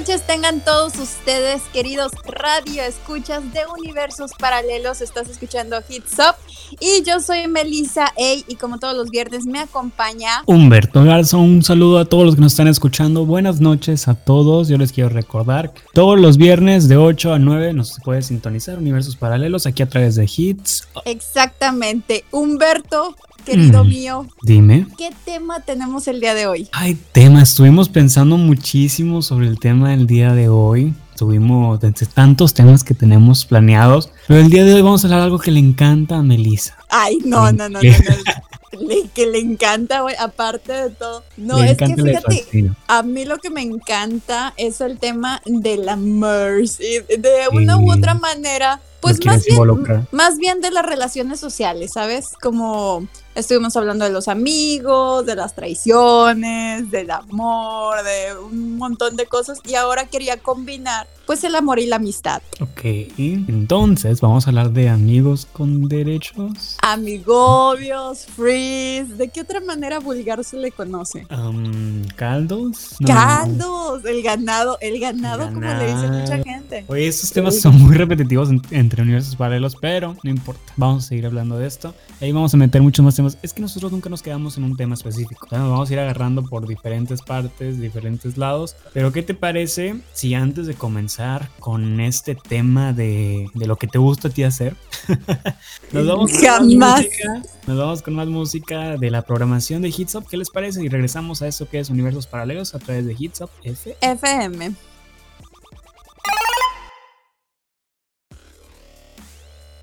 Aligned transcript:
noches 0.00 0.26
tengan 0.26 0.58
todos 0.58 0.98
ustedes, 0.98 1.62
queridos 1.72 2.10
radio 2.26 2.82
escuchas 2.82 3.44
de 3.52 3.60
universos 3.78 4.32
paralelos. 4.36 5.00
Estás 5.00 5.28
escuchando 5.28 5.76
Hits 5.88 6.14
Up 6.18 6.34
y 6.80 7.04
yo 7.04 7.20
soy 7.20 7.46
Melissa 7.46 8.06
A 8.06 8.34
y 8.48 8.56
como 8.56 8.80
todos 8.80 8.96
los 8.96 9.10
viernes 9.10 9.46
me 9.46 9.60
acompaña 9.60 10.42
Humberto 10.46 11.04
Garza. 11.04 11.36
Un 11.36 11.62
saludo 11.62 12.00
a 12.00 12.06
todos 12.06 12.24
los 12.24 12.34
que 12.34 12.40
nos 12.40 12.54
están 12.54 12.66
escuchando. 12.66 13.24
Buenas 13.24 13.60
noches 13.60 14.08
a 14.08 14.14
todos. 14.14 14.66
Yo 14.66 14.78
les 14.78 14.90
quiero 14.90 15.10
recordar 15.10 15.72
que 15.72 15.82
todos 15.92 16.18
los 16.18 16.38
viernes 16.38 16.88
de 16.88 16.96
8 16.96 17.32
a 17.32 17.38
9 17.38 17.72
nos 17.72 18.00
puede 18.02 18.22
sintonizar 18.22 18.78
universos 18.78 19.14
paralelos 19.14 19.64
aquí 19.64 19.84
a 19.84 19.88
través 19.88 20.16
de 20.16 20.28
Hits. 20.28 20.88
Exactamente. 21.04 22.24
Humberto, 22.32 23.14
querido 23.44 23.84
Mm, 23.84 23.88
mío, 23.88 24.26
Dime. 24.42 24.86
¿qué 24.98 25.10
tema 25.24 25.60
tenemos 25.60 26.08
el 26.08 26.20
día 26.20 26.34
de 26.34 26.46
hoy? 26.46 26.68
Ay, 26.72 26.98
tema. 27.12 27.42
Estuvimos 27.42 27.88
pensando 27.88 28.36
muchísimo 28.36 29.22
sobre 29.22 29.46
el 29.48 29.58
tema 29.58 29.90
del 29.90 30.06
día 30.06 30.32
de 30.34 30.48
hoy. 30.48 30.94
Tuvimos 31.16 31.82
entre 31.84 32.06
tantos 32.06 32.54
temas 32.54 32.82
que 32.82 32.94
tenemos 32.94 33.44
planeados. 33.44 34.10
Pero 34.26 34.40
el 34.40 34.50
día 34.50 34.64
de 34.64 34.74
hoy 34.74 34.82
vamos 34.82 35.04
a 35.04 35.06
hablar 35.06 35.20
de 35.20 35.24
algo 35.26 35.38
que 35.38 35.52
le 35.52 35.60
encanta 35.60 36.16
a 36.18 36.22
Melissa. 36.22 36.76
Ay, 36.96 37.18
no, 37.24 37.50
no, 37.52 37.68
no, 37.68 37.80
no, 37.80 37.80
no. 37.80 38.80
Le- 38.80 39.08
que 39.14 39.26
le 39.26 39.38
encanta, 39.38 40.00
güey, 40.00 40.16
aparte 40.18 40.72
de 40.72 40.90
todo. 40.90 41.22
No, 41.36 41.58
le 41.60 41.70
es 41.72 41.76
que 41.78 41.94
fíjate. 41.94 42.70
A 42.88 43.02
mí 43.04 43.24
lo 43.24 43.38
que 43.38 43.48
me 43.50 43.62
encanta 43.62 44.52
es 44.56 44.80
el 44.80 44.98
tema 44.98 45.40
de 45.44 45.76
la 45.76 45.94
mercy. 45.96 46.98
De 47.18 47.48
una 47.52 47.78
u 47.78 47.92
otra 47.92 48.14
manera, 48.14 48.80
pues 49.00 49.24
más 49.24 49.44
bien, 49.44 49.54
involucrar. 49.56 50.06
más 50.10 50.38
bien 50.38 50.60
de 50.60 50.70
las 50.72 50.84
relaciones 50.84 51.38
sociales, 51.38 51.92
¿sabes? 51.92 52.30
Como 52.42 53.06
estuvimos 53.36 53.76
hablando 53.76 54.04
de 54.04 54.10
los 54.10 54.26
amigos, 54.28 55.24
de 55.26 55.36
las 55.36 55.54
traiciones, 55.54 56.90
del 56.90 57.10
amor, 57.10 57.96
de 58.02 58.36
un 58.38 58.76
montón 58.76 59.16
de 59.16 59.26
cosas. 59.26 59.58
Y 59.64 59.74
ahora 59.74 60.06
quería 60.06 60.38
combinar, 60.38 61.06
pues, 61.26 61.44
el 61.44 61.54
amor 61.54 61.78
y 61.78 61.86
la 61.86 61.96
amistad. 61.96 62.42
Ok, 62.60 62.80
entonces 63.18 64.20
vamos 64.20 64.46
a 64.46 64.50
hablar 64.50 64.70
de 64.70 64.88
amigos 64.88 65.46
con 65.52 65.88
derechos. 65.88 66.76
Amigobios, 66.86 68.26
freeze. 68.26 69.14
¿De 69.14 69.28
qué 69.28 69.40
otra 69.40 69.58
manera 69.60 70.00
vulgar 70.00 70.44
se 70.44 70.58
le 70.58 70.70
conoce? 70.70 71.26
Am, 71.30 72.04
¿Caldos? 72.14 72.96
No. 73.00 73.08
Caldos, 73.08 74.04
el 74.04 74.22
ganado, 74.22 74.76
el 74.82 75.00
ganado, 75.00 75.46
como 75.48 75.60
le 75.62 75.86
dice 75.86 76.08
mucha 76.08 76.42
gente. 76.42 76.84
Oye, 76.88 77.08
estos 77.08 77.32
temas 77.32 77.58
son 77.58 77.80
muy 77.80 77.94
repetitivos 77.96 78.50
en- 78.50 78.60
entre 78.70 79.02
universos 79.02 79.34
paralelos, 79.34 79.76
pero 79.80 80.14
no 80.22 80.28
importa. 80.30 80.60
Vamos 80.76 81.04
a 81.04 81.08
seguir 81.08 81.24
hablando 81.24 81.56
de 81.58 81.66
esto. 81.66 81.94
Ahí 82.20 82.32
vamos 82.32 82.52
a 82.52 82.58
meter 82.58 82.82
muchos 82.82 83.02
más 83.02 83.16
temas. 83.16 83.38
Es 83.42 83.54
que 83.54 83.62
nosotros 83.62 83.90
nunca 83.90 84.10
nos 84.10 84.20
quedamos 84.22 84.58
en 84.58 84.64
un 84.64 84.76
tema 84.76 84.94
específico. 84.94 85.46
Nos 85.50 85.70
vamos 85.70 85.88
a 85.88 85.92
ir 85.94 85.98
agarrando 86.00 86.42
por 86.44 86.66
diferentes 86.68 87.22
partes, 87.22 87.80
diferentes 87.80 88.36
lados. 88.36 88.76
Pero, 88.92 89.10
¿qué 89.10 89.22
te 89.22 89.32
parece 89.32 89.96
si 90.12 90.34
antes 90.34 90.66
de 90.66 90.74
comenzar 90.74 91.48
con 91.60 92.00
este 92.00 92.34
tema 92.34 92.92
de, 92.92 93.48
de 93.54 93.66
lo 93.66 93.76
que 93.76 93.86
te 93.86 93.96
gusta 93.96 94.28
a 94.28 94.30
ti 94.30 94.42
hacer, 94.42 94.76
nos 95.92 96.06
vamos 96.06 96.30
con 96.30 96.63
más 96.66 97.02
música? 97.02 97.42
Nos 97.66 97.78
vamos 97.78 98.02
con 98.02 98.14
más 98.14 98.28
música 98.28 98.96
de 98.96 99.10
la 99.10 99.22
programación 99.22 99.82
de 99.82 99.88
Hits 99.88 100.14
Up. 100.14 100.26
¿Qué 100.28 100.36
les 100.36 100.50
parece? 100.50 100.82
Y 100.82 100.88
regresamos 100.88 101.42
a 101.42 101.46
eso 101.48 101.68
que 101.68 101.78
es 101.78 101.90
universos 101.90 102.26
paralelos 102.26 102.74
a 102.74 102.78
través 102.78 103.06
de 103.06 103.16
Hits 103.18 103.40
Up 103.40 103.50
F. 103.62 103.96
FM. 104.00 104.74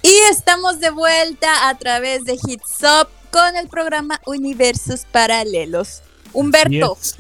Y 0.04 0.18
estamos 0.32 0.80
de 0.80 0.90
vuelta 0.90 1.70
a 1.70 1.78
través 1.78 2.26
de 2.26 2.34
Hits 2.34 2.78
Up 2.82 3.08
con 3.32 3.56
el 3.56 3.68
programa 3.68 4.20
Universos 4.26 5.06
Paralelos. 5.12 6.02
Humberto, 6.34 6.98
Yes. 6.98 7.18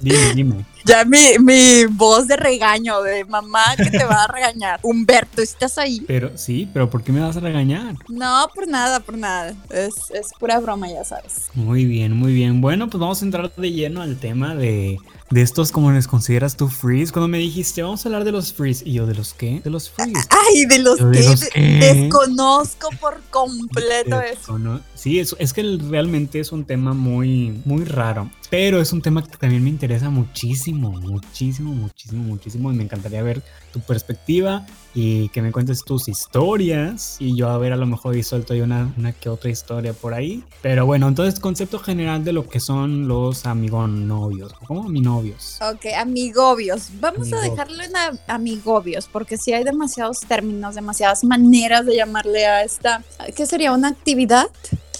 Dime, 0.00 0.34
dime. 0.34 0.66
ya 0.88 1.04
mi, 1.04 1.38
mi 1.38 1.84
voz 1.84 2.26
de 2.26 2.36
regaño, 2.36 3.02
de 3.02 3.24
mamá 3.26 3.76
que 3.76 3.90
te 3.90 4.04
va 4.04 4.24
a 4.24 4.26
regañar. 4.26 4.80
Humberto, 4.82 5.42
¿estás 5.42 5.76
ahí? 5.76 6.02
Pero 6.06 6.36
sí, 6.36 6.68
pero 6.72 6.88
¿por 6.88 7.02
qué 7.02 7.12
me 7.12 7.20
vas 7.20 7.36
a 7.36 7.40
regañar? 7.40 7.94
No, 8.08 8.48
por 8.54 8.66
nada, 8.66 9.00
por 9.00 9.18
nada. 9.18 9.54
Es, 9.70 10.10
es 10.10 10.30
pura 10.40 10.58
broma, 10.60 10.88
ya 10.88 11.04
sabes. 11.04 11.50
Muy 11.54 11.84
bien, 11.84 12.16
muy 12.16 12.32
bien. 12.32 12.62
Bueno, 12.62 12.88
pues 12.88 13.00
vamos 13.00 13.20
a 13.20 13.24
entrar 13.26 13.54
de 13.54 13.70
lleno 13.70 14.00
al 14.00 14.16
tema 14.16 14.54
de, 14.54 14.98
de 15.30 15.42
estos, 15.42 15.70
como 15.72 15.92
les 15.92 16.08
consideras 16.08 16.56
tú, 16.56 16.68
freeze. 16.68 17.12
Cuando 17.12 17.28
me 17.28 17.38
dijiste, 17.38 17.82
vamos 17.82 18.04
a 18.04 18.08
hablar 18.08 18.24
de 18.24 18.32
los 18.32 18.52
freeze. 18.52 18.82
Y 18.88 18.94
yo, 18.94 19.06
¿de 19.06 19.14
los 19.14 19.34
qué? 19.34 19.60
De 19.62 19.70
los 19.70 19.90
freeze. 19.90 20.20
Ay, 20.30 20.64
de 20.66 20.78
los 20.78 20.98
¿De 20.98 21.18
que 21.18 21.22
los 21.28 21.44
qué? 21.44 21.60
desconozco 21.60 22.88
por 23.00 23.20
completo 23.30 24.20
Eh, 24.20 24.32
eso. 24.32 24.80
Sí, 24.94 25.18
es, 25.18 25.36
es 25.38 25.52
que 25.52 25.62
realmente 25.90 26.40
es 26.40 26.50
un 26.52 26.64
tema 26.64 26.94
muy, 26.94 27.60
muy 27.64 27.84
raro. 27.84 28.30
Pero 28.50 28.80
es 28.80 28.92
un 28.92 29.02
tema 29.02 29.22
que 29.22 29.36
también 29.36 29.62
me 29.62 29.68
interesa 29.68 30.08
muchísimo, 30.08 30.90
muchísimo, 30.92 31.74
muchísimo, 31.74 32.22
muchísimo. 32.22 32.72
Y 32.72 32.76
me 32.76 32.84
encantaría 32.84 33.22
ver 33.22 33.42
tu 33.80 33.86
perspectiva 33.86 34.66
y 34.94 35.28
que 35.28 35.42
me 35.42 35.52
cuentes 35.52 35.84
tus 35.84 36.08
historias. 36.08 37.16
Y 37.20 37.36
yo 37.36 37.48
a 37.50 37.58
ver, 37.58 37.72
a 37.72 37.76
lo 37.76 37.86
mejor 37.86 38.16
y 38.16 38.22
suelto 38.22 38.52
ahí 38.52 38.60
una, 38.60 38.92
una 38.96 39.12
que 39.12 39.28
otra 39.28 39.50
historia 39.50 39.92
por 39.92 40.14
ahí. 40.14 40.42
Pero 40.62 40.86
bueno, 40.86 41.06
entonces 41.08 41.38
concepto 41.40 41.78
general 41.78 42.24
de 42.24 42.32
lo 42.32 42.48
que 42.48 42.58
son 42.60 43.06
los 43.06 43.46
amigonovios. 43.46 44.52
¿Cómo 44.66 44.84
aminovios? 44.84 45.58
Ok, 45.60 45.86
amigobios. 45.96 46.88
Vamos 47.00 47.32
a 47.32 47.40
dejarlo 47.40 47.82
en 47.82 47.96
a- 47.96 48.34
amigobios, 48.34 49.08
porque 49.12 49.36
sí 49.36 49.52
hay 49.52 49.62
demasiados 49.64 50.20
términos, 50.20 50.74
demasiadas 50.74 51.22
maneras 51.24 51.86
de 51.86 51.96
llamarle 51.96 52.46
a 52.46 52.62
esta. 52.64 53.04
¿Qué 53.36 53.46
sería? 53.46 53.72
¿Una 53.72 53.88
actividad 53.88 54.46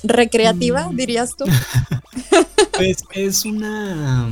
recreativa, 0.04 0.88
Mm. 0.90 0.96
dirías 0.96 1.34
tú? 1.36 1.44
Pues 2.76 2.98
es 3.12 3.44
una... 3.44 4.28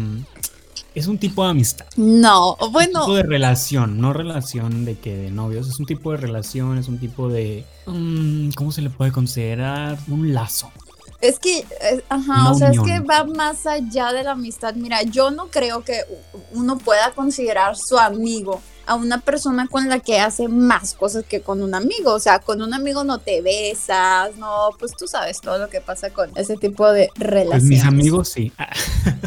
Es 0.96 1.08
un 1.08 1.18
tipo 1.18 1.44
de 1.44 1.50
amistad. 1.50 1.84
No, 1.96 2.52
un 2.52 2.56
tipo 2.56 2.70
bueno, 2.70 3.14
de 3.14 3.22
relación, 3.22 4.00
no 4.00 4.14
relación 4.14 4.86
de 4.86 4.98
que 4.98 5.14
de 5.14 5.30
novios, 5.30 5.68
es 5.68 5.78
un 5.78 5.84
tipo 5.84 6.10
de 6.12 6.16
relación, 6.16 6.78
es 6.78 6.88
un 6.88 6.98
tipo 6.98 7.28
de 7.28 7.66
mm, 7.84 8.52
¿cómo 8.56 8.72
se 8.72 8.80
le 8.80 8.88
puede 8.88 9.12
considerar? 9.12 9.98
Un 10.08 10.32
lazo. 10.32 10.72
es 11.20 11.38
que, 11.38 11.58
eh, 11.58 12.02
ajá, 12.08 12.40
Una 12.40 12.50
o 12.50 12.54
sea, 12.54 12.70
es 12.70 12.80
que 12.80 13.00
va 13.00 13.24
más 13.24 13.66
allá 13.66 14.10
de 14.14 14.22
la 14.24 14.30
amistad. 14.32 14.74
Mira, 14.74 15.02
yo 15.02 15.30
no 15.30 15.48
creo 15.48 15.84
que 15.84 16.00
uno 16.52 16.78
pueda 16.78 17.10
considerar 17.10 17.76
su 17.76 17.98
amigo 17.98 18.62
a 18.86 18.94
una 18.94 19.20
persona 19.20 19.66
con 19.68 19.88
la 19.90 20.00
que 20.00 20.20
hace 20.20 20.48
más 20.48 20.94
cosas 20.94 21.24
que 21.28 21.42
con 21.42 21.60
un 21.62 21.74
amigo. 21.74 22.14
O 22.14 22.20
sea, 22.20 22.38
con 22.38 22.62
un 22.62 22.72
amigo 22.72 23.04
no 23.04 23.18
te 23.18 23.42
besas, 23.42 24.34
no, 24.38 24.70
pues 24.78 24.92
tú 24.96 25.06
sabes 25.06 25.42
todo 25.42 25.58
lo 25.58 25.68
que 25.68 25.82
pasa 25.82 26.08
con 26.08 26.30
ese 26.38 26.56
tipo 26.56 26.90
de 26.90 27.10
Pues 27.14 27.28
relaciones. 27.28 27.64
mis 27.64 27.84
amigos 27.84 28.28
sí. 28.30 28.50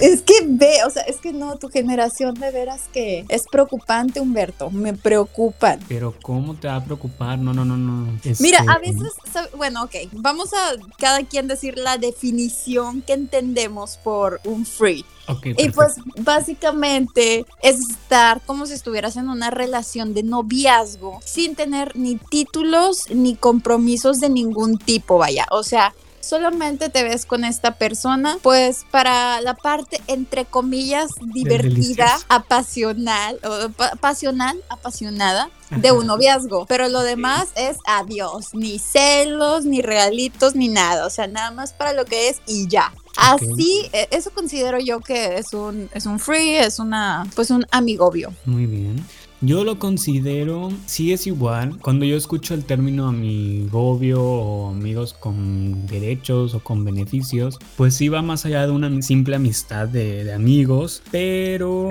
Es 0.00 0.22
que 0.22 0.34
ve, 0.46 0.84
o 0.86 0.90
sea, 0.90 1.02
es 1.02 1.16
que 1.16 1.32
no, 1.32 1.56
tu 1.56 1.68
generación 1.68 2.34
de 2.34 2.50
veras 2.50 2.82
que 2.92 3.24
es 3.28 3.46
preocupante, 3.50 4.20
Humberto, 4.20 4.70
me 4.70 4.94
preocupan. 4.94 5.80
pero 5.88 6.14
¿cómo 6.22 6.54
te 6.54 6.68
va 6.68 6.76
a 6.76 6.84
preocupar? 6.84 7.38
No, 7.38 7.52
no, 7.52 7.64
no, 7.64 7.76
no. 7.76 8.18
Mira, 8.40 8.64
a 8.68 8.78
veces, 8.78 9.12
bueno, 9.56 9.84
ok, 9.84 9.94
vamos 10.12 10.52
a 10.52 10.76
cada 10.98 11.22
quien 11.24 11.48
decir 11.48 11.78
la 11.78 11.98
definición 11.98 13.02
que 13.02 13.12
entendemos 13.14 13.96
por 13.98 14.40
un 14.44 14.64
free. 14.66 15.04
ok, 15.26 15.46
Y 15.56 15.70
pues 15.70 15.96
básicamente 16.18 17.44
es 17.62 17.80
estar 17.80 18.40
como 18.42 18.66
si 18.66 18.74
estuvieras 18.74 19.16
en 19.16 19.28
una 19.28 19.50
relación 19.50 20.14
de 20.14 20.22
noviazgo 20.22 21.20
sin 21.24 21.54
tener 21.54 21.96
ni 21.96 22.16
títulos 22.16 23.04
ni 23.10 23.34
compromisos 23.36 24.20
de 24.20 24.28
ningún 24.30 24.78
tipo, 24.78 25.18
vaya. 25.18 25.46
O 25.50 25.62
sea, 25.62 25.94
solamente 26.20 26.88
te 26.88 27.02
ves 27.04 27.24
con 27.26 27.44
esta 27.44 27.72
persona, 27.76 28.38
pues 28.42 28.84
para 28.90 29.40
la 29.40 29.54
parte 29.54 30.00
entre 30.06 30.44
comillas 30.44 31.10
divertida, 31.34 32.16
apasional, 32.28 33.38
o 33.44 33.68
pa- 33.70 33.92
pasional, 34.00 34.62
apasionada 34.68 35.50
de 35.70 35.92
un 35.92 36.06
noviazgo. 36.06 36.66
Pero 36.66 36.88
lo 36.88 37.02
demás 37.02 37.48
es 37.56 37.76
adiós, 37.86 38.48
ni 38.54 38.78
celos, 38.78 39.64
ni 39.64 39.82
regalitos, 39.82 40.54
ni 40.54 40.68
nada. 40.68 41.06
O 41.06 41.10
sea, 41.10 41.26
nada 41.26 41.50
más 41.50 41.72
para 41.72 41.92
lo 41.92 42.04
que 42.04 42.28
es 42.28 42.40
y 42.46 42.66
ya. 42.68 42.92
Así, 43.16 43.88
eh, 43.92 44.06
eso 44.10 44.30
considero 44.30 44.78
yo 44.78 45.00
que 45.00 45.38
es 45.38 45.52
un, 45.52 45.90
es 45.92 46.06
un 46.06 46.18
free, 46.20 46.56
es 46.56 46.78
una, 46.78 47.26
pues 47.34 47.50
un 47.50 47.66
amigobio. 47.70 48.32
Muy 48.44 48.66
bien. 48.66 49.04
Yo 49.40 49.62
lo 49.62 49.78
considero, 49.78 50.70
sí 50.86 51.12
es 51.12 51.26
igual. 51.28 51.78
Cuando 51.80 52.04
yo 52.04 52.16
escucho 52.16 52.54
el 52.54 52.64
término 52.64 53.06
amigobio 53.06 54.22
o 54.22 54.70
amigos 54.70 55.14
con 55.14 55.86
derechos 55.86 56.54
o 56.54 56.60
con 56.60 56.84
beneficios, 56.84 57.58
pues 57.76 57.94
sí 57.94 58.08
va 58.08 58.20
más 58.20 58.44
allá 58.46 58.66
de 58.66 58.72
una 58.72 59.00
simple 59.00 59.36
amistad 59.36 59.86
de, 59.86 60.24
de 60.24 60.32
amigos, 60.32 61.02
pero 61.12 61.88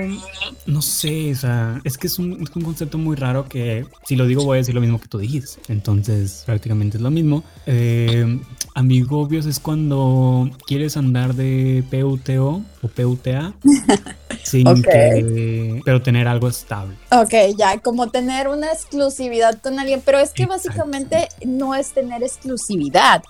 no 0.65 0.81
sé, 0.81 1.31
o 1.31 1.35
sea, 1.35 1.81
es 1.85 1.97
que 1.97 2.07
es 2.07 2.19
un, 2.19 2.33
es 2.43 2.53
un, 2.53 2.63
concepto 2.63 2.97
muy 2.97 3.15
raro 3.15 3.47
que 3.47 3.85
si 4.05 4.17
lo 4.17 4.27
digo 4.27 4.43
voy 4.43 4.55
a 4.55 4.57
decir 4.57 4.75
lo 4.75 4.81
mismo 4.81 4.99
que 4.99 5.07
tú 5.07 5.17
dijiste. 5.17 5.61
Entonces 5.69 6.43
prácticamente 6.45 6.97
es 6.97 7.03
lo 7.03 7.11
mismo. 7.11 7.43
Eh, 7.65 8.39
amigobios 8.75 9.45
es 9.45 9.59
cuando 9.59 10.49
quieres 10.67 10.97
andar 10.97 11.33
de 11.33 11.83
PUTO 11.89 12.61
o 12.87 12.89
PUTA. 12.89 13.53
sin 14.47 14.67
okay. 14.67 15.23
que, 15.23 15.81
pero 15.83 16.01
tener 16.01 16.27
algo 16.27 16.47
estable. 16.47 16.95
Ok, 17.11 17.33
ya, 17.57 17.79
como 17.79 18.09
tener 18.09 18.47
una 18.47 18.71
exclusividad 18.71 19.59
con 19.61 19.79
alguien, 19.79 20.01
pero 20.03 20.19
es 20.19 20.31
que 20.31 20.43
Exacto. 20.43 20.69
básicamente 20.69 21.27
no 21.45 21.75
es 21.75 21.91
tener 21.91 22.23
exclusividad. 22.23 23.23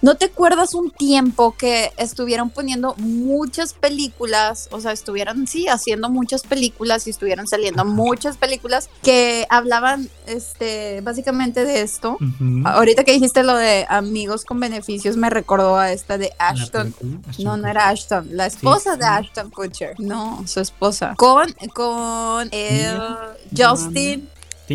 ¿No 0.00 0.14
te 0.14 0.26
acuerdas 0.26 0.74
un 0.74 0.90
tiempo 0.90 1.56
que 1.56 1.92
estuvieron 1.96 2.50
poniendo 2.50 2.94
muchas 2.98 3.74
películas, 3.74 4.68
o 4.70 4.80
sea, 4.80 4.92
estuvieron, 4.92 5.46
sí, 5.48 5.66
haciendo 5.66 6.08
muchas 6.08 6.42
películas 6.42 7.06
y 7.06 7.10
estuvieron 7.10 7.48
saliendo 7.48 7.84
muchas 7.84 8.36
películas 8.36 8.90
que 9.02 9.46
hablaban, 9.50 10.08
este, 10.26 11.00
básicamente 11.00 11.64
de 11.64 11.82
esto? 11.82 12.16
Uh 12.20 12.24
-huh. 12.24 12.62
Ahorita 12.74 13.02
que 13.02 13.12
dijiste 13.12 13.42
lo 13.42 13.56
de 13.56 13.86
amigos 13.88 14.44
con 14.44 14.60
beneficios, 14.60 15.16
me 15.16 15.30
recordó 15.30 15.76
a 15.76 15.90
esta 15.90 16.16
de 16.16 16.32
Ashton. 16.38 16.94
Ashton 17.28 17.44
no, 17.44 17.56
no 17.56 17.68
era 17.68 17.88
Ashton, 17.88 18.28
la 18.32 18.46
esposa 18.46 18.94
sí, 18.94 19.00
de 19.00 19.06
Ashton 19.06 19.50
Kutcher. 19.50 19.98
No, 19.98 20.46
su 20.46 20.60
esposa. 20.60 21.14
Con, 21.16 21.52
con 21.74 22.48
el 22.52 23.00
Justin. 23.56 24.28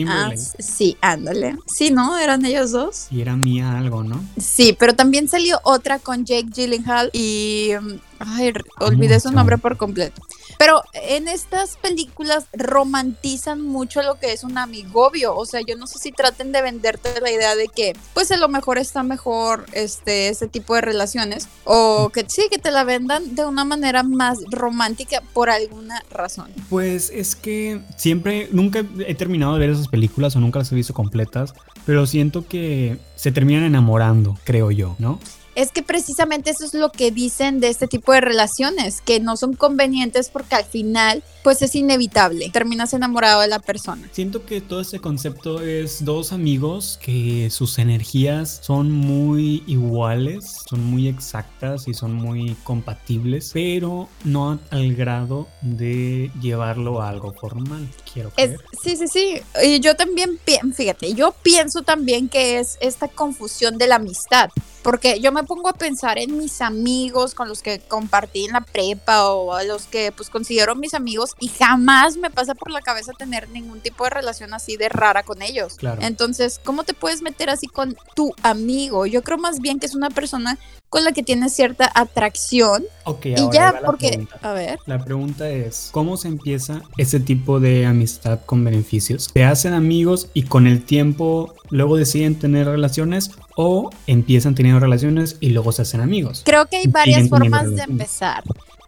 Ah, 0.07 0.31
sí, 0.60 0.98
ándale. 1.01 1.57
Sí, 1.68 1.92
¿no? 1.92 2.18
Eran 2.18 2.45
ellos 2.45 2.72
dos. 2.72 3.07
Y 3.12 3.22
era 3.22 3.36
mía 3.36 3.78
algo, 3.78 4.04
¿no? 4.04 4.24
Sí, 4.38 4.75
pero 4.78 4.95
también 4.95 5.28
salió 5.28 5.60
otra 5.63 6.00
con 6.00 6.25
Jake 6.25 6.50
Gyllenhaal 6.50 7.10
y... 7.13 7.72
Ay, 8.19 8.54
olvidé 8.80 9.19
su 9.19 9.31
nombre 9.31 9.57
por 9.57 9.78
completo. 9.78 10.22
Pero 10.63 10.81
en 10.94 11.27
estas 11.27 11.75
películas 11.75 12.45
romantizan 12.54 13.60
mucho 13.60 14.01
lo 14.01 14.15
que 14.18 14.31
es 14.31 14.45
un 14.45 14.57
amigobio. 14.57 15.36
O 15.36 15.45
sea, 15.45 15.60
yo 15.60 15.75
no 15.75 15.88
sé 15.88 16.00
si 16.00 16.13
traten 16.13 16.54
de 16.54 16.62
venderte 16.62 17.19
la 17.19 17.30
idea 17.30 17.54
de 17.54 17.68
que, 17.68 17.98
pues 18.13 18.31
a 18.31 18.38
lo 18.38 18.48
mejor 18.48 18.77
está 18.77 19.04
mejor 19.04 19.65
este, 19.74 20.30
ese 20.30 20.48
tipo 20.48 20.74
de 20.75 20.80
relaciones. 20.80 21.50
O 21.65 22.12
que 22.13 22.24
sí, 22.30 22.44
que 22.50 22.60
te 22.60 22.71
la 22.71 22.86
vendan 22.86 23.36
de 23.36 23.45
una 23.45 23.65
manera 23.65 24.04
más 24.04 24.39
romántica 24.51 25.21
por 25.33 25.50
alguna 25.50 26.01
razón. 26.10 26.50
Pues 26.69 27.09
es 27.09 27.36
que 27.36 27.81
siempre, 27.98 28.48
nunca 28.54 28.86
he 29.06 29.16
terminado 29.16 29.56
de 29.56 29.59
ver 29.59 29.71
esas 29.71 29.89
películas 29.89 30.33
o 30.38 30.39
nunca 30.39 30.59
las 30.59 30.71
he 30.71 30.75
visto 30.75 30.94
completas. 30.94 31.54
Pero 31.86 32.07
siento 32.07 32.48
que 32.48 32.98
se 33.16 33.33
terminan 33.33 33.66
enamorando, 33.66 34.38
creo 34.45 34.71
yo, 34.71 34.95
¿no? 34.98 35.19
Es 35.55 35.71
que 35.71 35.83
precisamente 35.83 36.51
eso 36.51 36.65
es 36.65 36.73
lo 36.73 36.91
que 36.91 37.11
dicen 37.11 37.59
de 37.59 37.69
este 37.69 37.88
tipo 37.88 38.13
de 38.13 38.21
relaciones, 38.21 39.01
que 39.01 39.19
no 39.19 39.38
son 39.38 39.53
convenientes 39.53 40.29
porque 40.29 40.55
al 40.55 40.65
final 40.65 41.23
pues 41.44 41.61
es 41.61 41.75
inevitable, 41.75 42.50
terminas 42.51 42.94
enamorado 42.94 43.41
de 43.41 43.50
la 43.50 43.59
persona. 43.59 44.07
Siento 44.13 44.45
que 44.45 44.61
todo 44.61 44.79
este 44.79 45.00
concepto 45.00 45.61
es 45.61 46.05
dos 46.05 46.31
amigos 46.31 47.00
que 47.03 47.50
sus 47.50 47.79
energías 47.79 48.59
son 48.63 48.91
muy 48.91 49.61
iguales, 49.67 50.61
son 50.69 50.83
muy 50.85 51.09
exactas 51.09 51.88
y 51.88 51.94
son 51.94 52.13
muy 52.13 52.56
compatibles, 52.63 53.51
pero 53.53 54.07
no 54.23 54.57
al 54.71 54.95
grado 54.95 55.47
de 55.61 56.31
llevarlo 56.41 57.01
a 57.01 57.09
algo 57.09 57.33
formal, 57.33 57.89
quiero 58.11 58.29
creer. 58.31 58.61
Es, 58.71 58.81
sí, 58.81 58.95
sí, 58.95 59.07
sí, 59.07 59.41
y 59.63 59.81
yo 59.81 59.95
también, 59.95 60.39
fíjate, 60.73 61.13
yo 61.13 61.35
pienso 61.44 61.81
también 61.81 62.29
que 62.29 62.59
es 62.59 62.77
esta 62.79 63.09
confusión 63.09 63.77
de 63.77 63.88
la 63.88 63.95
amistad, 63.95 64.49
porque 64.83 65.19
yo 65.19 65.31
me 65.31 65.44
pongo 65.44 65.69
a 65.69 65.74
pensar 65.74 66.19
en 66.19 66.38
mis 66.38 66.62
amigos 66.62 67.33
con 67.33 67.47
los 67.47 67.62
que 67.62 67.80
compartí 67.80 68.45
en 68.45 68.51
la 68.51 68.62
prepa 68.62 69.30
o 69.30 69.53
a 69.53 69.63
los 69.63 69.85
que 69.85 70.12
pues 70.12 70.30
considero 70.30 70.75
mis 70.75 70.94
amigos 70.94 71.31
y 71.39 71.47
jamás 71.47 72.18
me 72.18 72.30
pasa 72.30 72.53
por 72.53 72.71
la 72.71 72.81
cabeza 72.81 73.13
tener 73.18 73.50
ningún 73.50 73.80
tipo 73.80 74.03
de 74.03 74.09
relación 74.09 74.53
así 74.53 74.77
de 74.77 74.89
rara 74.89 75.24
con 75.24 75.41
ellos. 75.41 75.75
Claro. 75.75 76.01
Entonces, 76.01 76.59
¿cómo 76.63 76.83
te 76.83 76.94
puedes 76.94 77.21
meter 77.21 77.50
así 77.50 77.68
con 77.68 77.95
tu 78.15 78.33
amigo? 78.44 79.06
Yo 79.06 79.24
creo 79.24 79.38
más 79.38 79.59
bien 79.59 79.80
que 79.80 79.85
es 79.85 79.95
una 79.95 80.09
persona 80.09 80.59
con 80.94 81.03
la 81.03 81.12
que 81.12 81.24
tienes 81.24 81.53
cierta 81.53 81.91
atracción. 81.95 82.83
Ok, 83.06 83.25
y 83.25 83.39
ahora 83.39 83.51
ya, 83.51 83.81
porque, 83.83 84.09
pregunta. 84.09 84.39
a 84.44 84.53
ver. 84.53 84.80
La 84.85 85.03
pregunta 85.03 85.50
es, 85.50 85.89
¿cómo 85.91 86.18
se 86.18 86.27
empieza 86.27 86.83
ese 86.97 87.19
tipo 87.19 87.59
de 87.59 87.88
amistad 87.88 88.41
con 88.45 88.63
beneficios? 88.63 89.31
¿Se 89.33 89.44
hacen 89.44 89.74
amigos 89.74 90.30
y 90.35 90.44
con 90.44 90.68
el 90.68 90.85
tiempo 90.85 91.56
luego 91.71 91.97
deciden 91.97 92.38
tener 92.38 92.68
relaciones 92.68 93.31
o 93.55 93.89
empiezan 94.07 94.55
teniendo 94.55 94.79
relaciones 94.79 95.38
y 95.39 95.50
luego 95.50 95.71
se 95.71 95.83
hacen 95.83 96.01
amigos? 96.01 96.44
Creo 96.45 96.65
que 96.67 96.77
hay 96.77 96.88
varias 96.88 97.29
formas 97.29 97.73
de 97.75 97.83
empezar. 97.83 98.44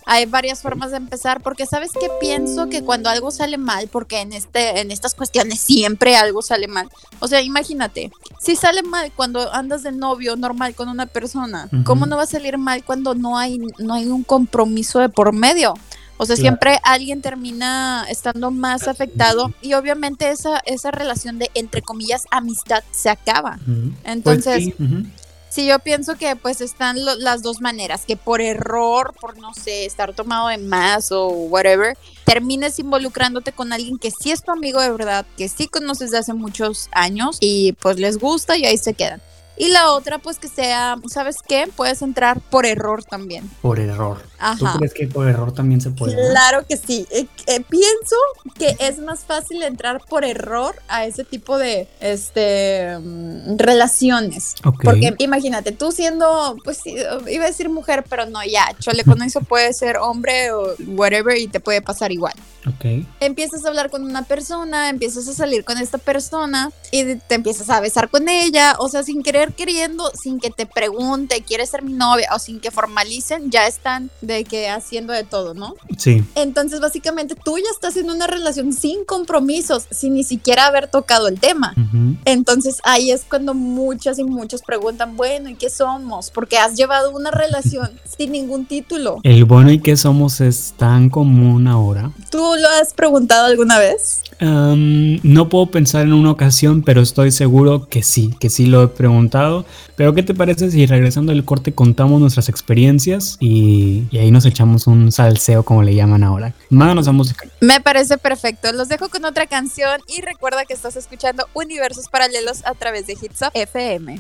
Hay 0.07 0.27
varias 0.27 0.61
formas 0.61 0.91
de 0.91 0.97
empezar 0.97 1.41
porque 1.41 1.65
sabes 1.65 1.91
que 1.91 2.07
pienso 2.19 2.69
que 2.69 2.83
cuando 2.83 3.09
algo 3.09 3.31
sale 3.31 3.57
mal, 3.57 3.87
porque 3.91 4.21
en 4.21 4.33
este 4.33 4.79
en 4.79 4.91
estas 4.91 5.15
cuestiones 5.15 5.59
siempre 5.59 6.15
algo 6.15 6.43
sale 6.43 6.67
mal. 6.67 6.89
O 7.19 7.27
sea, 7.27 7.41
imagínate, 7.41 8.11
si 8.39 8.55
sale 8.55 8.83
mal 8.83 9.11
cuando 9.15 9.51
andas 9.51 9.81
de 9.81 9.91
novio 9.91 10.35
normal 10.35 10.75
con 10.75 10.89
una 10.89 11.07
persona. 11.07 11.69
¿cómo 11.83 12.05
no 12.05 12.17
va 12.17 12.23
a 12.23 12.27
salir 12.27 12.59
mal 12.59 12.83
cuando 12.83 13.15
no 13.15 13.37
hay 13.37 13.59
no 13.79 13.95
hay 13.95 14.05
un 14.05 14.23
compromiso 14.23 14.99
de 14.99 15.09
por 15.09 15.33
medio? 15.33 15.73
O 16.17 16.25
sea, 16.25 16.35
Claro. 16.35 16.41
siempre 16.49 16.79
alguien 16.83 17.21
termina 17.21 18.05
estando 18.09 18.49
más 18.51 18.87
afectado 18.87 19.51
y 19.61 19.73
obviamente 19.73 20.29
esa, 20.29 20.59
esa 20.65 20.91
relación 20.91 21.39
de, 21.39 21.51
entre 21.55 21.81
comillas, 21.81 22.25
amistad 22.31 22.83
se 22.91 23.09
acaba. 23.09 23.59
Entonces, 24.05 24.69
Pues 24.77 24.89
sí, 25.49 25.67
yo 25.67 25.79
pienso 25.79 26.15
que 26.15 26.35
pues 26.35 26.61
están 26.61 27.03
lo- 27.05 27.15
las 27.15 27.41
dos 27.41 27.61
maneras, 27.61 28.03
que 28.05 28.17
por 28.17 28.41
error, 28.41 29.13
por 29.19 29.37
no 29.37 29.53
sé, 29.53 29.85
estar 29.85 30.13
tomado 30.13 30.47
de 30.49 30.57
más 30.57 31.11
o 31.11 31.27
whatever, 31.27 31.97
termines 32.25 32.77
involucrándote 32.79 33.51
con 33.51 33.71
alguien 33.73 33.97
que 33.97 34.11
sí 34.11 34.31
es 34.31 34.41
tu 34.43 34.51
amigo 34.51 34.81
de 34.81 34.91
verdad, 34.91 35.25
que 35.37 35.47
sí 35.49 35.67
conoces 35.67 36.11
de 36.11 36.17
hace 36.17 36.33
muchos 36.33 36.89
años 36.91 37.37
y 37.39 37.73
pues 37.73 37.99
les 37.99 38.17
gusta 38.19 38.57
y 38.57 38.65
ahí 38.65 38.77
se 38.77 38.93
quedan. 38.93 39.21
Y 39.57 39.69
la 39.69 39.91
otra 39.91 40.17
pues 40.19 40.37
que 40.39 40.47
sea, 40.47 40.97
¿sabes 41.07 41.37
qué? 41.47 41.67
Puedes 41.75 42.01
entrar 42.01 42.41
por 42.41 42.65
error 42.65 43.03
también. 43.03 43.49
por 43.61 43.79
error. 43.79 44.17
¿Tú 44.57 44.65
Ajá. 44.65 44.77
crees 44.77 44.93
que 44.93 45.07
por 45.07 45.27
error 45.27 45.53
también 45.53 45.81
se 45.81 45.91
puede? 45.91 46.13
no? 46.15 46.29
Claro 46.31 46.65
que 46.67 46.77
sí. 46.77 47.07
Eh, 47.09 47.25
eh, 47.47 47.61
pienso 47.69 48.15
que 48.57 48.75
es 48.79 48.99
más 48.99 49.21
fácil 49.21 49.63
entrar 49.63 50.01
por 50.09 50.25
error 50.25 50.75
a 50.87 51.05
ese 51.05 51.23
tipo 51.23 51.57
de 51.57 51.87
este 51.99 52.97
mm, 52.99 53.57
relaciones. 53.57 54.55
Ok. 54.63 54.83
Porque 54.83 55.15
imagínate, 55.19 55.71
tú 55.71 55.91
siendo, 55.91 56.57
pues 56.63 56.81
iba 56.85 57.43
a 57.43 57.47
decir 57.47 57.69
mujer, 57.69 58.03
pero 58.09 58.25
no, 58.25 58.43
ya, 58.43 58.67
chole, 58.79 59.03
con 59.03 59.21
eso 59.21 59.41
puede 59.41 59.73
ser 59.73 59.97
hombre 59.97 60.51
o 60.51 60.75
whatever 60.87 61.37
y 61.37 61.47
te 61.47 61.59
puede 61.59 61.81
pasar 61.81 62.11
igual. 62.11 62.33
Ok. 62.67 63.05
Empiezas 63.19 63.63
a 63.63 63.69
hablar 63.69 63.89
con 63.89 64.03
una 64.03 64.23
persona, 64.23 64.89
empiezas 64.89 65.27
a 65.27 65.33
salir 65.33 65.63
con 65.63 65.77
esta 65.77 65.97
persona 65.97 66.71
y 66.91 67.15
te 67.15 67.35
empiezas 67.35 67.69
a 67.69 67.79
besar 67.79 68.09
con 68.09 68.27
ella, 68.27 68.75
o 68.79 68.89
sea, 68.89 69.03
sin 69.03 69.21
querer 69.23 69.44
queriendo, 69.53 70.11
sin 70.13 70.39
que 70.39 70.49
te 70.49 70.65
pregunte, 70.65 71.43
¿quieres 71.45 71.69
ser 71.69 71.83
mi 71.83 71.93
novia? 71.93 72.29
O 72.35 72.39
sin 72.39 72.59
que 72.59 72.71
formalicen, 72.71 73.51
ya 73.51 73.67
están 73.67 74.09
de 74.21 74.43
que 74.43 74.69
haciendo 74.69 75.13
de 75.13 75.23
todo, 75.23 75.53
¿no? 75.53 75.75
Sí. 75.97 76.23
Entonces, 76.35 76.79
básicamente, 76.79 77.35
tú 77.35 77.57
ya 77.57 77.69
estás 77.71 77.97
en 77.97 78.09
una 78.09 78.27
relación 78.27 78.73
sin 78.73 79.05
compromisos, 79.05 79.85
sin 79.91 80.15
ni 80.15 80.23
siquiera 80.23 80.65
haber 80.67 80.87
tocado 80.87 81.27
el 81.27 81.39
tema. 81.39 81.73
Entonces 82.25 82.77
ahí 82.83 83.11
es 83.11 83.25
cuando 83.29 83.53
muchas 83.53 84.19
y 84.19 84.23
muchos 84.23 84.61
preguntan, 84.61 85.17
bueno, 85.17 85.49
¿y 85.49 85.55
qué 85.55 85.69
somos? 85.69 86.31
Porque 86.31 86.57
has 86.57 86.75
llevado 86.75 87.11
una 87.11 87.31
relación 87.31 87.89
sin 88.17 88.31
ningún 88.31 88.65
título. 88.65 89.19
El 89.23 89.45
bueno 89.45 89.71
y 89.71 89.79
que 89.79 89.97
somos 89.97 90.41
es 90.41 90.73
tan 90.77 91.09
común 91.09 91.67
ahora. 91.67 92.11
¿Tú 92.29 92.37
lo 92.37 92.69
has 92.81 92.93
preguntado 92.93 93.45
alguna 93.45 93.77
vez? 93.77 94.21
No 94.39 95.49
puedo 95.49 95.67
pensar 95.67 96.03
en 96.03 96.13
una 96.13 96.31
ocasión, 96.31 96.81
pero 96.81 97.01
estoy 97.01 97.31
seguro 97.31 97.87
que 97.87 98.03
sí, 98.03 98.33
que 98.39 98.49
sí 98.49 98.65
lo 98.65 98.83
he 98.83 98.87
preguntado. 98.87 99.34
Pero 99.95 100.13
¿qué 100.13 100.23
te 100.23 100.33
parece 100.33 100.71
si 100.71 100.85
regresando 100.85 101.31
del 101.31 101.43
corte 101.43 101.73
contamos 101.73 102.21
nuestras 102.21 102.49
experiencias 102.49 103.37
y, 103.39 104.05
y 104.11 104.17
ahí 104.17 104.31
nos 104.31 104.45
echamos 104.45 104.87
un 104.87 105.11
salseo 105.11 105.63
como 105.63 105.83
le 105.83 105.95
llaman 105.95 106.23
ahora? 106.23 106.53
Mándanos 106.69 107.07
a 107.07 107.11
música. 107.11 107.47
Me 107.61 107.81
parece 107.81 108.17
perfecto. 108.17 108.71
Los 108.71 108.89
dejo 108.89 109.09
con 109.09 109.25
otra 109.25 109.47
canción 109.47 109.99
y 110.07 110.21
recuerda 110.21 110.65
que 110.65 110.73
estás 110.73 110.95
escuchando 110.95 111.47
Universos 111.53 112.07
Paralelos 112.09 112.65
a 112.65 112.73
través 112.73 113.07
de 113.07 113.13
Hits 113.13 113.41
Up 113.41 113.51
FM. 113.53 114.19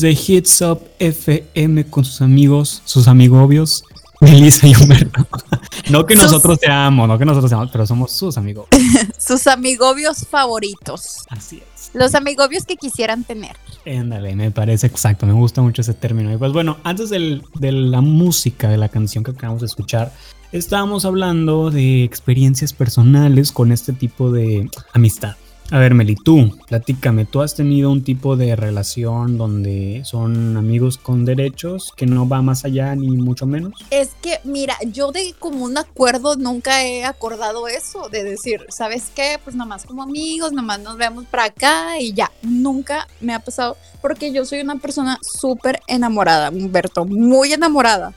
De 0.00 0.10
Hits 0.10 0.60
Up 0.62 0.82
FM 0.98 1.84
con 1.86 2.04
sus 2.04 2.20
amigos, 2.20 2.82
sus 2.84 3.06
amigobios, 3.08 3.84
Melissa 4.20 4.66
y 4.66 4.74
Humberto. 4.74 5.26
No 5.90 6.06
que 6.06 6.14
Sus- 6.14 6.24
nosotros 6.24 6.58
seamos, 6.60 7.06
no 7.08 7.18
que 7.18 7.24
nosotros 7.24 7.50
seamos, 7.50 7.70
pero 7.70 7.86
somos 7.86 8.10
sus 8.12 8.36
amigos. 8.38 8.66
Sus 9.18 9.46
amigobios 9.46 10.26
favoritos. 10.28 11.24
Así 11.28 11.56
es. 11.76 11.90
Los 11.94 12.14
amigobios 12.14 12.64
que 12.64 12.76
quisieran 12.76 13.24
tener. 13.24 13.56
Ándale, 13.86 14.34
me 14.34 14.50
parece 14.50 14.86
exacto, 14.86 15.26
me 15.26 15.32
gusta 15.32 15.62
mucho 15.62 15.82
ese 15.82 15.94
término. 15.94 16.32
Y 16.32 16.36
pues 16.36 16.52
bueno, 16.52 16.78
antes 16.84 17.10
del- 17.10 17.42
de 17.54 17.72
la 17.72 18.00
música 18.00 18.68
de 18.68 18.78
la 18.78 18.88
canción 18.88 19.22
que 19.24 19.30
acabamos 19.32 19.60
de 19.60 19.66
escuchar, 19.66 20.12
estábamos 20.52 21.04
hablando 21.04 21.70
de 21.70 22.02
experiencias 22.04 22.72
personales 22.72 23.52
con 23.52 23.70
este 23.72 23.92
tipo 23.92 24.30
de 24.32 24.70
amistad. 24.92 25.36
A 25.70 25.78
ver, 25.78 25.94
Meli, 25.94 26.14
tú, 26.14 26.56
platícame, 26.68 27.24
¿tú 27.24 27.40
has 27.40 27.54
tenido 27.54 27.90
un 27.90 28.04
tipo 28.04 28.36
de 28.36 28.54
relación 28.54 29.38
donde 29.38 30.02
son 30.04 30.56
amigos 30.56 30.98
con 30.98 31.24
derechos 31.24 31.92
que 31.96 32.06
no 32.06 32.28
va 32.28 32.42
más 32.42 32.64
allá 32.64 32.94
ni 32.94 33.08
mucho 33.08 33.46
menos? 33.46 33.72
Es 33.90 34.10
que, 34.20 34.40
mira, 34.44 34.76
yo 34.92 35.10
de 35.10 35.34
común 35.38 35.78
acuerdo 35.78 36.36
nunca 36.36 36.84
he 36.84 37.04
acordado 37.04 37.66
eso, 37.66 38.08
de 38.10 38.24
decir, 38.24 38.66
¿sabes 38.68 39.10
qué? 39.14 39.38
Pues 39.42 39.56
nomás 39.56 39.84
como 39.84 40.02
amigos, 40.02 40.52
nomás 40.52 40.80
nos 40.80 40.96
vemos 40.98 41.24
para 41.24 41.44
acá 41.44 41.98
y 41.98 42.12
ya. 42.12 42.30
Nunca 42.42 43.08
me 43.20 43.34
ha 43.34 43.40
pasado 43.40 43.76
porque 44.02 44.32
yo 44.32 44.44
soy 44.44 44.60
una 44.60 44.76
persona 44.76 45.18
súper 45.22 45.80
enamorada, 45.86 46.50
Humberto, 46.50 47.06
muy 47.06 47.54
enamorada. 47.54 48.12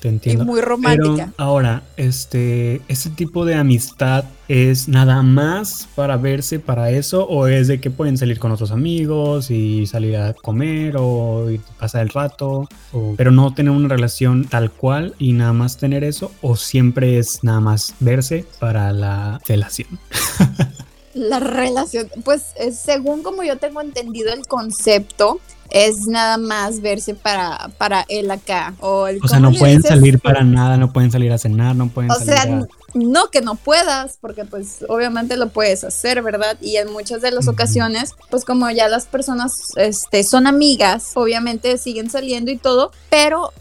Te 0.00 0.08
entiendo. 0.08 0.44
Y 0.44 0.46
muy 0.46 0.60
romántica. 0.60 1.32
Pero 1.36 1.48
ahora, 1.48 1.82
este, 1.96 2.82
ese 2.88 3.08
tipo 3.08 3.46
de 3.46 3.54
amistad 3.54 4.24
es 4.48 4.88
nada 4.88 5.22
más 5.22 5.88
para 5.94 6.18
verse 6.18 6.58
para 6.58 6.81
eso 6.90 7.26
o 7.26 7.46
es 7.46 7.68
de 7.68 7.80
que 7.80 7.90
pueden 7.90 8.16
salir 8.18 8.38
con 8.38 8.50
otros 8.52 8.70
amigos 8.72 9.50
y 9.50 9.86
salir 9.86 10.16
a 10.16 10.32
comer 10.34 10.96
o 10.98 11.48
pasar 11.78 12.02
el 12.02 12.08
rato, 12.08 12.68
o- 12.92 13.14
pero 13.16 13.30
no 13.30 13.54
tener 13.54 13.70
una 13.72 13.88
relación 13.88 14.44
tal 14.46 14.70
cual 14.70 15.14
y 15.18 15.32
nada 15.32 15.52
más 15.52 15.76
tener 15.76 16.04
eso 16.04 16.32
o 16.42 16.56
siempre 16.56 17.18
es 17.18 17.42
nada 17.44 17.60
más 17.60 17.94
verse 18.00 18.44
para 18.58 18.92
la 18.92 19.40
relación. 19.46 19.88
La 21.14 21.40
relación, 21.40 22.08
pues 22.24 22.42
es- 22.58 22.78
según 22.78 23.22
como 23.22 23.42
yo 23.42 23.58
tengo 23.58 23.82
entendido 23.82 24.32
el 24.32 24.46
concepto, 24.46 25.40
es 25.70 26.06
nada 26.06 26.36
más 26.36 26.80
verse 26.80 27.14
para, 27.14 27.70
para 27.78 28.04
él 28.08 28.30
acá. 28.30 28.74
O, 28.80 29.06
el, 29.06 29.18
O 29.22 29.28
sea, 29.28 29.38
¿cómo 29.38 29.50
no 29.50 29.58
pueden 29.58 29.78
dices? 29.78 29.90
salir 29.90 30.18
para 30.20 30.44
nada, 30.44 30.76
no 30.76 30.92
pueden 30.92 31.10
salir 31.10 31.32
a 31.32 31.38
cenar, 31.38 31.74
no 31.76 31.88
pueden 31.88 32.10
O 32.10 32.14
salir 32.14 32.34
sea, 32.34 32.42
a... 32.42 32.68
no 32.94 33.30
que 33.30 33.40
no 33.40 33.54
puedas, 33.54 34.18
porque 34.20 34.44
pues 34.44 34.84
obviamente 34.88 35.36
lo 35.36 35.48
puedes 35.48 35.84
hacer, 35.84 36.22
¿verdad? 36.22 36.56
Y 36.60 36.76
en 36.76 36.92
muchas 36.92 37.22
de 37.22 37.30
las 37.30 37.48
ocasiones, 37.48 38.14
pues 38.30 38.44
como 38.44 38.70
ya 38.70 38.88
las 38.88 39.06
personas 39.06 39.72
este, 39.76 40.24
son 40.24 40.46
amigas, 40.46 41.12
obviamente 41.14 41.78
siguen 41.78 42.10
saliendo 42.10 42.50
y 42.50 42.56
todo, 42.58 42.92
pero 43.08 43.52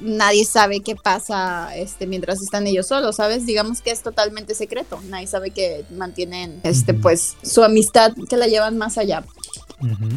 nadie 0.00 0.44
sabe 0.44 0.80
qué 0.80 0.96
pasa 0.96 1.74
este, 1.76 2.06
mientras 2.06 2.42
están 2.42 2.66
ellos 2.66 2.88
solos, 2.88 3.16
¿sabes? 3.16 3.46
Digamos 3.46 3.80
que 3.80 3.90
es 3.90 4.02
totalmente 4.02 4.54
secreto, 4.54 5.00
nadie 5.08 5.26
sabe 5.26 5.50
que 5.50 5.84
mantienen 5.96 6.60
este, 6.62 6.94
pues 6.94 7.36
su 7.42 7.62
amistad, 7.62 8.12
que 8.28 8.36
la 8.36 8.46
llevan 8.46 8.78
más 8.78 8.98
allá. 8.98 9.24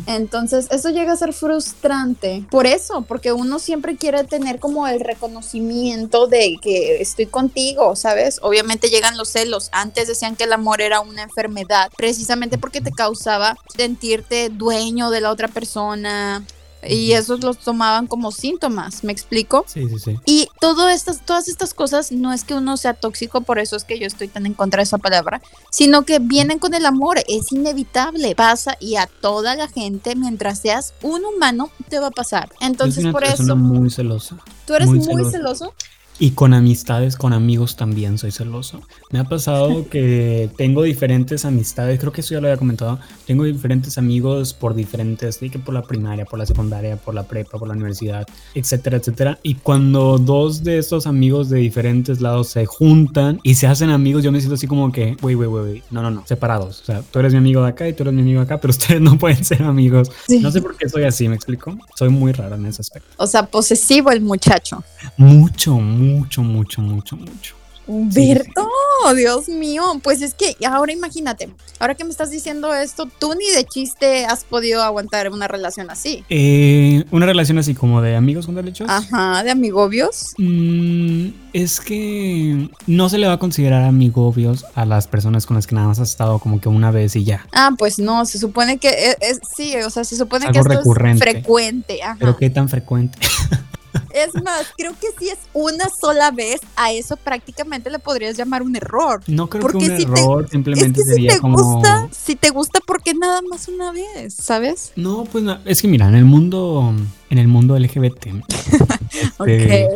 Entonces, 0.08 0.68
eso 0.72 0.89
llega 0.89 1.13
a 1.13 1.18
ser 1.18 1.34
frustrante. 1.34 2.44
Por 2.50 2.65
eso, 2.65 3.03
porque 3.03 3.32
uno 3.32 3.60
siempre 3.60 3.96
quiere 3.96 4.24
tener 4.24 4.60
como 4.60 4.88
el 4.88 5.00
reconocimiento 5.00 6.27
de 6.27 6.58
que 6.62 7.01
estoy 7.01 7.27
contigo, 7.27 7.96
¿sabes? 7.96 8.39
Obviamente 8.41 8.89
llegan 8.89 9.18
los 9.18 9.30
celos. 9.30 9.70
Antes 9.72 10.08
decían 10.08 10.36
que 10.36 10.46
el 10.46 10.53
amor 10.53 10.82
era 10.82 11.01
una 11.01 11.24
enfermedad, 11.24 11.91
precisamente 11.96 12.58
porque 12.58 12.82
te 12.82 12.91
causaba 12.91 13.56
sentirte 13.75 14.50
dueño 14.50 15.10
de 15.10 15.22
la 15.22 15.32
otra 15.32 15.48
persona. 15.48 16.44
Y 16.88 17.12
esos 17.14 17.44
los 17.44 17.58
tomaban 17.60 18.08
como 18.08 18.32
síntomas, 18.32 19.04
¿me 19.04 19.12
explico? 19.12 19.66
Sí, 19.68 19.88
sí, 19.90 20.00
sí. 20.00 20.20
Y 20.26 20.48
todo 20.60 20.90
estas, 20.90 21.26
todas 21.26 21.48
estas 21.48 21.74
cosas 21.74 22.12
no 22.12 22.34
es 22.34 22.44
que 22.44 22.54
uno 22.54 22.78
sea 22.78 22.94
tóxico, 22.94 23.42
por 23.42 23.60
eso 23.60 23.76
es 23.76 23.84
que 23.84 24.00
yo 24.00 24.08
estoy 24.08 24.28
tan 24.28 24.46
en 24.46 24.54
contra 24.54 24.80
de 24.80 24.84
esa 24.84 24.98
palabra, 24.98 25.42
sino 25.70 26.04
que 26.04 26.20
vienen 26.20 26.60
con 26.60 26.74
el 26.74 26.86
amor, 26.86 27.20
es 27.28 27.52
inevitable, 27.52 28.36
pasa 28.36 28.78
y 28.80 28.96
a 28.96 29.08
toda 29.08 29.56
la 29.56 29.68
gente, 29.68 30.16
mientras 30.16 30.60
seas 30.60 30.94
un 31.02 31.24
humano, 31.26 31.70
te 31.90 32.00
va 32.00 32.08
a 32.08 32.12
pasar. 32.12 32.50
Entonces, 32.60 33.06
por 33.12 33.24
eso, 33.24 33.56
muy 33.56 33.90
celosa. 33.90 34.38
tú 34.66 34.74
eres 34.76 34.88
muy 34.88 35.00
muy, 35.00 35.06
celoso. 35.06 35.32
celoso. 35.32 35.74
Y 36.22 36.34
con 36.34 36.54
amistades, 36.54 37.16
con 37.16 37.34
amigos 37.34 37.75
también 37.75 38.20
soy 38.20 38.30
celoso. 38.30 38.80
Me 39.10 39.18
ha 39.18 39.24
pasado 39.24 39.88
que 39.90 40.51
tengo 40.56 40.84
diferentes 40.84 41.46
amistades, 41.46 42.00
creo 42.00 42.12
que 42.12 42.22
eso 42.22 42.36
ya 42.36 42.42
lo 42.42 42.46
había 42.46 42.58
comentado. 42.58 43.00
Tengo 43.25 43.44
diferentes 43.44 43.98
amigos 43.98 44.54
por 44.54 44.75
diferentes, 44.75 45.40
que 45.40 45.58
por 45.58 45.74
la 45.74 45.82
primaria, 45.82 46.25
por 46.25 46.38
la 46.38 46.46
secundaria, 46.46 46.96
por 46.96 47.16
la 47.16 47.24
prepa, 47.24 47.58
por 47.58 47.68
la 47.68 47.74
universidad, 47.74 48.28
etcétera, 48.54 48.98
etcétera. 48.98 49.40
Y 49.42 49.56
cuando 49.56 50.20
dos 50.20 50.63
de 50.63 50.78
estos 50.78 51.08
amigos 51.08 51.50
de 51.50 51.58
diferentes 51.58 52.22
lados 52.22 52.50
se 52.50 52.68
juntan 52.68 53.40
y 53.42 53.56
se 53.56 53.66
hacen 53.66 53.90
amigos, 53.90 54.24
yo 54.24 54.32
me 54.32 54.40
siento 54.42 54.54
así 54.54 54.68
como 54.68 54.92
que, 54.92 55.18
wey, 55.24 55.34
wey, 55.34 55.48
wey, 55.48 55.84
no, 55.90 56.04
no, 56.04 56.12
no, 56.12 56.28
separados. 56.28 56.82
O 56.82 56.86
sea, 56.86 57.01
tú 57.01 57.18
eres 57.18 57.32
mi 57.32 57.40
amigo 57.40 57.63
de 57.63 57.70
acá 57.70 57.90
y 57.90 57.94
tú 57.94 58.04
eres 58.04 58.13
mi 58.13 58.22
amigo 58.22 58.42
de 58.42 58.46
acá, 58.46 58.62
pero 58.62 58.70
ustedes 58.78 59.01
no 59.01 59.18
pueden 59.18 59.44
ser 59.44 59.63
amigos. 59.63 60.12
Sí. 60.28 60.38
No 60.38 60.51
sé 60.51 60.62
por 60.62 60.78
qué 60.78 60.88
soy 60.88 61.06
así, 61.06 61.28
¿me 61.28 61.34
explico? 61.34 61.75
Soy 61.96 62.10
muy 62.10 62.32
raro 62.32 62.58
en 62.58 62.68
ese 62.68 62.84
aspecto. 62.84 63.10
O 63.18 63.25
sea, 63.25 63.48
posesivo 63.48 64.12
el 64.12 64.22
muchacho. 64.22 64.84
Mucho, 65.18 65.80
mucho, 65.80 66.11
mucho, 66.15 66.41
mucho, 66.82 66.82
mucho. 67.15 67.56
Humberto, 67.88 68.70
Dios 69.18 69.50
mío, 69.50 69.84
pues 70.03 70.22
es 70.22 70.34
que 70.36 70.56
ahora 70.65 70.94
imagínate, 70.94 71.50
ahora 71.80 71.96
que 71.96 72.03
me 72.06 72.12
estás 72.12 72.30
diciendo 72.30 72.74
esto, 72.74 73.08
tú 73.20 73.34
ni 73.34 73.50
de 73.56 73.65
chiste 73.65 74.24
has 74.25 74.44
podido 74.46 74.84
aguantar 74.84 75.30
una 75.32 75.48
relación 75.48 75.89
así. 75.89 76.24
Eh, 76.30 77.03
una 77.12 77.25
relación 77.25 77.58
así 77.58 77.74
como 77.74 78.01
de 78.01 78.15
amigos 78.15 78.46
con 78.46 78.53
derechos. 78.56 78.88
Ajá, 78.89 79.44
de 79.44 79.51
amigobios. 79.51 80.34
Mm, 80.38 81.30
es 81.53 81.82
que 81.82 82.70
no 82.86 83.10
se 83.10 83.18
le 83.18 83.27
va 83.27 83.34
a 83.34 83.39
considerar 83.39 83.84
amigobios 83.84 84.63
a 84.75 84.86
las 84.86 85.08
personas 85.08 85.46
con 85.48 85.56
las 85.56 85.65
que 85.65 85.75
nada 85.75 85.88
más 85.88 86.00
has 86.00 86.10
estado 86.12 86.38
como 86.39 86.62
que 86.62 86.70
una 86.70 86.91
vez 86.91 87.15
y 87.15 87.24
ya. 87.25 87.46
Ah, 87.51 87.72
pues 87.77 87.98
no, 88.00 88.25
se 88.25 88.38
supone 88.38 88.77
que 88.77 88.89
es, 88.89 89.18
es- 89.22 89.39
sí, 89.58 89.75
o 89.77 89.89
sea, 89.89 90.03
se 90.03 90.15
supone 90.15 90.46
Es 90.46 90.51
que 90.51 90.60
algo 90.60 90.72
esto 90.72 90.80
recurrente. 90.82 91.25
es 91.27 91.32
frecuente. 91.32 92.03
Ajá. 92.03 92.15
Pero 92.20 92.38
qué 92.38 92.50
tan 92.51 92.70
frecuente. 92.70 93.18
Es 94.13 94.34
más, 94.44 94.68
creo 94.77 94.94
que 95.00 95.08
si 95.20 95.30
es 95.30 95.38
una 95.53 95.86
sola 95.89 96.32
vez, 96.32 96.60
a 96.75 96.91
eso 96.91 97.15
prácticamente 97.18 97.89
le 97.89 98.00
podrías 98.00 98.38
llamar 98.38 98.62
un 98.63 98.75
error. 98.75 99.22
No 99.27 99.48
creo 99.50 99.62
Porque 99.62 99.80
que 99.80 99.91
un 99.91 99.98
si 99.98 100.06
te- 100.06 100.12
error 100.22 100.44
Es 100.46 100.51
simplemente 100.51 101.00
que 101.00 101.03
si 101.06 101.10
sería 101.12 101.34
te 101.34 101.39
como. 101.39 101.58
gusta, 101.62 102.08
si 102.12 102.36
te 102.36 102.50
gusta, 102.50 102.80
¿por 102.86 103.01
qué 103.01 103.13
nada 103.13 103.41
más 103.50 103.68
una 103.68 103.91
vez? 103.91 104.34
¿Sabes? 104.34 104.91
No, 104.96 105.24
pues 105.32 105.44
no, 105.44 105.58
es 105.65 105.82
que 105.82 105.88
mira, 105.88 106.08
en 106.08 106.15
el 106.15 106.25
mundo, 106.25 106.94
en 107.30 107.38
el 107.38 107.48
mundo 107.48 107.77
LGBT, 107.77 108.27
este, 109.39 109.88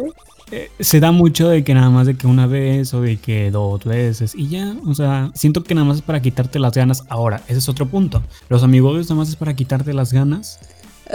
eh, 0.52 0.70
se 0.80 1.00
da 1.00 1.12
mucho 1.12 1.50
de 1.50 1.64
que 1.64 1.74
nada 1.74 1.90
más 1.90 2.06
de 2.08 2.16
que 2.16 2.28
una 2.28 2.46
vez 2.48 2.94
o 2.94 3.02
de 3.02 3.18
que 3.18 3.50
dos 3.52 3.84
veces 3.84 4.34
y 4.36 4.48
ya, 4.48 4.76
o 4.86 4.94
sea, 4.94 5.32
siento 5.34 5.64
que 5.64 5.74
nada 5.74 5.86
más 5.88 5.98
es 5.98 6.04
para 6.04 6.22
quitarte 6.22 6.60
las 6.60 6.74
ganas. 6.74 7.04
Ahora, 7.10 7.42
ese 7.48 7.60
es 7.60 7.70
otro 7.70 7.88
punto. 7.88 8.22
Los 8.50 8.64
amigos 8.64 8.94
nada 9.10 9.16
más 9.16 9.30
es 9.30 9.36
para 9.36 9.56
quitarte 9.56 9.94
las 9.94 10.14
ganas. 10.14 10.60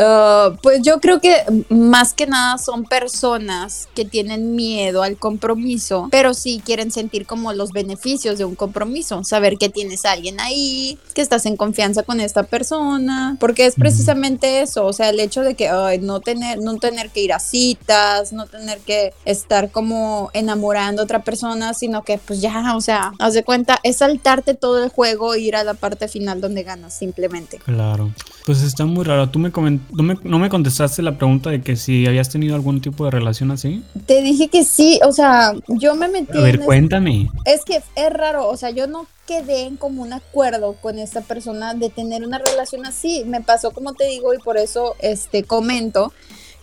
Uh, 0.01 0.57
pues 0.63 0.81
yo 0.83 0.99
creo 0.99 1.21
que 1.21 1.37
más 1.69 2.15
que 2.15 2.27
nada 2.27 2.57
son 2.57 2.85
personas 2.85 3.87
que 3.95 4.07
tienen 4.07 4.55
miedo 4.55 5.03
al 5.03 5.19
compromiso, 5.19 6.09
pero 6.11 6.33
sí 6.33 6.63
quieren 6.65 6.91
sentir 6.91 7.27
como 7.27 7.53
los 7.53 7.73
beneficios 7.73 8.39
de 8.39 8.47
un 8.47 8.55
compromiso, 8.55 9.23
saber 9.25 9.59
que 9.59 9.69
tienes 9.69 10.07
a 10.07 10.13
alguien 10.13 10.41
ahí, 10.41 10.99
que 11.15 11.21
estás 11.21 11.45
en 11.45 11.59
confianza 11.59 12.03
con 12.03 12.19
esta 12.21 12.45
persona, 12.45 13.37
porque 13.39 13.67
es 13.67 13.75
precisamente 13.75 14.63
eso, 14.63 14.87
o 14.87 14.93
sea, 14.95 15.11
el 15.11 15.21
hecho 15.21 15.43
de 15.43 15.55
que 15.55 15.69
ay, 15.69 15.99
no 15.99 16.21
tener 16.21 16.59
no 16.61 16.77
tener 16.79 17.11
que 17.11 17.21
ir 17.21 17.35
a 17.35 17.39
citas, 17.39 18.33
no 18.33 18.47
tener 18.47 18.79
que 18.79 19.13
estar 19.27 19.71
como 19.71 20.31
enamorando 20.33 21.03
a 21.03 21.05
otra 21.05 21.23
persona, 21.23 21.75
sino 21.75 22.05
que 22.05 22.17
pues 22.19 22.41
ya, 22.41 22.75
o 22.75 22.81
sea, 22.81 23.13
haz 23.19 23.35
de 23.35 23.45
cuenta, 23.45 23.79
es 23.83 23.99
saltarte 23.99 24.55
todo 24.55 24.83
el 24.83 24.89
juego 24.89 25.35
e 25.35 25.41
ir 25.41 25.57
a 25.57 25.65
la 25.65 25.75
parte 25.75 26.09
final 26.09 26.41
donde 26.41 26.63
ganas 26.63 26.95
simplemente. 26.97 27.59
Claro. 27.59 28.15
Pues 28.47 28.63
está 28.63 28.87
muy 28.87 29.05
raro. 29.05 29.29
Tú 29.29 29.39
me, 29.39 29.53
comen- 29.53 29.81
tú 29.97 30.03
me- 30.03 30.17
no 30.25 30.39
me 30.39 30.49
contestaste 30.49 31.03
la 31.03 31.17
pregunta 31.17 31.51
de 31.51 31.61
que 31.63 31.77
si 31.77 32.07
habías 32.07 32.29
tenido 32.29 32.55
algún 32.55 32.81
tipo 32.81 33.05
de 33.05 33.11
relación 33.11 33.51
así. 33.51 33.83
Te 34.07 34.23
dije 34.23 34.49
que 34.49 34.65
sí, 34.65 35.01
o 35.07 35.13
sea, 35.13 35.53
yo 35.69 35.95
me 35.95 36.09
metí 36.09 36.39
A 36.39 36.43
ver, 36.43 36.57
en 36.57 36.63
cuéntame. 36.63 37.29
Es 37.45 37.65
que 37.65 37.77
es 37.77 38.13
raro, 38.13 38.49
o 38.49 38.57
sea, 38.57 38.71
yo 38.71 38.87
no 38.87 39.07
quedé 39.27 39.63
en 39.67 39.77
como 39.77 40.03
un 40.03 40.13
acuerdo 40.13 40.75
con 40.81 40.99
esta 40.99 41.21
persona 41.21 41.75
de 41.75 41.89
tener 41.91 42.25
una 42.27 42.39
relación 42.39 42.85
así. 42.87 43.23
Me 43.27 43.41
pasó 43.41 43.71
como 43.71 43.93
te 43.95 44.07
digo 44.07 44.35
y 44.35 44.39
por 44.39 44.57
eso 44.57 44.97
este 45.01 45.45
comento 45.45 46.13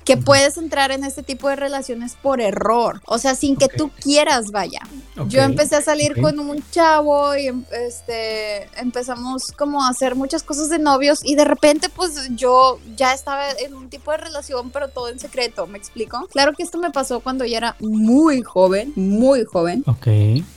que 0.08 0.16
puedes 0.16 0.58
entrar 0.58 0.92
en 0.92 1.04
este 1.04 1.22
tipo 1.22 1.50
de 1.50 1.58
relaciones 1.58 2.16
por 2.16 2.40
error, 2.40 3.02
o 3.06 3.18
sea, 3.18 3.36
sin 3.36 3.58
que 3.58 3.68
tú 3.68 3.92
quieras, 4.00 4.52
vaya. 4.52 4.80
Yo 5.28 5.42
empecé 5.42 5.76
a 5.76 5.82
salir 5.82 6.22
con 6.22 6.40
un 6.40 6.64
chavo 6.72 7.36
y 7.36 7.52
este 7.72 8.70
empezamos 8.80 9.52
como 9.52 9.84
a 9.84 9.90
hacer 9.90 10.16
muchas 10.16 10.44
cosas 10.44 10.70
de 10.70 10.80
novios 10.80 11.20
y 11.24 11.36
de 11.36 11.44
repente 11.44 11.90
pues 11.90 12.30
yo 12.36 12.80
ya 12.96 13.14
estaba 13.14 13.50
en 13.50 13.74
un 13.74 13.90
tipo 13.90 14.12
de 14.12 14.18
relación, 14.18 14.70
pero 14.70 14.88
todo 14.88 15.10
en 15.10 15.20
secreto, 15.20 15.68
¿me 15.68 15.78
explico? 15.78 16.26
Claro 16.32 16.54
que 16.54 16.64
esto 16.64 16.78
me 16.78 16.92
pasó 16.92 17.20
cuando 17.20 17.44
ya 17.44 17.58
era 17.58 17.76
muy 17.80 18.44
joven, 18.44 18.94
muy 18.96 19.44
joven. 19.44 19.84
Ok. 19.88 20.08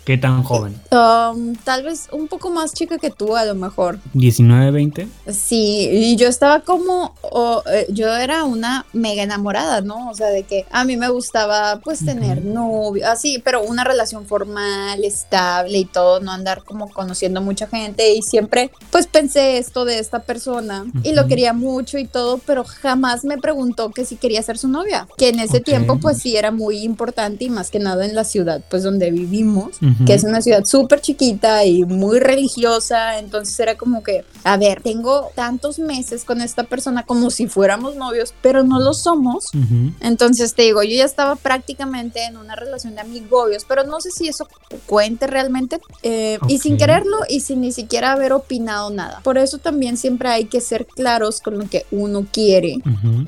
¿Qué 0.05 0.19
tan 0.21 0.45
joven? 0.45 0.81
Um, 0.93 1.57
tal 1.65 1.83
vez 1.83 2.09
un 2.13 2.29
poco 2.29 2.51
más 2.51 2.73
chica 2.73 2.99
que 2.99 3.11
tú, 3.11 3.35
a 3.35 3.45
lo 3.45 3.57
mejor. 3.57 3.99
¿19, 4.15 4.73
20? 4.73 5.09
Sí, 5.33 5.89
y 5.91 6.17
yo 6.17 6.29
estaba 6.29 6.61
como, 6.61 7.15
o, 7.23 7.65
eh, 7.67 7.87
yo 7.89 8.15
era 8.15 8.45
una 8.45 8.87
mega 8.93 9.23
enamorada 9.23 9.40
enamorada, 9.41 9.81
¿no? 9.81 10.11
O 10.11 10.15
sea, 10.15 10.29
de 10.29 10.43
que 10.43 10.67
a 10.71 10.85
mí 10.85 10.97
me 10.97 11.09
gustaba 11.09 11.81
pues 11.83 12.05
tener 12.05 12.45
novio, 12.45 13.09
así, 13.09 13.41
pero 13.43 13.63
una 13.63 13.85
relación 13.85 14.27
formal, 14.27 15.03
estable 15.05 15.79
y 15.79 15.85
todo, 15.87 16.21
no 16.21 16.31
andar 16.31 16.63
como 16.63 16.91
conociendo 16.91 17.41
mucha 17.41 17.67
gente. 17.67 18.13
Y 18.15 18.23
siempre 18.23 18.71
pues 18.91 19.07
pensé 19.07 19.59
esto 19.59 19.85
de 19.85 19.99
esta 19.99 20.21
persona 20.21 20.85
y 21.03 21.13
lo 21.13 21.27
quería 21.27 21.53
mucho 21.53 21.99
y 21.99 22.07
todo, 22.07 22.39
pero 22.39 22.65
jamás 22.65 23.25
me 23.25 23.39
preguntó 23.39 23.91
que 23.91 24.05
si 24.05 24.17
quería 24.17 24.43
ser 24.43 24.59
su 24.59 24.69
novia, 24.69 25.09
que 25.17 25.29
en 25.29 25.41
ese 25.41 25.61
tiempo 25.61 25.99
pues 25.99 26.19
sí 26.19 26.37
era 26.37 26.51
muy 26.51 26.83
importante 26.83 27.45
y 27.45 27.51
más 27.51 27.71
que 27.71 27.79
nada 27.79 28.05
en 28.05 28.15
la 28.15 28.25
ciudad 28.25 28.61
pues 28.69 28.83
donde 28.83 29.11
vivimos, 29.11 29.79
que 30.07 30.15
es 30.15 30.25
una 30.25 30.43
ciudad 30.43 30.65
súper 30.65 31.01
chiquita 31.01 31.65
y 31.65 31.85
muy 31.85 32.19
religiosa, 32.19 33.19
entonces 33.19 33.59
era 33.59 33.77
como 33.77 34.03
que, 34.03 34.25
a 34.45 34.57
ver, 34.57 34.83
tengo 34.83 35.31
tantos 35.35 35.79
meses 35.79 36.25
con 36.25 36.41
esta 36.41 36.65
persona 36.65 37.05
como 37.05 37.31
si 37.31 37.47
fuéramos 37.47 37.97
novios, 37.97 38.35
pero 38.43 38.63
no 38.63 38.81
lo 38.81 38.93
somos. 38.95 39.30
Entonces 40.01 40.55
te 40.55 40.63
digo, 40.63 40.83
yo 40.83 40.97
ya 40.97 41.05
estaba 41.05 41.37
prácticamente 41.37 42.25
en 42.25 42.37
una 42.37 42.57
relación 42.57 42.95
de 42.95 43.01
amigobios, 43.03 43.65
pero 43.65 43.85
no 43.85 44.01
sé 44.01 44.11
si 44.11 44.29
eso 44.29 44.49
cuente 44.87 45.27
realmente. 45.27 45.81
Eh, 46.03 46.39
y 46.49 46.59
sin 46.59 46.77
quererlo 46.77 47.19
y 47.29 47.41
sin 47.41 47.61
ni 47.61 47.73
siquiera 47.73 48.13
haber 48.13 48.33
opinado 48.33 48.91
nada. 48.91 49.21
Por 49.23 49.39
eso 49.39 49.59
también 49.59 49.97
siempre 49.97 50.29
hay 50.29 50.47
que 50.47 50.61
ser 50.61 50.87
claros 50.87 51.41
con 51.41 51.59
lo 51.59 51.69
que 51.69 51.87
uno 51.91 52.27
quiere. 52.31 52.79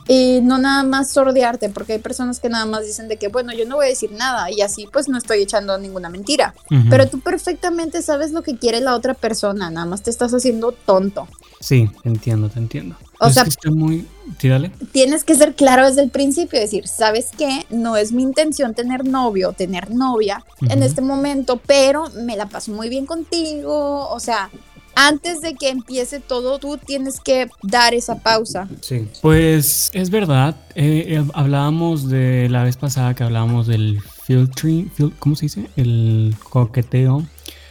Y 0.08 0.40
no 0.42 0.58
nada 0.58 0.82
más 0.84 1.10
sordearte, 1.10 1.68
porque 1.68 1.94
hay 1.94 1.98
personas 1.98 2.40
que 2.40 2.48
nada 2.48 2.66
más 2.66 2.86
dicen 2.86 3.08
de 3.08 3.16
que, 3.16 3.28
bueno, 3.28 3.52
yo 3.52 3.66
no 3.66 3.76
voy 3.76 3.86
a 3.86 3.88
decir 3.88 4.12
nada 4.12 4.50
y 4.50 4.60
así 4.60 4.88
pues 4.92 5.08
no 5.08 5.18
estoy 5.18 5.42
echando 5.42 5.76
ninguna 5.78 6.08
mentira. 6.08 6.54
Pero 6.90 7.08
tú 7.08 7.20
perfectamente 7.20 8.02
sabes 8.02 8.32
lo 8.32 8.42
que 8.42 8.56
quiere 8.56 8.80
la 8.80 8.94
otra 8.94 9.14
persona, 9.14 9.70
nada 9.70 9.86
más 9.86 10.02
te 10.02 10.10
estás 10.10 10.32
haciendo 10.32 10.72
tonto. 10.72 11.28
Sí, 11.60 11.90
entiendo, 12.04 12.48
te 12.48 12.58
entiendo. 12.58 12.96
O 13.22 13.30
sea, 13.30 13.44
muy... 13.70 14.06
tienes 14.92 15.24
que 15.24 15.34
ser 15.34 15.54
claro 15.54 15.86
desde 15.86 16.02
el 16.02 16.10
principio, 16.10 16.58
decir, 16.58 16.88
¿sabes 16.88 17.30
qué? 17.36 17.66
No 17.70 17.96
es 17.96 18.12
mi 18.12 18.22
intención 18.22 18.74
tener 18.74 19.04
novio, 19.06 19.52
tener 19.52 19.90
novia 19.90 20.44
en 20.68 20.82
este 20.82 21.02
momento, 21.02 21.60
pero 21.64 22.10
me 22.24 22.36
la 22.36 22.46
paso 22.46 22.72
muy 22.72 22.88
bien 22.88 23.06
contigo, 23.06 24.08
o 24.08 24.20
sea, 24.20 24.50
antes 24.94 25.40
de 25.40 25.54
que 25.54 25.70
empiece 25.70 26.20
todo, 26.20 26.58
tú 26.58 26.76
tienes 26.76 27.20
que 27.20 27.48
dar 27.62 27.94
esa 27.94 28.18
pausa. 28.18 28.68
Sí, 28.80 29.08
pues 29.22 29.90
es 29.94 30.10
verdad. 30.10 30.56
Eh, 30.74 31.04
eh, 31.08 31.24
hablábamos 31.32 32.08
de 32.08 32.48
la 32.50 32.64
vez 32.64 32.76
pasada 32.76 33.14
que 33.14 33.24
hablábamos 33.24 33.66
del 33.66 34.00
filtering, 34.24 34.90
¿cómo 35.18 35.34
se 35.36 35.46
dice? 35.46 35.70
El 35.76 36.34
coqueteo 36.50 37.24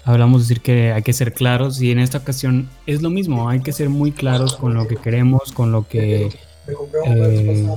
hablamos 0.03 0.41
de 0.41 0.43
decir 0.43 0.61
que 0.61 0.91
hay 0.91 1.01
que 1.01 1.13
ser 1.13 1.33
claros 1.33 1.81
y 1.81 1.91
en 1.91 1.99
esta 1.99 2.19
ocasión 2.19 2.69
es 2.85 3.01
lo 3.01 3.09
mismo, 3.09 3.49
hay 3.49 3.61
que 3.61 3.71
ser 3.71 3.89
muy 3.89 4.11
claros 4.11 4.55
con 4.55 4.73
lo 4.73 4.87
que 4.87 4.97
queremos, 4.97 5.51
con 5.51 5.71
lo 5.71 5.87
que 5.87 6.31
eh, 7.05 7.67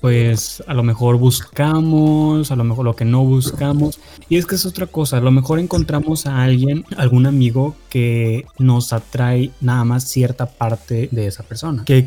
pues 0.00 0.62
a 0.66 0.74
lo 0.74 0.82
mejor 0.82 1.16
buscamos, 1.16 2.50
a 2.50 2.56
lo 2.56 2.64
mejor 2.64 2.84
lo 2.84 2.96
que 2.96 3.04
no 3.04 3.24
buscamos. 3.24 3.98
Y 4.28 4.36
es 4.36 4.46
que 4.46 4.54
es 4.54 4.66
otra 4.66 4.86
cosa, 4.86 5.18
a 5.18 5.20
lo 5.20 5.30
mejor 5.30 5.58
encontramos 5.58 6.26
a 6.26 6.42
alguien, 6.42 6.84
algún 6.96 7.26
amigo 7.26 7.74
que 7.88 8.46
nos 8.58 8.92
atrae 8.92 9.50
nada 9.60 9.84
más 9.84 10.04
cierta 10.04 10.46
parte 10.46 11.08
de 11.10 11.26
esa 11.26 11.42
persona, 11.42 11.84
que 11.84 12.06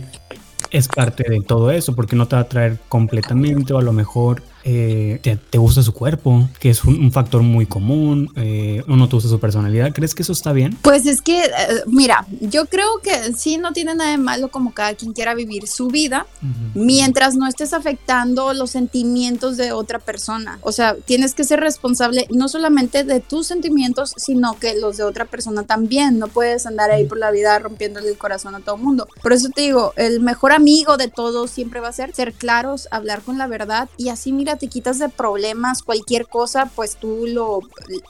es 0.70 0.88
parte 0.88 1.26
de 1.30 1.42
todo 1.42 1.72
eso, 1.72 1.96
porque 1.96 2.16
no 2.16 2.28
te 2.28 2.36
va 2.36 2.42
a 2.42 2.46
atraer 2.46 2.78
completamente 2.88 3.74
o 3.74 3.78
a 3.78 3.82
lo 3.82 3.94
mejor 3.94 4.42
eh, 4.64 5.20
te, 5.50 5.58
gusta 5.58 5.84
su 5.84 5.94
cuerpo, 5.94 6.50
que 6.60 6.70
es 6.70 6.84
un, 6.84 7.12
factor 7.12 7.42
muy 7.42 7.66
común, 7.66 8.32
eh, 8.36 8.84
o 8.88 8.96
no 8.96 9.08
te 9.08 9.16
gusta 9.16 9.30
su 9.30 9.40
personalidad. 9.40 9.92
¿Crees 9.94 10.16
que 10.16 10.24
eso 10.24 10.34
está 10.34 10.54
bien? 10.54 10.78
Pues 10.82 11.06
es 11.06 11.22
que, 11.22 11.46
eh, 11.46 11.50
mira, 11.88 12.26
yo 12.40 12.66
creo 12.66 13.00
que 13.04 13.34
sí, 13.34 13.58
no 13.58 13.74
tiene 13.74 13.96
nada 13.96 14.12
de 14.12 14.18
malo 14.18 14.50
como 14.50 14.74
cada 14.74 14.94
quien 14.94 15.14
quiera 15.14 15.34
vivir 15.34 15.68
su 15.68 15.88
vida, 15.88 16.26
mientras 16.74 17.36
no 17.36 17.48
estés 17.48 17.74
afectando 17.74 18.54
los 18.54 18.72
sentimientos 18.72 19.58
de 19.58 19.72
otra 19.72 20.00
persona. 20.00 20.60
O 20.62 20.72
sea, 20.72 20.96
tienes 20.96 21.34
que 21.34 21.44
ser 21.44 21.60
responsable 21.60 22.28
no 22.30 22.48
solamente 22.48 23.04
de 23.04 23.20
tus 23.20 23.48
sentimientos, 23.48 24.14
sino 24.18 24.58
que 24.60 24.76
los 24.80 24.98
de 24.98 25.04
otra 25.04 25.26
persona 25.26 25.64
también. 25.64 26.20
No 26.20 26.28
puedes 26.28 26.66
andar 26.66 26.92
ahí 26.92 27.06
por 27.06 27.18
la 27.18 27.32
vida 27.32 27.58
rompiéndole 27.60 28.10
el 28.10 28.18
corazón 28.18 28.56
a 28.56 28.60
todo 28.60 28.76
el 28.76 28.82
mundo. 28.82 29.08
Por 29.22 29.34
eso 29.34 29.50
te 29.50 29.62
digo, 29.62 29.94
el 29.96 30.20
mejor 30.20 30.52
amigo 30.52 30.98
de 30.98 31.08
todos 31.08 31.52
siempre 31.52 31.80
va 31.80 31.90
a 31.90 31.94
ser 31.94 32.12
ser 32.14 32.34
claros, 32.34 32.88
hablar 32.92 33.22
con 33.22 33.38
la 33.38 33.48
verdad 33.48 33.90
y 33.98 34.10
así, 34.10 34.32
mira, 34.32 34.51
te 34.58 34.68
quitas 34.68 35.00
de 35.00 35.10
problemas, 35.10 35.84
cualquier 35.84 36.28
cosa, 36.28 36.70
pues 36.76 36.96
tú 36.96 37.26
lo 37.28 37.62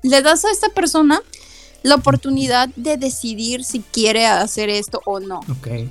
le 0.03 0.21
das 0.21 0.45
a 0.45 0.51
esta 0.51 0.69
persona 0.69 1.21
la 1.83 1.95
oportunidad 1.95 2.69
de 2.75 2.97
decidir 2.97 3.63
si 3.63 3.79
quiere 3.79 4.27
hacer 4.27 4.69
esto 4.69 5.01
o 5.05 5.19
no. 5.19 5.41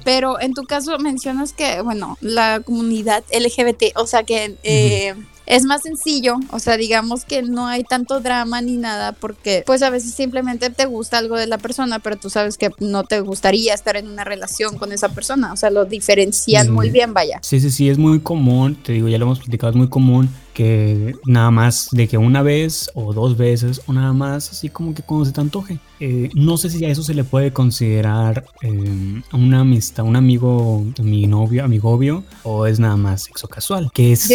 Pero 0.04 0.40
en 0.40 0.54
tu 0.54 0.62
caso 0.64 0.98
mencionas 0.98 1.52
que, 1.52 1.80
bueno, 1.80 2.16
la 2.20 2.60
comunidad 2.64 3.24
LGBT, 3.32 3.96
o 3.96 4.06
sea 4.06 4.22
que 4.22 4.56
eh, 4.62 5.14
es 5.50 5.64
más 5.64 5.82
sencillo, 5.82 6.36
o 6.52 6.60
sea, 6.60 6.76
digamos 6.76 7.24
que 7.24 7.42
no 7.42 7.66
hay 7.66 7.82
tanto 7.82 8.20
drama 8.20 8.62
ni 8.62 8.76
nada 8.76 9.10
porque 9.12 9.64
pues 9.66 9.82
a 9.82 9.90
veces 9.90 10.14
simplemente 10.14 10.70
te 10.70 10.86
gusta 10.86 11.18
algo 11.18 11.36
de 11.36 11.48
la 11.48 11.58
persona, 11.58 11.98
pero 11.98 12.16
tú 12.16 12.30
sabes 12.30 12.56
que 12.56 12.70
no 12.78 13.02
te 13.02 13.20
gustaría 13.20 13.74
estar 13.74 13.96
en 13.96 14.06
una 14.06 14.22
relación 14.22 14.78
con 14.78 14.92
esa 14.92 15.08
persona, 15.08 15.52
o 15.52 15.56
sea, 15.56 15.70
lo 15.70 15.84
diferencian 15.86 16.70
muy 16.70 16.90
bien, 16.90 17.14
vaya. 17.14 17.40
Sí, 17.42 17.58
sí, 17.58 17.72
sí, 17.72 17.88
es 17.88 17.98
muy 17.98 18.20
común, 18.20 18.76
te 18.76 18.92
digo, 18.92 19.08
ya 19.08 19.18
lo 19.18 19.24
hemos 19.24 19.40
platicado, 19.40 19.72
es 19.72 19.76
muy 19.76 19.88
común 19.88 20.30
que 20.54 21.16
nada 21.26 21.50
más 21.50 21.88
de 21.90 22.06
que 22.06 22.16
una 22.16 22.42
vez 22.42 22.88
o 22.94 23.12
dos 23.12 23.36
veces 23.36 23.82
o 23.86 23.92
nada 23.92 24.12
más, 24.12 24.50
así 24.50 24.68
como 24.68 24.94
que 24.94 25.02
cuando 25.02 25.24
se 25.24 25.32
te 25.32 25.40
antoje. 25.40 25.80
Eh, 25.98 26.30
no 26.34 26.58
sé 26.58 26.70
si 26.70 26.84
a 26.84 26.88
eso 26.88 27.02
se 27.02 27.14
le 27.14 27.24
puede 27.24 27.52
considerar 27.52 28.44
eh, 28.62 29.22
una 29.32 29.60
amistad, 29.60 30.04
un 30.04 30.16
amigo, 30.16 30.84
mi 31.02 31.26
novio, 31.26 31.64
amigo 31.64 31.90
obvio, 31.90 32.22
o 32.44 32.66
es 32.66 32.78
nada 32.78 32.96
más 32.96 33.24
sexo 33.24 33.48
casual, 33.48 33.90
que 33.92 34.12
es 34.12 34.28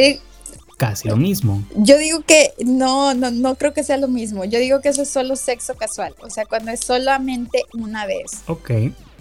casi 0.75 1.07
lo 1.07 1.17
mismo. 1.17 1.63
Yo 1.75 1.97
digo 1.97 2.21
que 2.21 2.53
no, 2.65 3.13
no, 3.13 3.31
no 3.31 3.55
creo 3.55 3.73
que 3.73 3.83
sea 3.83 3.97
lo 3.97 4.07
mismo. 4.07 4.45
Yo 4.45 4.59
digo 4.59 4.81
que 4.81 4.89
eso 4.89 5.01
es 5.01 5.09
solo 5.09 5.35
sexo 5.35 5.75
casual. 5.75 6.13
O 6.21 6.29
sea, 6.29 6.45
cuando 6.45 6.71
es 6.71 6.81
solamente 6.81 7.63
una 7.73 8.05
vez. 8.05 8.43
Ok. 8.47 8.69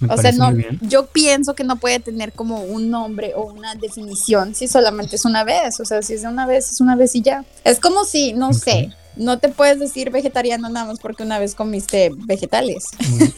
Me 0.00 0.12
o 0.12 0.16
sea, 0.16 0.32
no, 0.32 0.52
yo 0.80 1.06
pienso 1.06 1.54
que 1.54 1.62
no 1.62 1.76
puede 1.76 2.00
tener 2.00 2.32
como 2.32 2.62
un 2.62 2.90
nombre 2.90 3.32
o 3.36 3.44
una 3.44 3.74
definición 3.76 4.54
si 4.54 4.66
solamente 4.66 5.16
es 5.16 5.24
una 5.24 5.44
vez. 5.44 5.80
O 5.80 5.84
sea, 5.84 6.02
si 6.02 6.14
es 6.14 6.24
una 6.24 6.46
vez, 6.46 6.70
es 6.70 6.80
una 6.80 6.96
vez 6.96 7.14
y 7.14 7.22
ya. 7.22 7.44
Es 7.62 7.78
como 7.78 8.04
si, 8.04 8.32
no 8.32 8.52
sé, 8.52 8.90
no 9.16 9.38
te 9.38 9.48
puedes 9.48 9.78
decir 9.78 10.10
vegetariano 10.10 10.68
nada 10.68 10.86
más 10.86 10.98
porque 10.98 11.22
una 11.22 11.38
vez 11.38 11.54
comiste 11.54 12.10
vegetales. 12.26 12.86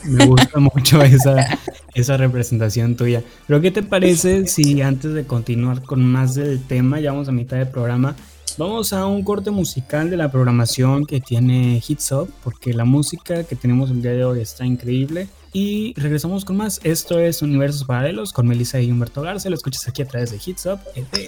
Me 0.04 0.26
gusta 0.26 0.58
mucho 0.58 1.02
esa, 1.02 1.58
esa 1.96 2.16
representación 2.16 2.94
tuya. 2.94 3.24
Pero 3.46 3.60
¿qué 3.60 3.70
te 3.70 3.82
parece 3.82 4.46
si 4.46 4.82
antes 4.82 5.14
de 5.14 5.24
continuar 5.24 5.82
con 5.82 6.04
más 6.04 6.34
del 6.34 6.62
tema, 6.62 7.00
ya 7.00 7.10
vamos 7.10 7.28
a 7.28 7.32
mitad 7.32 7.56
del 7.56 7.68
programa, 7.68 8.14
vamos 8.58 8.92
a 8.92 9.06
un 9.06 9.24
corte 9.24 9.50
musical 9.50 10.10
de 10.10 10.18
la 10.18 10.30
programación 10.30 11.06
que 11.06 11.20
tiene 11.20 11.82
Hits 11.86 12.12
Up, 12.12 12.30
porque 12.44 12.74
la 12.74 12.84
música 12.84 13.44
que 13.44 13.56
tenemos 13.56 13.90
el 13.90 14.02
día 14.02 14.12
de 14.12 14.24
hoy 14.24 14.40
está 14.40 14.64
increíble. 14.64 15.28
Y 15.52 15.94
regresamos 15.96 16.44
con 16.44 16.58
más. 16.58 16.80
Esto 16.84 17.18
es 17.18 17.40
Universos 17.40 17.84
Paralelos 17.84 18.34
con 18.34 18.46
Melissa 18.46 18.78
y 18.78 18.90
Humberto 18.90 19.22
Garza. 19.22 19.48
Lo 19.48 19.54
escuchas 19.54 19.88
aquí 19.88 20.02
a 20.02 20.06
través 20.06 20.30
de 20.30 20.38
Hits 20.44 20.66
Up 20.66 20.80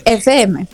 FM. 0.04 0.68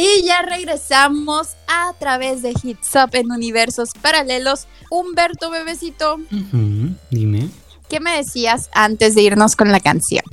Y 0.00 0.22
ya 0.24 0.40
regresamos 0.40 1.56
a 1.66 1.92
través 1.98 2.40
de 2.40 2.54
Hits 2.62 2.94
Up 2.94 3.10
en 3.12 3.30
universos 3.30 3.90
paralelos. 4.00 4.66
Humberto, 4.88 5.50
bebecito. 5.50 6.16
Dime. 7.10 7.50
¿Qué 7.86 8.00
me 8.00 8.16
decías 8.16 8.70
antes 8.72 9.14
de 9.14 9.20
irnos 9.20 9.56
con 9.56 9.70
la 9.70 9.80
canción? 9.80 10.24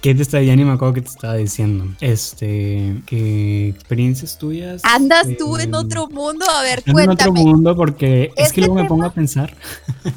¿Qué 0.00 0.14
te 0.14 0.22
estaba, 0.22 0.44
ya 0.44 0.54
ni 0.54 0.64
me 0.64 0.72
acuerdo 0.72 0.94
qué 0.94 1.00
te 1.02 1.08
estaba 1.08 1.34
diciendo? 1.34 1.88
Este, 2.00 3.02
¿qué 3.04 3.70
experiencias 3.70 4.38
tuyas? 4.38 4.80
Andas 4.84 5.26
tú 5.36 5.56
en 5.56 5.74
otro 5.74 6.06
mundo, 6.06 6.46
a 6.48 6.62
ver, 6.62 6.84
cuéntame. 6.84 7.02
En 7.02 7.10
otro 7.10 7.32
mundo 7.32 7.76
porque 7.76 8.30
es 8.36 8.52
que 8.52 8.60
luego 8.60 8.76
me 8.76 8.84
pongo 8.84 9.06
a 9.06 9.12
pensar. 9.12 9.56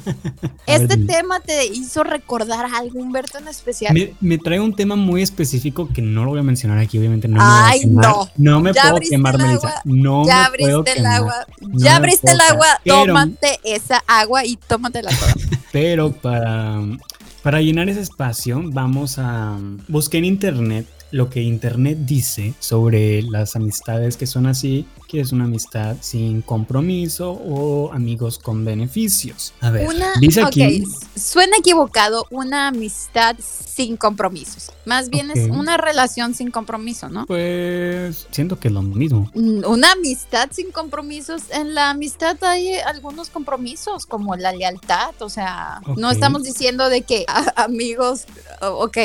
este 0.66 0.98
tema 0.98 1.40
te 1.40 1.66
hizo 1.66 2.04
recordar 2.04 2.66
algo, 2.72 3.00
Humberto, 3.00 3.38
en 3.38 3.48
especial. 3.48 4.14
Me, 4.20 4.38
trae 4.38 4.60
un 4.60 4.76
tema 4.76 4.94
muy 4.94 5.20
específico 5.20 5.88
que 5.92 6.00
no 6.00 6.24
lo 6.24 6.30
voy 6.30 6.38
a 6.38 6.44
mencionar 6.44 6.78
aquí, 6.78 6.98
obviamente. 6.98 7.26
No 7.26 7.40
Ay, 7.40 7.82
no. 7.86 8.30
No 8.36 8.60
me 8.60 8.72
puedo 8.72 9.00
quemar, 9.00 9.36
Melissa. 9.36 9.80
No 9.84 10.24
ya 10.24 10.36
me 10.36 10.44
abriste 10.44 10.70
puedo 10.70 10.84
el 10.96 11.06
agua. 11.06 11.46
ya 11.72 11.96
abriste 11.96 12.30
el 12.30 12.40
agua, 12.40 12.66
tómate 12.84 13.58
esa 13.64 13.98
agua 14.06 14.44
y 14.44 14.56
tómatela 14.56 15.10
toda. 15.10 15.34
Pero 15.72 16.12
para 16.12 16.80
para 17.42 17.60
llenar 17.60 17.88
ese 17.88 18.00
espacio 18.00 18.62
vamos 18.64 19.18
a 19.18 19.58
buscar 19.88 20.18
en 20.18 20.24
internet 20.26 20.86
lo 21.12 21.28
que 21.28 21.42
internet 21.42 21.98
dice 22.00 22.54
sobre 22.58 23.22
las 23.22 23.54
amistades 23.54 24.16
que 24.16 24.26
son 24.26 24.46
así, 24.46 24.86
que 25.08 25.20
es 25.20 25.30
una 25.30 25.44
amistad 25.44 25.96
sin 26.00 26.40
compromiso 26.40 27.32
o 27.32 27.92
amigos 27.92 28.38
con 28.38 28.64
beneficios. 28.64 29.52
A 29.60 29.70
ver, 29.70 29.86
dice 30.20 30.42
aquí. 30.42 30.84
Suena 31.14 31.58
equivocado 31.58 32.26
una 32.30 32.68
amistad 32.68 33.36
sin 33.38 33.98
compromisos. 33.98 34.72
Más 34.86 35.10
bien 35.10 35.30
es 35.30 35.50
una 35.50 35.76
relación 35.76 36.34
sin 36.34 36.50
compromiso, 36.50 37.10
¿no? 37.10 37.26
Pues 37.26 38.26
siento 38.30 38.58
que 38.58 38.68
es 38.68 38.74
lo 38.74 38.82
mismo. 38.82 39.30
Mm, 39.34 39.64
una 39.66 39.92
amistad 39.92 40.48
sin 40.50 40.72
compromisos. 40.72 41.42
En 41.50 41.74
la 41.74 41.90
amistad 41.90 42.42
hay 42.42 42.76
algunos 42.76 43.28
compromisos, 43.28 44.06
como 44.06 44.34
la 44.36 44.52
lealtad. 44.52 45.14
O 45.20 45.28
sea, 45.28 45.82
no 45.96 46.10
estamos 46.10 46.42
diciendo 46.42 46.88
de 46.88 47.02
que 47.02 47.26
amigos, 47.56 48.24
ok, 48.62 48.96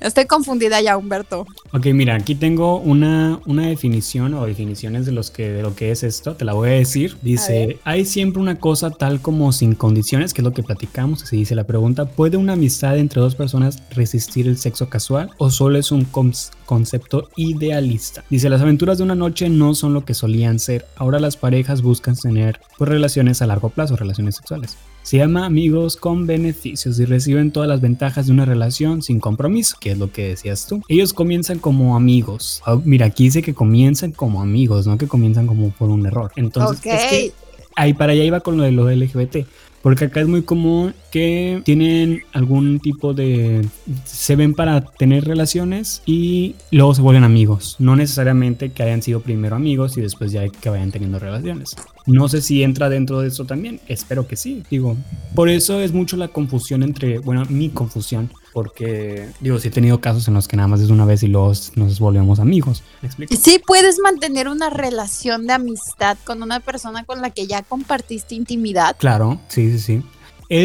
Estoy 0.00 0.26
confundida 0.26 0.80
ya, 0.80 0.96
Humberto. 0.96 1.46
Ok, 1.72 1.86
mira, 1.86 2.14
aquí 2.14 2.34
tengo 2.34 2.78
una, 2.78 3.40
una 3.46 3.66
definición 3.66 4.34
o 4.34 4.46
definiciones 4.46 5.06
de, 5.06 5.12
los 5.12 5.30
que, 5.30 5.50
de 5.50 5.62
lo 5.62 5.74
que 5.74 5.90
es 5.90 6.02
esto. 6.02 6.34
Te 6.36 6.44
la 6.44 6.52
voy 6.52 6.70
a 6.70 6.72
decir. 6.72 7.16
Dice, 7.22 7.78
hay 7.84 8.04
siempre 8.04 8.40
una 8.40 8.58
cosa 8.58 8.90
tal 8.90 9.20
como 9.20 9.52
sin 9.52 9.74
condiciones, 9.74 10.32
que 10.32 10.40
es 10.40 10.44
lo 10.44 10.52
que 10.52 10.62
platicamos, 10.62 11.20
se 11.20 11.36
dice 11.36 11.54
la 11.54 11.64
pregunta, 11.64 12.06
¿puede 12.06 12.36
una 12.36 12.52
amistad 12.54 12.96
entre 12.98 13.20
dos 13.20 13.34
personas 13.34 13.82
resistir 13.90 14.46
el 14.46 14.56
sexo 14.56 14.88
casual 14.88 15.30
o 15.38 15.50
solo 15.50 15.78
es 15.78 15.90
un 15.90 16.04
concepto 16.04 17.28
idealista? 17.36 18.24
Dice, 18.30 18.48
las 18.48 18.60
aventuras 18.60 18.98
de 18.98 19.04
una 19.04 19.14
noche 19.14 19.48
no 19.48 19.74
son 19.74 19.94
lo 19.94 20.04
que 20.04 20.14
solían 20.14 20.58
ser. 20.58 20.86
Ahora 20.96 21.18
las 21.18 21.36
parejas 21.36 21.82
buscan 21.82 22.16
tener 22.16 22.60
pues, 22.76 22.88
relaciones 22.88 23.42
a 23.42 23.46
largo 23.46 23.70
plazo, 23.70 23.96
relaciones 23.96 24.36
sexuales. 24.36 24.76
Se 25.08 25.16
llama 25.16 25.46
amigos 25.46 25.96
con 25.96 26.26
beneficios 26.26 27.00
y 27.00 27.06
reciben 27.06 27.50
todas 27.50 27.66
las 27.66 27.80
ventajas 27.80 28.26
de 28.26 28.32
una 28.34 28.44
relación 28.44 29.00
sin 29.00 29.20
compromiso, 29.20 29.78
que 29.80 29.92
es 29.92 29.98
lo 29.98 30.12
que 30.12 30.28
decías 30.28 30.66
tú. 30.66 30.82
Ellos 30.86 31.14
comienzan 31.14 31.60
como 31.60 31.96
amigos. 31.96 32.60
Ah, 32.66 32.78
mira, 32.84 33.06
aquí 33.06 33.24
dice 33.24 33.40
que 33.40 33.54
comienzan 33.54 34.12
como 34.12 34.42
amigos, 34.42 34.86
no 34.86 34.98
que 34.98 35.08
comienzan 35.08 35.46
como 35.46 35.70
por 35.70 35.88
un 35.88 36.04
error. 36.04 36.32
Entonces, 36.36 36.84
es 36.84 37.06
que 37.06 37.32
ahí 37.74 37.94
para 37.94 38.12
allá 38.12 38.22
iba 38.22 38.40
con 38.40 38.58
lo 38.58 38.64
de 38.64 38.72
lo 38.72 38.90
LGBT. 38.90 39.46
Porque 39.82 40.06
acá 40.06 40.20
es 40.20 40.28
muy 40.28 40.42
común 40.42 40.94
que 41.10 41.62
tienen 41.64 42.22
algún 42.32 42.80
tipo 42.80 43.14
de... 43.14 43.66
se 44.04 44.36
ven 44.36 44.54
para 44.54 44.80
tener 44.80 45.24
relaciones 45.24 46.02
y 46.04 46.56
luego 46.70 46.94
se 46.94 47.02
vuelven 47.02 47.24
amigos. 47.24 47.76
No 47.78 47.96
necesariamente 47.96 48.70
que 48.70 48.82
hayan 48.82 49.02
sido 49.02 49.20
primero 49.20 49.56
amigos 49.56 49.96
y 49.96 50.00
después 50.00 50.32
ya 50.32 50.48
que 50.48 50.70
vayan 50.70 50.90
teniendo 50.90 51.18
relaciones. 51.18 51.76
No 52.06 52.28
sé 52.28 52.42
si 52.42 52.62
entra 52.62 52.88
dentro 52.88 53.20
de 53.20 53.28
eso 53.28 53.44
también. 53.44 53.80
Espero 53.86 54.26
que 54.26 54.36
sí. 54.36 54.62
Digo, 54.70 54.96
por 55.34 55.48
eso 55.48 55.80
es 55.80 55.92
mucho 55.92 56.16
la 56.16 56.28
confusión 56.28 56.82
entre, 56.82 57.18
bueno, 57.18 57.44
mi 57.48 57.68
confusión 57.68 58.30
porque 58.58 59.28
digo, 59.38 59.60
sí 59.60 59.68
he 59.68 59.70
tenido 59.70 60.00
casos 60.00 60.26
en 60.26 60.34
los 60.34 60.48
que 60.48 60.56
nada 60.56 60.66
más 60.66 60.80
es 60.80 60.90
una 60.90 61.04
vez 61.04 61.22
y 61.22 61.28
luego 61.28 61.52
nos 61.76 62.00
volvemos 62.00 62.40
amigos. 62.40 62.82
¿Me 63.00 63.06
explico? 63.06 63.32
Sí 63.40 63.62
puedes 63.64 64.00
mantener 64.00 64.48
una 64.48 64.68
relación 64.68 65.46
de 65.46 65.52
amistad 65.52 66.18
con 66.24 66.42
una 66.42 66.58
persona 66.58 67.04
con 67.04 67.22
la 67.22 67.30
que 67.30 67.46
ya 67.46 67.62
compartiste 67.62 68.34
intimidad. 68.34 68.96
Claro, 68.98 69.40
sí, 69.46 69.70
sí, 69.70 69.78
sí. 69.78 70.02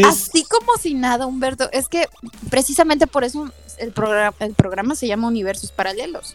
Así 0.06 0.44
como 0.44 0.78
si 0.80 0.94
nada, 0.94 1.26
Humberto. 1.26 1.70
Es 1.72 1.90
que 1.90 2.08
precisamente 2.50 3.08
por 3.08 3.24
eso 3.24 3.52
el 3.80 3.92
programa, 3.92 4.36
el 4.40 4.54
programa 4.54 4.96
se 4.96 5.08
llama 5.08 5.28
Universos 5.28 5.72
Paralelos. 5.72 6.34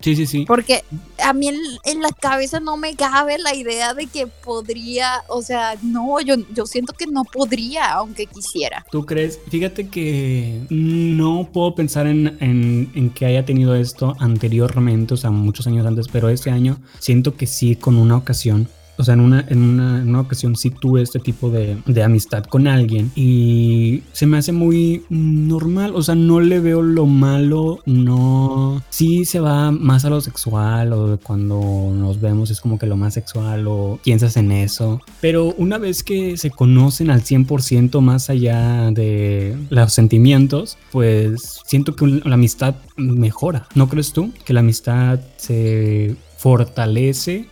Sí, 0.00 0.14
sí, 0.14 0.26
sí. 0.26 0.44
Porque 0.46 0.84
a 1.22 1.32
mí 1.32 1.48
en, 1.48 2.02
la 2.02 2.10
cabeza 2.12 2.60
no 2.60 2.76
me 2.76 2.94
cabe 2.94 3.38
la 3.38 3.54
idea 3.54 3.94
de 3.94 4.06
que 4.06 4.26
podría, 4.26 5.22
o 5.28 5.42
sea, 5.42 5.76
no, 5.82 6.20
yo, 6.20 6.36
yo 6.54 6.66
siento 6.66 6.92
que 6.92 7.06
no 7.06 7.24
podría, 7.24 7.92
aunque 7.92 8.26
quisiera. 8.26 8.84
¿Tú 8.90 9.04
crees? 9.04 9.40
Fíjate 9.48 9.88
que 9.88 10.60
no 10.70 11.48
puedo 11.52 11.74
pensar 11.74 12.06
en, 12.06 12.36
en 12.40 13.10
que 13.10 13.26
haya 13.26 13.44
tenido 13.44 13.74
esto 13.74 14.14
anteriormente, 14.20 15.14
o 15.14 15.16
sea, 15.16 15.30
muchos 15.30 15.66
años 15.66 15.86
antes, 15.86 16.08
pero 16.08 16.28
este 16.28 16.50
año 16.50 16.78
siento 16.98 17.34
que 17.36 17.46
sí, 17.46 17.76
con 17.76 17.96
una 17.96 18.16
ocasión 18.16 18.68
o 18.98 19.04
sea, 19.04 19.14
en 19.14 19.20
una, 19.20 19.44
en 19.48 19.62
una, 19.62 20.20
ocasión 20.20 20.56
sí 20.56 20.70
tuve 20.70 21.02
este 21.02 21.18
tipo 21.18 21.50
de, 21.50 21.76
de, 21.84 22.02
amistad 22.02 22.44
con 22.44 22.66
alguien 22.66 23.12
y 23.14 24.02
se 24.12 24.26
me 24.26 24.38
hace 24.38 24.52
muy 24.52 25.04
normal, 25.10 25.92
o 25.94 26.02
sea, 26.02 26.14
no 26.14 26.40
le 26.40 26.60
veo 26.60 26.82
lo 26.82 27.06
malo, 27.06 27.80
no, 27.84 28.82
sí 28.88 29.24
se 29.24 29.40
va 29.40 29.70
más 29.70 30.04
a 30.04 30.10
lo 30.10 30.20
sexual 30.20 30.92
o 30.92 31.18
cuando 31.22 31.92
nos 31.94 32.20
vemos 32.20 32.50
es 32.50 32.60
como 32.60 32.78
que 32.78 32.86
lo 32.86 32.96
más 32.96 33.14
sexual 33.14 33.66
o 33.68 34.00
piensas 34.02 34.36
en 34.36 34.52
eso, 34.52 35.00
pero 35.20 35.54
una 35.58 35.78
vez 35.78 36.02
que 36.02 36.36
se 36.36 36.50
conocen 36.50 37.10
al 37.10 37.22
100% 37.22 38.00
más 38.00 38.30
allá 38.30 38.90
de 38.90 39.56
los 39.70 39.92
sentimientos, 39.92 40.78
pues 40.90 41.60
siento 41.66 41.94
que 41.94 42.06
la 42.06 42.34
amistad 42.34 42.76
mejora, 42.96 43.66
¿no 43.74 43.88
crees 43.88 44.12
tú? 44.12 44.32
Que 44.44 44.52
la 44.52 44.60
amistad 44.60 45.20
se 45.36 46.16
fortalece 46.38 47.46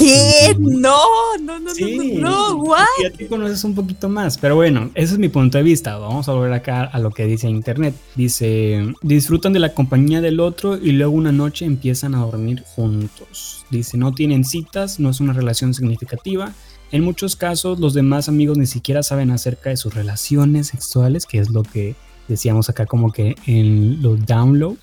¿Qué? 0.00 0.56
No, 0.58 0.96
no, 1.42 1.60
no, 1.60 1.74
no, 1.74 2.14
no, 2.20 2.58
no, 2.58 2.74
Ya 3.02 3.10
te 3.10 3.26
conoces 3.26 3.62
un 3.64 3.74
poquito 3.74 4.08
más, 4.08 4.38
pero 4.38 4.56
bueno, 4.56 4.90
ese 4.94 5.12
es 5.12 5.18
mi 5.18 5.28
punto 5.28 5.58
de 5.58 5.64
vista. 5.64 5.98
Vamos 5.98 6.26
a 6.26 6.32
volver 6.32 6.54
acá 6.54 6.84
a 6.84 6.98
lo 6.98 7.10
que 7.10 7.26
dice 7.26 7.50
Internet. 7.50 7.94
Dice, 8.16 8.94
disfrutan 9.02 9.52
de 9.52 9.60
la 9.60 9.74
compañía 9.74 10.22
del 10.22 10.40
otro 10.40 10.78
y 10.78 10.92
luego 10.92 11.12
una 11.12 11.32
noche 11.32 11.66
empiezan 11.66 12.14
a 12.14 12.20
dormir 12.20 12.62
juntos. 12.74 13.66
Dice, 13.70 13.98
no 13.98 14.14
tienen 14.14 14.44
citas, 14.44 14.98
no 14.98 15.10
es 15.10 15.20
una 15.20 15.34
relación 15.34 15.74
significativa. 15.74 16.54
En 16.92 17.04
muchos 17.04 17.36
casos, 17.36 17.78
los 17.78 17.92
demás 17.92 18.30
amigos 18.30 18.56
ni 18.56 18.66
siquiera 18.66 19.02
saben 19.02 19.30
acerca 19.30 19.68
de 19.68 19.76
sus 19.76 19.92
relaciones 19.92 20.68
sexuales, 20.68 21.26
que 21.26 21.40
es 21.40 21.50
lo 21.50 21.62
que 21.62 21.94
decíamos 22.26 22.70
acá 22.70 22.86
como 22.86 23.12
que 23.12 23.34
en 23.46 24.00
los 24.00 24.24
download 24.24 24.76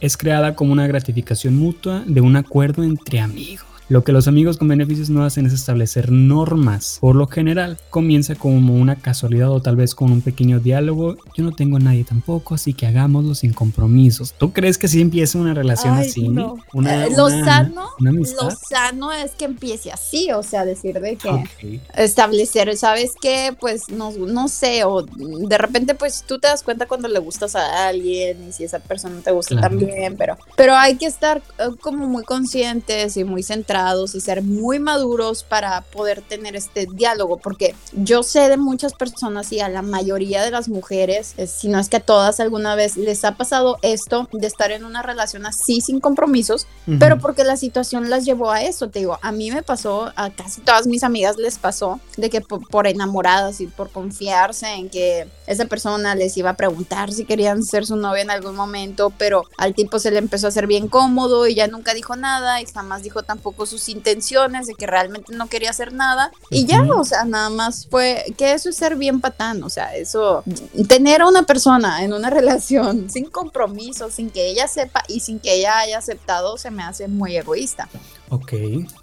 es 0.00 0.16
creada 0.16 0.54
como 0.54 0.72
una 0.72 0.86
gratificación 0.86 1.56
mutua 1.56 2.04
de 2.06 2.20
un 2.20 2.36
acuerdo 2.36 2.84
entre 2.84 3.18
amigos. 3.18 3.71
Lo 3.88 4.04
que 4.04 4.12
los 4.12 4.28
amigos 4.28 4.56
con 4.56 4.68
beneficios 4.68 5.10
no 5.10 5.24
hacen 5.24 5.46
es 5.46 5.52
establecer 5.52 6.10
normas. 6.10 6.98
Por 7.00 7.16
lo 7.16 7.26
general, 7.26 7.78
comienza 7.90 8.34
como 8.34 8.74
una 8.74 8.96
casualidad 8.96 9.50
o 9.50 9.60
tal 9.60 9.76
vez 9.76 9.94
con 9.94 10.10
un 10.12 10.22
pequeño 10.22 10.60
diálogo. 10.60 11.16
Yo 11.34 11.44
no 11.44 11.52
tengo 11.52 11.76
a 11.76 11.80
nadie 11.80 12.04
tampoco, 12.04 12.54
así 12.54 12.72
que 12.72 12.86
hagámoslo 12.86 13.34
sin 13.34 13.52
compromisos. 13.52 14.34
¿Tú 14.38 14.52
crees 14.52 14.78
que 14.78 14.88
si 14.88 15.00
empieza 15.00 15.38
una 15.38 15.52
relación 15.52 15.94
así? 15.94 16.26
Una, 16.72 17.06
eh, 17.06 17.10
lo, 17.16 17.28
sano, 17.28 17.90
lo 17.98 18.50
sano 18.50 19.12
es 19.12 19.32
que 19.32 19.44
empiece 19.44 19.92
así, 19.92 20.30
o 20.32 20.42
sea, 20.42 20.64
decir 20.64 21.00
de 21.00 21.16
que 21.16 21.80
establecer, 21.96 22.74
¿sabes 22.76 23.12
qué? 23.20 23.54
Pues 23.58 23.88
no, 23.88 24.12
no 24.12 24.48
sé, 24.48 24.84
o 24.84 25.02
de 25.02 25.58
repente 25.58 25.94
pues 25.94 26.24
tú 26.26 26.38
te 26.38 26.48
das 26.48 26.62
cuenta 26.62 26.86
cuando 26.86 27.08
le 27.08 27.18
gustas 27.18 27.56
a 27.56 27.88
alguien 27.88 28.48
y 28.48 28.52
si 28.52 28.64
esa 28.64 28.78
persona 28.78 29.20
te 29.22 29.32
gusta 29.32 29.60
también, 29.60 30.16
pero, 30.16 30.38
pero 30.56 30.74
hay 30.74 30.96
que 30.96 31.06
estar 31.06 31.42
eh, 31.58 31.64
como 31.80 32.06
muy 32.06 32.24
conscientes 32.24 33.16
y 33.16 33.24
muy 33.24 33.42
centrados 33.42 33.81
y 34.14 34.20
ser 34.20 34.42
muy 34.42 34.78
maduros 34.78 35.42
para 35.42 35.80
poder 35.82 36.22
tener 36.22 36.54
este 36.56 36.86
diálogo, 36.86 37.38
porque 37.38 37.74
yo 37.92 38.22
sé 38.22 38.48
de 38.48 38.56
muchas 38.56 38.94
personas 38.94 39.52
y 39.52 39.60
a 39.60 39.68
la 39.68 39.82
mayoría 39.82 40.42
de 40.42 40.50
las 40.50 40.68
mujeres, 40.68 41.34
si 41.46 41.68
no 41.68 41.78
es 41.78 41.88
que 41.88 41.96
a 41.96 42.00
todas 42.00 42.40
alguna 42.40 42.74
vez 42.74 42.96
les 42.96 43.24
ha 43.24 43.36
pasado 43.36 43.78
esto 43.82 44.28
de 44.32 44.46
estar 44.46 44.70
en 44.70 44.84
una 44.84 45.02
relación 45.02 45.46
así 45.46 45.80
sin 45.80 46.00
compromisos, 46.00 46.66
pero 46.98 47.18
porque 47.18 47.44
la 47.44 47.56
situación 47.56 48.08
las 48.08 48.24
llevó 48.24 48.50
a 48.50 48.62
eso, 48.62 48.88
te 48.88 49.00
digo, 49.00 49.18
a 49.20 49.32
mí 49.32 49.50
me 49.50 49.62
pasó, 49.62 50.12
a 50.16 50.30
casi 50.30 50.60
todas 50.60 50.86
mis 50.86 51.02
amigas 51.02 51.36
les 51.36 51.58
pasó 51.58 52.00
de 52.16 52.30
que 52.30 52.40
por, 52.40 52.86
enamoradas 52.86 53.60
y 53.60 53.66
por 53.66 53.90
confiarse 53.90 54.68
en 54.74 54.88
que 54.88 55.28
esa 55.46 55.64
persona 55.66 56.14
les 56.14 56.36
iba 56.36 56.50
a 56.50 56.56
preguntar 56.56 57.12
si 57.12 57.24
querían 57.24 57.62
ser 57.62 57.84
su 57.86 57.96
novia 57.96 58.22
en 58.22 58.30
algún 58.30 58.54
momento, 58.54 59.12
pero 59.18 59.44
al 59.58 59.74
tipo 59.74 59.98
se 59.98 60.10
le 60.10 60.18
empezó 60.18 60.46
a 60.46 60.48
hacer 60.48 60.66
bien 60.66 60.88
cómodo 60.88 61.46
y 61.46 61.54
ya 61.54 61.66
nunca 61.66 61.94
dijo 61.94 62.16
nada 62.16 62.60
y 62.60 62.66
jamás 62.66 63.02
dijo 63.02 63.22
tampoco 63.22 63.61
sus 63.66 63.88
intenciones 63.88 64.66
de 64.66 64.74
que 64.74 64.86
realmente 64.86 65.34
no 65.34 65.48
quería 65.48 65.70
hacer 65.70 65.92
nada 65.92 66.30
y 66.50 66.66
ya, 66.66 66.82
o 66.82 67.04
sea, 67.04 67.24
nada 67.24 67.50
más 67.50 67.86
fue 67.90 68.34
que 68.36 68.52
eso 68.52 68.68
es 68.68 68.76
ser 68.76 68.96
bien 68.96 69.20
patán, 69.20 69.62
o 69.62 69.70
sea, 69.70 69.94
eso, 69.94 70.42
tener 70.88 71.22
a 71.22 71.28
una 71.28 71.44
persona 71.44 72.04
en 72.04 72.12
una 72.12 72.30
relación 72.30 73.10
sin 73.10 73.26
compromiso, 73.30 74.10
sin 74.10 74.30
que 74.30 74.48
ella 74.48 74.66
sepa 74.68 75.02
y 75.08 75.20
sin 75.20 75.38
que 75.38 75.54
ella 75.54 75.78
haya 75.78 75.98
aceptado, 75.98 76.56
se 76.58 76.70
me 76.70 76.82
hace 76.82 77.08
muy 77.08 77.36
egoísta. 77.36 77.88
Ok, 78.32 78.54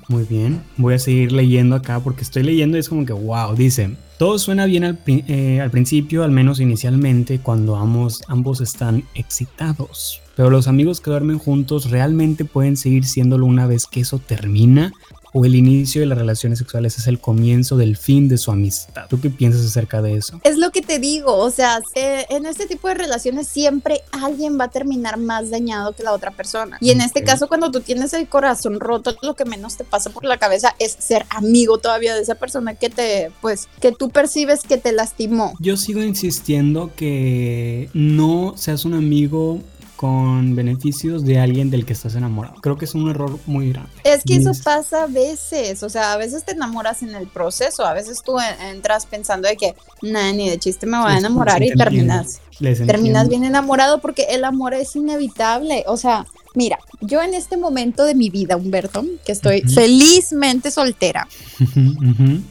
muy 0.07 0.23
bien. 0.23 0.63
Voy 0.77 0.95
a 0.95 0.99
seguir 0.99 1.31
leyendo 1.31 1.75
acá 1.75 1.99
porque 1.99 2.23
estoy 2.23 2.41
leyendo 2.41 2.77
y 2.77 2.79
es 2.79 2.89
como 2.89 3.05
que, 3.05 3.13
wow, 3.13 3.55
dice, 3.55 3.95
todo 4.17 4.39
suena 4.39 4.65
bien 4.65 4.83
al, 4.83 4.99
eh, 5.05 5.61
al 5.61 5.69
principio, 5.69 6.23
al 6.23 6.31
menos 6.31 6.59
inicialmente, 6.59 7.37
cuando 7.37 7.75
ambos, 7.75 8.23
ambos 8.27 8.59
están 8.59 9.03
excitados. 9.13 10.19
Pero 10.35 10.49
los 10.49 10.67
amigos 10.67 10.99
que 10.99 11.11
duermen 11.11 11.37
juntos 11.37 11.91
realmente 11.91 12.43
pueden 12.43 12.75
seguir 12.75 13.05
siéndolo 13.05 13.45
una 13.45 13.67
vez 13.67 13.85
que 13.85 13.99
eso 13.99 14.17
termina 14.17 14.93
o 15.33 15.45
el 15.45 15.55
inicio 15.55 16.01
de 16.01 16.07
las 16.07 16.17
relaciones 16.17 16.59
sexuales 16.59 16.97
es 16.97 17.07
el 17.07 17.19
comienzo 17.19 17.77
del 17.77 17.97
fin 17.97 18.27
de 18.27 18.37
su 18.37 18.51
amistad. 18.51 19.07
¿Tú 19.09 19.19
qué 19.19 19.29
piensas 19.29 19.65
acerca 19.65 20.01
de 20.01 20.15
eso? 20.15 20.39
Es 20.43 20.57
lo 20.57 20.71
que 20.71 20.81
te 20.81 20.99
digo, 20.99 21.35
o 21.35 21.51
sea, 21.51 21.79
en 21.95 22.45
este 22.45 22.65
tipo 22.65 22.87
de 22.87 22.95
relaciones 22.95 23.47
siempre 23.47 24.01
alguien 24.11 24.59
va 24.59 24.65
a 24.65 24.69
terminar 24.69 25.17
más 25.17 25.49
dañado 25.49 25.93
que 25.93 26.03
la 26.03 26.13
otra 26.13 26.31
persona. 26.31 26.77
Y 26.81 26.91
en 26.91 27.01
este 27.01 27.23
caso, 27.23 27.47
cuando 27.47 27.71
tú 27.71 27.81
tienes 27.81 28.13
el 28.13 28.27
corazón 28.27 28.79
roto, 28.79 29.15
lo 29.21 29.35
que 29.35 29.45
menos 29.45 29.77
te 29.77 29.83
pasa 29.83 30.09
por 30.09 30.25
la 30.25 30.37
cabeza 30.37 30.75
es 30.79 30.95
ser 30.99 31.25
amigo 31.29 31.77
todavía 31.77 32.15
de 32.15 32.21
esa 32.21 32.35
persona 32.35 32.75
que 32.75 32.89
te, 32.89 33.31
pues, 33.41 33.67
que 33.79 33.91
tú 33.91 34.09
percibes 34.09 34.61
que 34.61 34.77
te 34.77 34.91
lastimó. 34.91 35.53
Yo 35.59 35.77
sigo 35.77 36.01
insistiendo 36.01 36.91
que 36.95 37.89
no 37.93 38.53
seas 38.57 38.85
un 38.85 38.93
amigo 38.93 39.61
con 39.99 40.55
beneficios 40.55 41.25
de 41.25 41.39
alguien 41.39 41.69
del 41.69 41.85
que 41.85 41.91
estás 41.91 42.15
enamorado. 42.15 42.55
Creo 42.61 42.77
que 42.77 42.85
es 42.85 42.95
un 42.95 43.09
error 43.09 43.37
muy 43.45 43.73
grande. 43.73 43.89
Es 44.05 44.23
que 44.23 44.37
eso 44.37 44.53
pasa 44.63 45.03
a 45.03 45.07
veces, 45.07 45.83
o 45.83 45.89
sea, 45.89 46.13
a 46.13 46.17
veces 46.17 46.45
te 46.45 46.53
enamoras 46.53 47.03
en 47.03 47.13
el 47.15 47.27
proceso, 47.27 47.83
a 47.83 47.93
veces 47.93 48.21
tú 48.23 48.37
entras 48.39 49.05
pensando 49.05 49.49
de 49.49 49.57
que, 49.57 49.75
nada, 50.01 50.31
ni 50.31 50.49
de 50.49 50.57
chiste 50.57 50.85
me 50.85 50.97
voy 50.97 51.11
a 51.11 51.17
enamorar 51.17 51.61
y 51.61 51.73
terminas. 51.73 52.39
Terminas 52.87 53.27
bien 53.27 53.43
enamorado 53.43 53.99
porque 53.99 54.27
el 54.29 54.45
amor 54.45 54.73
es 54.73 54.95
inevitable, 54.95 55.83
o 55.85 55.97
sea, 55.97 56.25
Mira, 56.55 56.79
yo 57.01 57.21
en 57.21 57.33
este 57.35 57.57
momento 57.57 58.03
de 58.05 58.15
mi 58.15 58.29
vida, 58.29 58.55
Humberto, 58.57 59.05
que 59.25 59.31
estoy 59.31 59.61
felizmente 59.61 60.71
soltera, 60.71 61.27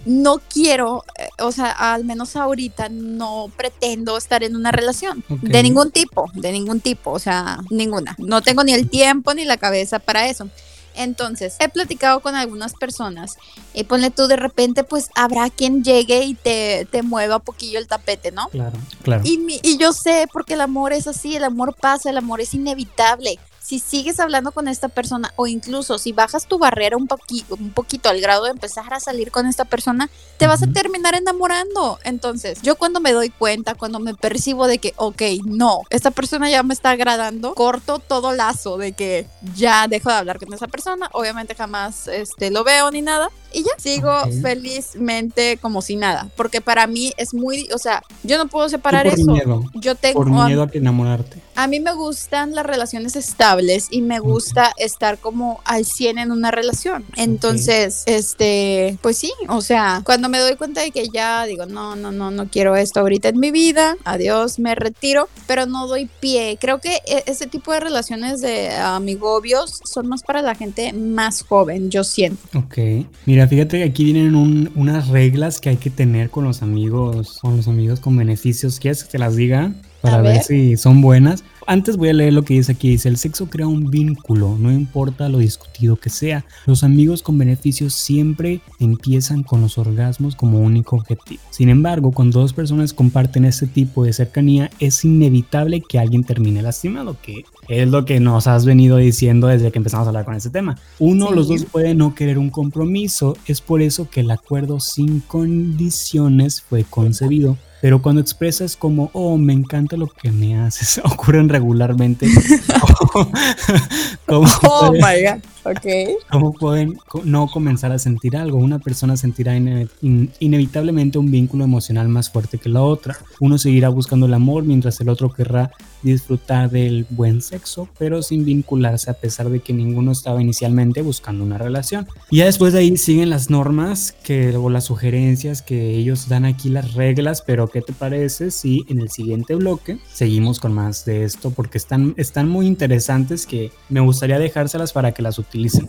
no 0.07 0.39
quiero, 0.53 1.05
eh, 1.19 1.29
o 1.41 1.53
sea, 1.53 1.71
al 1.71 2.05
menos 2.05 2.37
ahorita 2.37 2.89
no 2.91 3.51
pretendo 3.57 4.17
estar 4.17 4.43
en 4.43 4.57
una 4.57 4.71
relación 4.73 5.25
de 5.29 5.63
ningún 5.63 5.91
tipo, 5.91 6.31
de 6.35 6.53
ningún 6.53 6.81
tipo, 6.81 7.11
o 7.11 7.19
sea, 7.19 7.59
ninguna. 7.71 8.15
No 8.19 8.41
tengo 8.43 8.65
ni 8.65 8.73
el 8.73 8.89
tiempo 8.89 9.35
ni 9.35 9.45
la 9.45 9.57
cabeza 9.57 9.99
para 9.99 10.29
eso. 10.29 10.49
Entonces, 10.95 11.55
he 11.61 11.69
platicado 11.69 12.19
con 12.21 12.35
algunas 12.35 12.73
personas 12.75 13.37
y 13.73 13.85
ponle 13.85 14.11
tú 14.11 14.27
de 14.27 14.35
repente, 14.37 14.83
pues 14.83 15.11
habrá 15.15 15.49
quien 15.49 15.85
llegue 15.85 16.25
y 16.25 16.35
te, 16.35 16.89
te 16.91 17.03
mueva 17.03 17.37
un 17.37 17.43
poquillo 17.43 17.79
el 17.79 17.87
tapete, 17.87 18.33
¿no? 18.33 18.49
Claro, 18.49 18.77
claro. 19.03 19.23
Y, 19.25 19.39
mi- 19.39 19.61
y 19.63 19.77
yo 19.77 19.93
sé, 19.93 20.27
porque 20.33 20.55
el 20.55 20.61
amor 20.61 20.93
es 20.93 21.07
así, 21.07 21.37
el 21.37 21.45
amor 21.45 21.77
pasa, 21.81 22.11
el 22.11 22.17
amor 22.19 22.41
es 22.41 22.53
inevitable. 22.53 23.39
Si 23.69 23.81
sigues 23.81 24.19
hablando 24.19 24.51
con 24.53 24.67
esta 24.67 24.89
persona 24.89 25.31
o 25.37 25.47
incluso 25.47 25.99
si 25.99 26.13
bajas 26.13 26.47
tu 26.47 26.59
barrera 26.59 26.97
un, 26.97 27.07
poqui- 27.07 27.45
un 27.51 27.69
poquito 27.71 28.09
al 28.09 28.19
grado 28.19 28.45
de 28.45 28.53
empezar 28.53 28.95
a 28.95 28.99
salir 28.99 29.31
con 29.31 29.47
esta 29.47 29.67
persona, 29.67 30.09
te 30.39 30.47
vas 30.47 30.63
a 30.63 30.69
terminar 30.69 31.15
enamorando. 31.15 31.99
Entonces, 32.03 32.63
yo 32.63 32.77
cuando 32.77 32.99
me 33.01 33.13
doy 33.13 33.29
cuenta, 33.29 33.75
cuando 33.75 33.99
me 33.99 34.15
percibo 34.15 34.67
de 34.67 34.79
que, 34.79 34.95
ok, 34.97 35.21
no, 35.45 35.83
esta 35.91 36.11
persona 36.11 36.49
ya 36.49 36.63
me 36.63 36.73
está 36.73 36.93
agradando, 36.93 37.55
corto 37.55 37.99
todo 37.99 38.33
lazo 38.33 38.79
de 38.79 38.93
que 38.93 39.27
ya 39.55 39.87
dejo 39.87 40.09
de 40.09 40.17
hablar 40.17 40.39
con 40.39 40.55
esa 40.55 40.67
persona. 40.67 41.11
Obviamente 41.13 41.55
jamás 41.55 42.09
este, 42.09 42.51
lo 42.51 42.65
veo 42.65 42.91
ni 42.91 43.03
nada. 43.03 43.29
Y 43.53 43.65
ya 43.65 43.73
sigo 43.79 44.11
felizmente 44.43 45.59
como 45.61 45.83
si 45.83 45.97
nada. 45.97 46.29
Porque 46.37 46.61
para 46.61 46.87
mí 46.87 47.13
es 47.17 47.35
muy, 47.35 47.69
o 47.75 47.79
sea, 47.79 48.03
yo 48.23 48.39
no 48.39 48.47
puedo 48.49 48.69
separar 48.69 49.05
por 49.05 49.19
eso. 49.19 49.31
miedo, 49.31 49.63
Yo 49.75 49.95
tengo, 49.95 50.21
por 50.21 50.31
miedo 50.31 50.63
a 50.63 50.71
que 50.71 50.79
enamorarte. 50.79 51.43
A 51.61 51.67
mí 51.67 51.81
me 51.81 51.93
gustan 51.93 52.55
las 52.55 52.65
relaciones 52.65 53.17
estables 53.17 53.89
y 53.91 54.01
me 54.01 54.21
gusta 54.21 54.73
estar 54.79 55.19
como 55.19 55.61
al 55.65 55.85
100 55.85 56.19
en 56.19 56.31
una 56.31 56.53
relación. 56.53 57.05
Entonces, 57.17 58.05
este, 58.07 58.97
pues 59.03 59.17
sí, 59.19 59.33
o 59.49 59.61
sea, 59.61 60.03
cuando 60.05 60.29
me 60.29 60.39
doy 60.39 60.55
cuenta 60.55 60.83
de 60.83 60.93
que 60.93 61.09
ya 61.13 61.45
digo, 61.47 61.67
no, 61.67 61.97
no, 61.97 62.13
no, 62.13 62.31
no 62.31 62.47
quiero 62.49 62.77
esto 62.77 63.01
ahorita 63.01 63.31
en 63.31 63.41
mi 63.41 63.51
vida, 63.51 63.97
adiós, 64.05 64.61
me 64.61 64.77
retiro, 64.77 65.29
pero 65.49 65.67
no 65.67 65.89
doy 65.89 66.09
pie. 66.21 66.59
Creo 66.61 66.79
que 66.81 66.95
e- 67.07 67.25
ese 67.27 67.49
tipo 67.49 67.73
de 67.73 67.81
relaciones 67.81 68.41
de 68.41 68.71
amigobios 68.77 69.81
son 69.85 70.07
más 70.07 70.23
para 70.23 70.43
la 70.43 70.55
gente 70.55 70.93
más 70.93 71.43
joven, 71.43 71.91
yo 71.91 72.05
siento. 72.05 72.39
Ok. 72.57 72.79
Mira, 73.27 73.49
fíjate 73.49 73.79
que 73.79 73.85
aquí 73.85 74.05
vienen 74.05 74.37
un- 74.37 74.71
unas 74.77 75.09
reglas 75.09 75.61
que 75.61 75.71
hay 75.71 75.77
que 75.77 75.91
tener 75.91 76.31
con 76.31 76.45
los 76.45 76.63
amigos, 76.63 77.39
con 77.41 77.57
los 77.57 77.67
amigos 77.67 77.99
con 77.99 78.17
beneficios. 78.17 78.79
¿Quieres 78.79 79.03
que 79.03 79.11
te 79.11 79.19
las 79.19 79.35
diga? 79.35 79.73
Para 80.01 80.23
ver. 80.23 80.43
si 80.43 80.77
son 80.77 81.01
buenas. 81.01 81.45
Antes 81.67 81.99
voy 81.99 82.09
a 82.09 82.15
leer 82.15 82.33
lo 82.33 82.45
que 82.45 82.55
dice 82.55 82.73
aquí. 82.73 82.89
Dice, 82.89 83.11
el 83.11 83.19
sexo 83.19 83.51
crea 83.51 83.67
un 83.67 83.91
vínculo, 83.91 84.57
no 84.59 84.73
importa 84.73 85.29
lo 85.29 85.37
discutido 85.37 85.97
que 85.97 86.09
sea. 86.09 86.47
Los 86.65 86.83
amigos 86.83 87.23
con 87.23 87.37
beneficios 87.37 87.93
siempre 87.93 88.63
empiezan 88.81 89.43
con 89.43 89.61
los 89.61 89.77
orgasmos 89.77 90.35
como 90.35 90.61
único 90.61 90.97
objetivo. 90.97 91.43
Sin 91.51 91.69
embargo, 91.69 92.11
cuando 92.13 92.41
dos 92.41 92.55
personas 92.55 92.95
comparten 92.95 93.45
este 93.45 93.67
tipo 93.67 94.03
de 94.05 94.15
cercanía, 94.15 94.71
es 94.79 95.05
inevitable 95.05 95.83
que 95.87 95.99
alguien 95.99 96.25
termine 96.25 96.63
lastimado, 96.63 97.19
que 97.21 97.45
es 97.69 97.87
lo 97.89 98.07
que 98.07 98.19
nos 98.19 98.47
has 98.47 98.65
venido 98.65 98.97
diciendo 98.97 99.49
desde 99.49 99.71
que 99.71 99.77
empezamos 99.79 100.07
a 100.07 100.09
hablar 100.09 100.25
con 100.25 100.37
este 100.37 100.49
tema. 100.49 100.79
Uno, 100.99 101.29
Sí. 101.29 101.35
los 101.35 101.49
dos 101.49 101.65
puede 101.67 101.95
no 101.95 102.15
querer 102.15 102.39
un 102.39 102.49
compromiso, 102.49 103.37
es 103.47 103.61
por 103.61 103.83
eso 103.83 104.09
que 104.09 104.21
el 104.21 104.31
acuerdo 104.31 104.81
sin 104.81 105.21
condiciones 105.21 106.63
fue 106.63 106.85
concebido. 106.85 107.59
Pero 107.81 108.03
cuando 108.03 108.21
expresas 108.21 108.77
como, 108.77 109.11
oh, 109.13 109.37
me 109.39 109.53
encanta 109.53 109.97
lo 109.97 110.09
que 110.09 110.31
me 110.33 110.57
haces, 110.59 111.01
ocurren 111.05 111.49
regularmente. 111.49 112.27
como, 114.27 114.47
Oh 114.65 114.93
my 114.93 115.23
God. 115.23 115.43
Ok. 115.65 115.87
¿Cómo 116.31 116.53
pueden 116.55 116.97
no 117.25 117.47
comenzar 117.49 117.93
a 117.93 117.99
sentir 117.99 118.37
algo? 118.37 118.59
Una 118.59 118.79
persona 118.79 119.17
sentirá 119.17 119.55
ine- 119.57 119.89
in- 120.01 120.31
inevitablemente 120.39 121.19
un 121.19 121.31
vínculo 121.31 121.65
emocional 121.65 122.09
más 122.09 122.31
fuerte 122.31 122.59
que 122.59 122.69
la 122.69 122.83
otra. 122.83 123.19
Uno 123.41 123.59
seguirá 123.59 123.89
buscando 123.91 124.27
el 124.27 124.35
amor 124.35 124.65
mientras 124.65 125.01
el 125.01 125.09
otro 125.11 125.31
querrá 125.33 125.71
disfrutar 126.03 126.71
del 126.71 127.07
buen 127.11 127.43
sexo, 127.43 127.89
pero 127.99 128.23
sin 128.23 128.45
vincularse 128.45 129.11
a 129.11 129.15
pesar 129.15 129.51
de 129.51 129.61
que 129.61 129.73
ninguno 129.75 130.13
estaba 130.13 130.41
inicialmente 130.41 131.03
buscando 131.03 131.45
una 131.45 131.59
relación. 131.59 132.07
Y 132.31 132.39
ya 132.39 132.45
después 132.47 132.73
de 132.73 132.79
ahí 132.81 132.97
siguen 132.97 133.29
las 133.31 133.51
normas 133.51 134.15
que, 134.23 134.57
o 134.57 134.71
las 134.71 134.85
sugerencias 134.85 135.61
que 135.61 135.97
ellos 135.97 136.29
dan 136.29 136.45
aquí, 136.47 136.71
las 136.71 136.95
reglas, 136.95 137.43
pero 137.43 137.68
¿qué 137.69 137.83
te 137.83 137.93
parece 137.93 138.51
si 138.51 138.85
en 138.89 139.01
el 139.01 139.11
siguiente 139.11 139.55
bloque 139.55 139.99
seguimos 140.13 140.61
con 140.61 140.73
más 140.73 141.05
de 141.05 141.25
esto? 141.25 141.51
Porque 141.51 141.79
están, 141.79 142.15
están 142.17 142.49
muy 142.49 142.67
interesantes 142.67 143.47
que 143.47 143.73
me 143.89 144.01
gustaría 144.01 144.39
dejárselas 144.39 144.93
para 144.93 145.13
que 145.13 145.23
las 145.23 145.39
utilicen. 145.39 145.89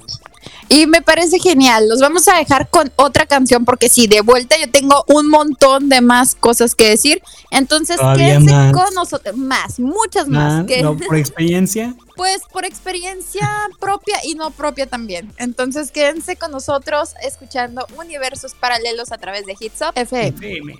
Y 0.67 0.87
me 0.87 1.01
parece 1.01 1.39
genial. 1.39 1.89
Los 1.89 1.99
vamos 1.99 2.27
a 2.27 2.37
dejar 2.37 2.69
con 2.69 2.91
otra 2.95 3.25
canción 3.25 3.65
porque 3.65 3.89
sí, 3.89 4.07
de 4.07 4.21
vuelta 4.21 4.55
yo 4.59 4.69
tengo 4.69 5.03
un 5.07 5.27
montón 5.29 5.89
de 5.89 6.01
más 6.01 6.35
cosas 6.35 6.75
que 6.75 6.89
decir. 6.89 7.21
Entonces, 7.51 7.97
Todavía 7.97 8.27
quédense 8.27 8.53
más. 8.53 8.73
con 8.73 8.93
nosotros. 8.93 9.35
Más, 9.35 9.79
muchas 9.79 10.27
más. 10.27 10.65
Que, 10.65 10.81
no, 10.81 10.97
por 10.97 11.17
experiencia. 11.17 11.95
Pues 12.19 12.41
por 12.51 12.65
experiencia 12.65 13.49
propia 13.79 14.17
y 14.25 14.35
no 14.35 14.51
propia 14.51 14.85
también. 14.87 15.31
Entonces, 15.37 15.89
quédense 15.89 16.35
con 16.35 16.51
nosotros 16.51 17.13
escuchando 17.23 17.87
universos 17.97 18.55
paralelos 18.55 19.13
a 19.13 19.17
través 19.17 19.45
de 19.45 19.55
Hits 19.57 19.79
Up 19.79 19.93
FM. 19.95 20.27
FM. 20.27 20.79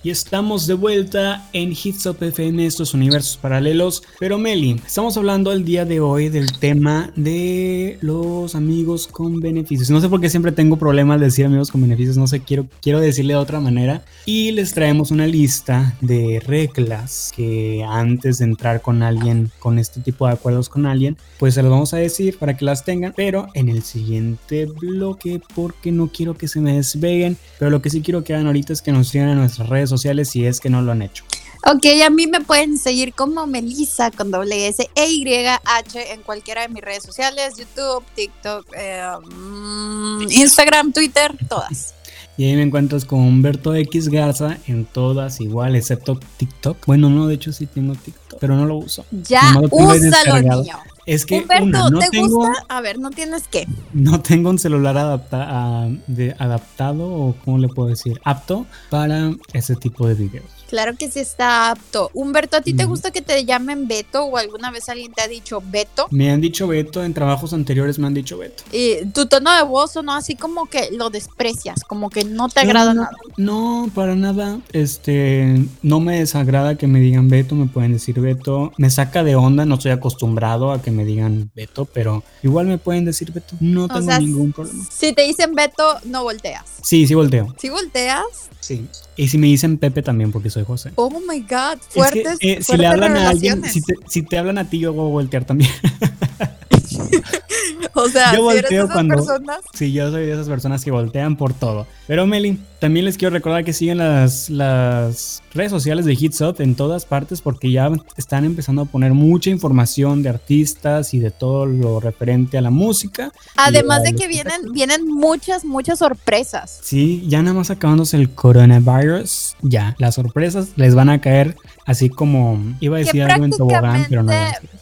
Y 0.00 0.10
estamos 0.10 0.68
de 0.68 0.74
vuelta 0.74 1.48
en 1.52 1.72
Hits 1.72 2.06
Up 2.06 2.18
FM, 2.20 2.64
estos 2.64 2.94
universos 2.94 3.36
paralelos. 3.36 4.04
Pero 4.20 4.38
Meli, 4.38 4.80
estamos 4.86 5.16
hablando 5.16 5.50
el 5.50 5.64
día 5.64 5.84
de 5.84 5.98
hoy 5.98 6.28
del 6.28 6.56
tema 6.56 7.10
de 7.16 7.98
los 8.00 8.54
amigos 8.54 9.08
con 9.08 9.40
beneficios. 9.40 9.90
No 9.90 10.00
sé 10.00 10.08
por 10.08 10.20
qué 10.20 10.30
siempre 10.30 10.52
tengo 10.52 10.76
problemas 10.76 11.18
de 11.18 11.26
decir 11.26 11.46
amigos 11.46 11.72
con 11.72 11.80
beneficios, 11.80 12.16
no 12.16 12.28
sé, 12.28 12.38
quiero, 12.40 12.68
quiero 12.80 13.00
decirle 13.00 13.34
de 13.34 13.40
otra 13.40 13.58
manera. 13.58 14.04
Y 14.24 14.52
les 14.52 14.72
traemos 14.72 15.10
una 15.10 15.26
lista 15.26 15.96
de 16.00 16.40
reglas 16.46 17.32
que 17.34 17.84
antes 17.88 18.38
de 18.38 18.44
entrar 18.44 18.80
con 18.80 19.02
alguien, 19.02 19.50
con 19.58 19.80
este 19.80 20.00
tipo 20.00 20.28
de 20.28 20.34
acuerdos 20.34 20.68
con 20.68 20.86
alguien, 20.86 21.16
pues 21.40 21.54
se 21.54 21.62
los 21.62 21.72
vamos 21.72 21.92
a 21.92 21.96
decir 21.96 22.38
para 22.38 22.56
que 22.56 22.64
las 22.64 22.84
tengan, 22.84 23.14
pero 23.16 23.48
en 23.54 23.68
el 23.68 23.82
siguiente 23.82 24.66
bloque, 24.66 25.40
porque 25.56 25.90
no 25.90 26.06
quiero 26.06 26.34
que 26.36 26.46
se 26.46 26.60
me 26.60 26.74
desveguen, 26.74 27.36
pero 27.58 27.72
lo 27.72 27.82
que 27.82 27.90
sí 27.90 28.00
quiero 28.00 28.22
que 28.22 28.34
hagan 28.34 28.46
ahorita 28.46 28.72
es 28.72 28.80
que 28.80 28.92
nos 28.92 29.08
sigan 29.08 29.30
en 29.30 29.38
nuestras 29.38 29.68
redes 29.68 29.87
sociales 29.88 30.30
si 30.30 30.46
es 30.46 30.60
que 30.60 30.70
no 30.70 30.82
lo 30.82 30.92
han 30.92 31.02
hecho. 31.02 31.24
Ok, 31.66 31.86
a 32.04 32.10
mí 32.10 32.26
me 32.28 32.40
pueden 32.40 32.78
seguir 32.78 33.12
como 33.14 33.46
Melissa 33.46 34.10
con 34.12 34.30
doble 34.30 34.68
S 34.68 34.88
E 34.94 35.08
Y 35.08 35.24
H 35.64 36.12
en 36.12 36.22
cualquiera 36.22 36.62
de 36.62 36.68
mis 36.68 36.82
redes 36.82 37.02
sociales, 37.02 37.54
YouTube, 37.56 38.04
TikTok, 38.14 38.66
eh, 38.76 39.02
mm, 39.28 40.30
Instagram, 40.30 40.92
Twitter, 40.92 41.36
todas. 41.48 41.94
Y 42.36 42.44
ahí 42.44 42.54
me 42.54 42.62
encuentras 42.62 43.04
con 43.04 43.18
Humberto 43.18 43.74
X 43.74 44.08
Garza 44.08 44.58
en 44.68 44.84
todas 44.84 45.40
igual, 45.40 45.74
excepto 45.74 46.20
TikTok. 46.36 46.86
Bueno, 46.86 47.10
no, 47.10 47.26
de 47.26 47.34
hecho 47.34 47.52
sí 47.52 47.66
tengo 47.66 47.96
TikTok, 47.96 48.38
pero 48.38 48.54
no 48.54 48.64
lo 48.64 48.76
uso. 48.76 49.04
Ya, 49.10 49.60
úsalo, 49.70 50.40
niño. 50.40 50.78
Es 51.08 51.24
que 51.24 51.38
Humberto, 51.38 51.64
una, 51.64 51.88
no 51.90 51.98
¿te 52.00 52.10
tengo, 52.10 52.28
gusta? 52.36 52.52
A 52.68 52.80
ver, 52.82 52.98
no 52.98 53.08
tienes 53.10 53.48
que. 53.48 53.66
no 53.94 54.20
tengo 54.20 54.50
un 54.50 54.58
celular 54.58 54.96
adapta- 54.98 55.46
a- 55.48 55.88
de- 56.06 56.36
adaptado 56.38 57.06
o 57.08 57.34
cómo 57.44 57.56
le 57.58 57.68
puedo 57.68 57.88
decir, 57.88 58.20
apto 58.24 58.66
para 58.90 59.32
ese 59.54 59.74
tipo 59.74 60.06
de 60.06 60.14
videos. 60.14 60.44
Claro 60.68 60.94
que 60.98 61.10
sí 61.10 61.20
está 61.20 61.70
apto. 61.70 62.10
Humberto, 62.12 62.58
¿a 62.58 62.60
ti 62.60 62.74
te 62.74 62.84
gusta 62.84 63.10
que 63.10 63.22
te 63.22 63.42
llamen 63.46 63.88
Beto 63.88 64.24
o 64.24 64.36
alguna 64.36 64.70
vez 64.70 64.90
alguien 64.90 65.10
te 65.14 65.22
ha 65.22 65.26
dicho 65.28 65.62
Beto? 65.64 66.08
Me 66.10 66.30
han 66.30 66.42
dicho 66.42 66.66
Beto, 66.68 67.02
en 67.02 67.14
trabajos 67.14 67.54
anteriores 67.54 67.98
me 67.98 68.06
han 68.06 68.12
dicho 68.12 68.36
Beto. 68.36 68.64
Y 68.70 69.06
tu 69.14 69.24
tono 69.24 69.50
de 69.56 69.62
voz 69.62 69.96
o 69.96 70.02
no 70.02 70.12
así 70.12 70.36
como 70.36 70.66
que 70.66 70.90
lo 70.92 71.08
desprecias, 71.08 71.84
como 71.84 72.10
que 72.10 72.24
no 72.24 72.50
te 72.50 72.60
agrada 72.60 72.92
no, 72.92 73.04
nada. 73.04 73.16
No, 73.38 73.88
para 73.94 74.16
nada. 74.16 74.60
Este, 74.72 75.64
no 75.82 76.00
me 76.00 76.18
desagrada 76.18 76.76
que 76.76 76.88
me 76.88 76.98
digan 77.00 77.28
Beto, 77.28 77.54
me 77.54 77.66
pueden 77.66 77.92
decir 77.92 78.20
Beto. 78.20 78.72
Me 78.78 78.90
saca 78.90 79.22
de 79.22 79.36
onda, 79.36 79.64
no 79.64 79.76
estoy 79.76 79.92
acostumbrado 79.92 80.72
a 80.72 80.82
que 80.82 80.90
me 80.90 81.04
digan 81.04 81.50
Beto, 81.54 81.84
pero 81.86 82.24
igual 82.42 82.66
me 82.66 82.78
pueden 82.78 83.04
decir 83.04 83.32
Beto. 83.32 83.54
No 83.60 83.84
O 83.84 83.88
tengo 83.88 84.02
sea, 84.02 84.18
ningún 84.18 84.52
problema. 84.52 84.84
Si 84.90 85.12
te 85.12 85.22
dicen 85.22 85.54
Beto, 85.54 85.84
no 86.04 86.24
volteas. 86.24 86.64
Sí, 86.82 87.06
sí 87.06 87.14
volteo. 87.14 87.54
Si 87.58 87.70
volteas, 87.70 88.26
Sí. 88.60 88.86
Y 89.16 89.28
si 89.28 89.38
me 89.38 89.46
dicen 89.46 89.78
Pepe 89.78 90.02
también, 90.02 90.30
porque 90.32 90.50
soy 90.50 90.64
José. 90.64 90.90
oh 90.96 91.08
my 91.08 91.40
god, 91.40 91.78
Es 91.78 91.86
que, 91.86 92.00
fuertes, 92.00 92.38
eh, 92.40 92.58
si 92.60 92.76
le 92.76 92.86
hablan 92.86 93.16
a 93.16 93.30
alguien, 93.30 93.64
si 93.64 93.80
te, 93.80 93.94
si 94.08 94.22
te 94.22 94.36
hablan 94.36 94.58
a 94.58 94.68
ti, 94.68 94.80
yo 94.80 94.92
voy 94.92 95.06
a 95.06 95.10
voltear 95.12 95.44
también. 95.44 95.70
O 97.94 98.08
sea, 98.08 98.34
Yo 98.34 98.50
si 98.52 98.58
eres 98.58 98.84
cuando- 98.92 99.16
personas. 99.16 99.58
Sí, 99.74 99.92
yo 99.92 100.10
soy 100.10 100.26
de 100.26 100.32
esas 100.32 100.48
personas 100.48 100.84
que 100.84 100.90
voltean 100.90 101.36
por 101.36 101.52
todo. 101.52 101.86
Pero 102.06 102.26
Meli, 102.26 102.58
también 102.78 103.04
les 103.04 103.16
quiero 103.18 103.34
recordar 103.34 103.64
que 103.64 103.72
siguen 103.72 103.98
las, 103.98 104.48
las 104.50 105.42
redes 105.52 105.70
sociales 105.70 106.04
de 106.04 106.12
Hits 106.12 106.40
Up 106.42 106.56
en 106.60 106.74
todas 106.76 107.04
partes 107.06 107.40
porque 107.40 107.70
ya 107.72 107.90
están 108.16 108.44
empezando 108.44 108.82
a 108.82 108.84
poner 108.84 109.14
mucha 109.14 109.50
información 109.50 110.22
de 110.22 110.28
artistas 110.28 111.12
y 111.12 111.18
de 111.18 111.30
todo 111.30 111.66
lo 111.66 111.98
referente 112.00 112.56
a 112.56 112.60
la 112.60 112.70
música. 112.70 113.32
Además 113.56 114.02
de 114.04 114.14
que 114.14 114.28
vienen, 114.28 114.72
vienen 114.72 115.06
muchas, 115.06 115.64
muchas 115.64 115.98
sorpresas. 115.98 116.78
Sí, 116.82 117.24
ya 117.26 117.42
nada 117.42 117.54
más 117.56 117.70
acabándose 117.70 118.16
el 118.16 118.30
coronavirus, 118.30 119.56
ya, 119.62 119.96
las 119.98 120.14
sorpresas 120.14 120.68
les 120.76 120.94
van 120.94 121.08
a 121.10 121.20
caer 121.20 121.56
así 121.88 122.10
como 122.10 122.60
iba 122.80 122.96
a 122.96 123.00
decir 123.00 123.22
algo 123.22 123.46
en 123.46 123.50
tobogán, 123.50 124.04
pero 124.10 124.22
no. 124.22 124.32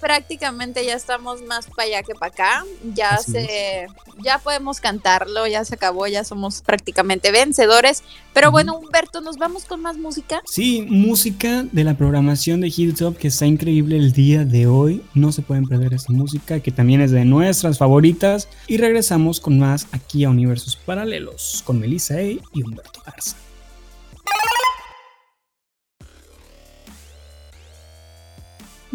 prácticamente, 0.00 0.84
ya 0.84 0.94
estamos 0.94 1.40
más 1.42 1.68
para 1.68 1.86
allá 1.86 2.02
que 2.02 2.14
para 2.14 2.32
acá. 2.32 2.64
Ya 2.94 3.10
Así 3.10 3.30
se, 3.30 3.86
ya 4.24 4.38
podemos 4.38 4.80
cantarlo, 4.80 5.46
ya 5.46 5.64
se 5.64 5.76
acabó, 5.76 6.08
ya 6.08 6.24
somos 6.24 6.62
prácticamente 6.62 7.30
vencedores. 7.30 8.02
Pero 8.32 8.50
bueno, 8.50 8.76
Humberto, 8.76 9.20
nos 9.20 9.38
vamos 9.38 9.66
con 9.66 9.80
más 9.82 9.98
música. 9.98 10.42
Sí, 10.46 10.84
música 10.90 11.64
de 11.70 11.84
la 11.84 11.96
programación 11.96 12.60
de 12.60 12.72
Hilltop 12.76 13.16
que 13.16 13.28
está 13.28 13.46
increíble 13.46 13.96
el 13.96 14.12
día 14.12 14.44
de 14.44 14.66
hoy. 14.66 15.00
No 15.14 15.30
se 15.30 15.42
pueden 15.42 15.68
perder 15.68 15.94
esta 15.94 16.12
música 16.12 16.58
que 16.58 16.72
también 16.72 17.00
es 17.00 17.12
de 17.12 17.24
nuestras 17.24 17.78
favoritas. 17.78 18.48
Y 18.66 18.78
regresamos 18.78 19.38
con 19.38 19.60
más 19.60 19.86
aquí 19.92 20.24
a 20.24 20.30
Universos 20.30 20.74
Paralelos 20.74 21.62
con 21.64 21.78
Melissa 21.78 22.20
E. 22.20 22.40
y 22.52 22.62
Humberto 22.64 23.00
Garza. 23.06 23.36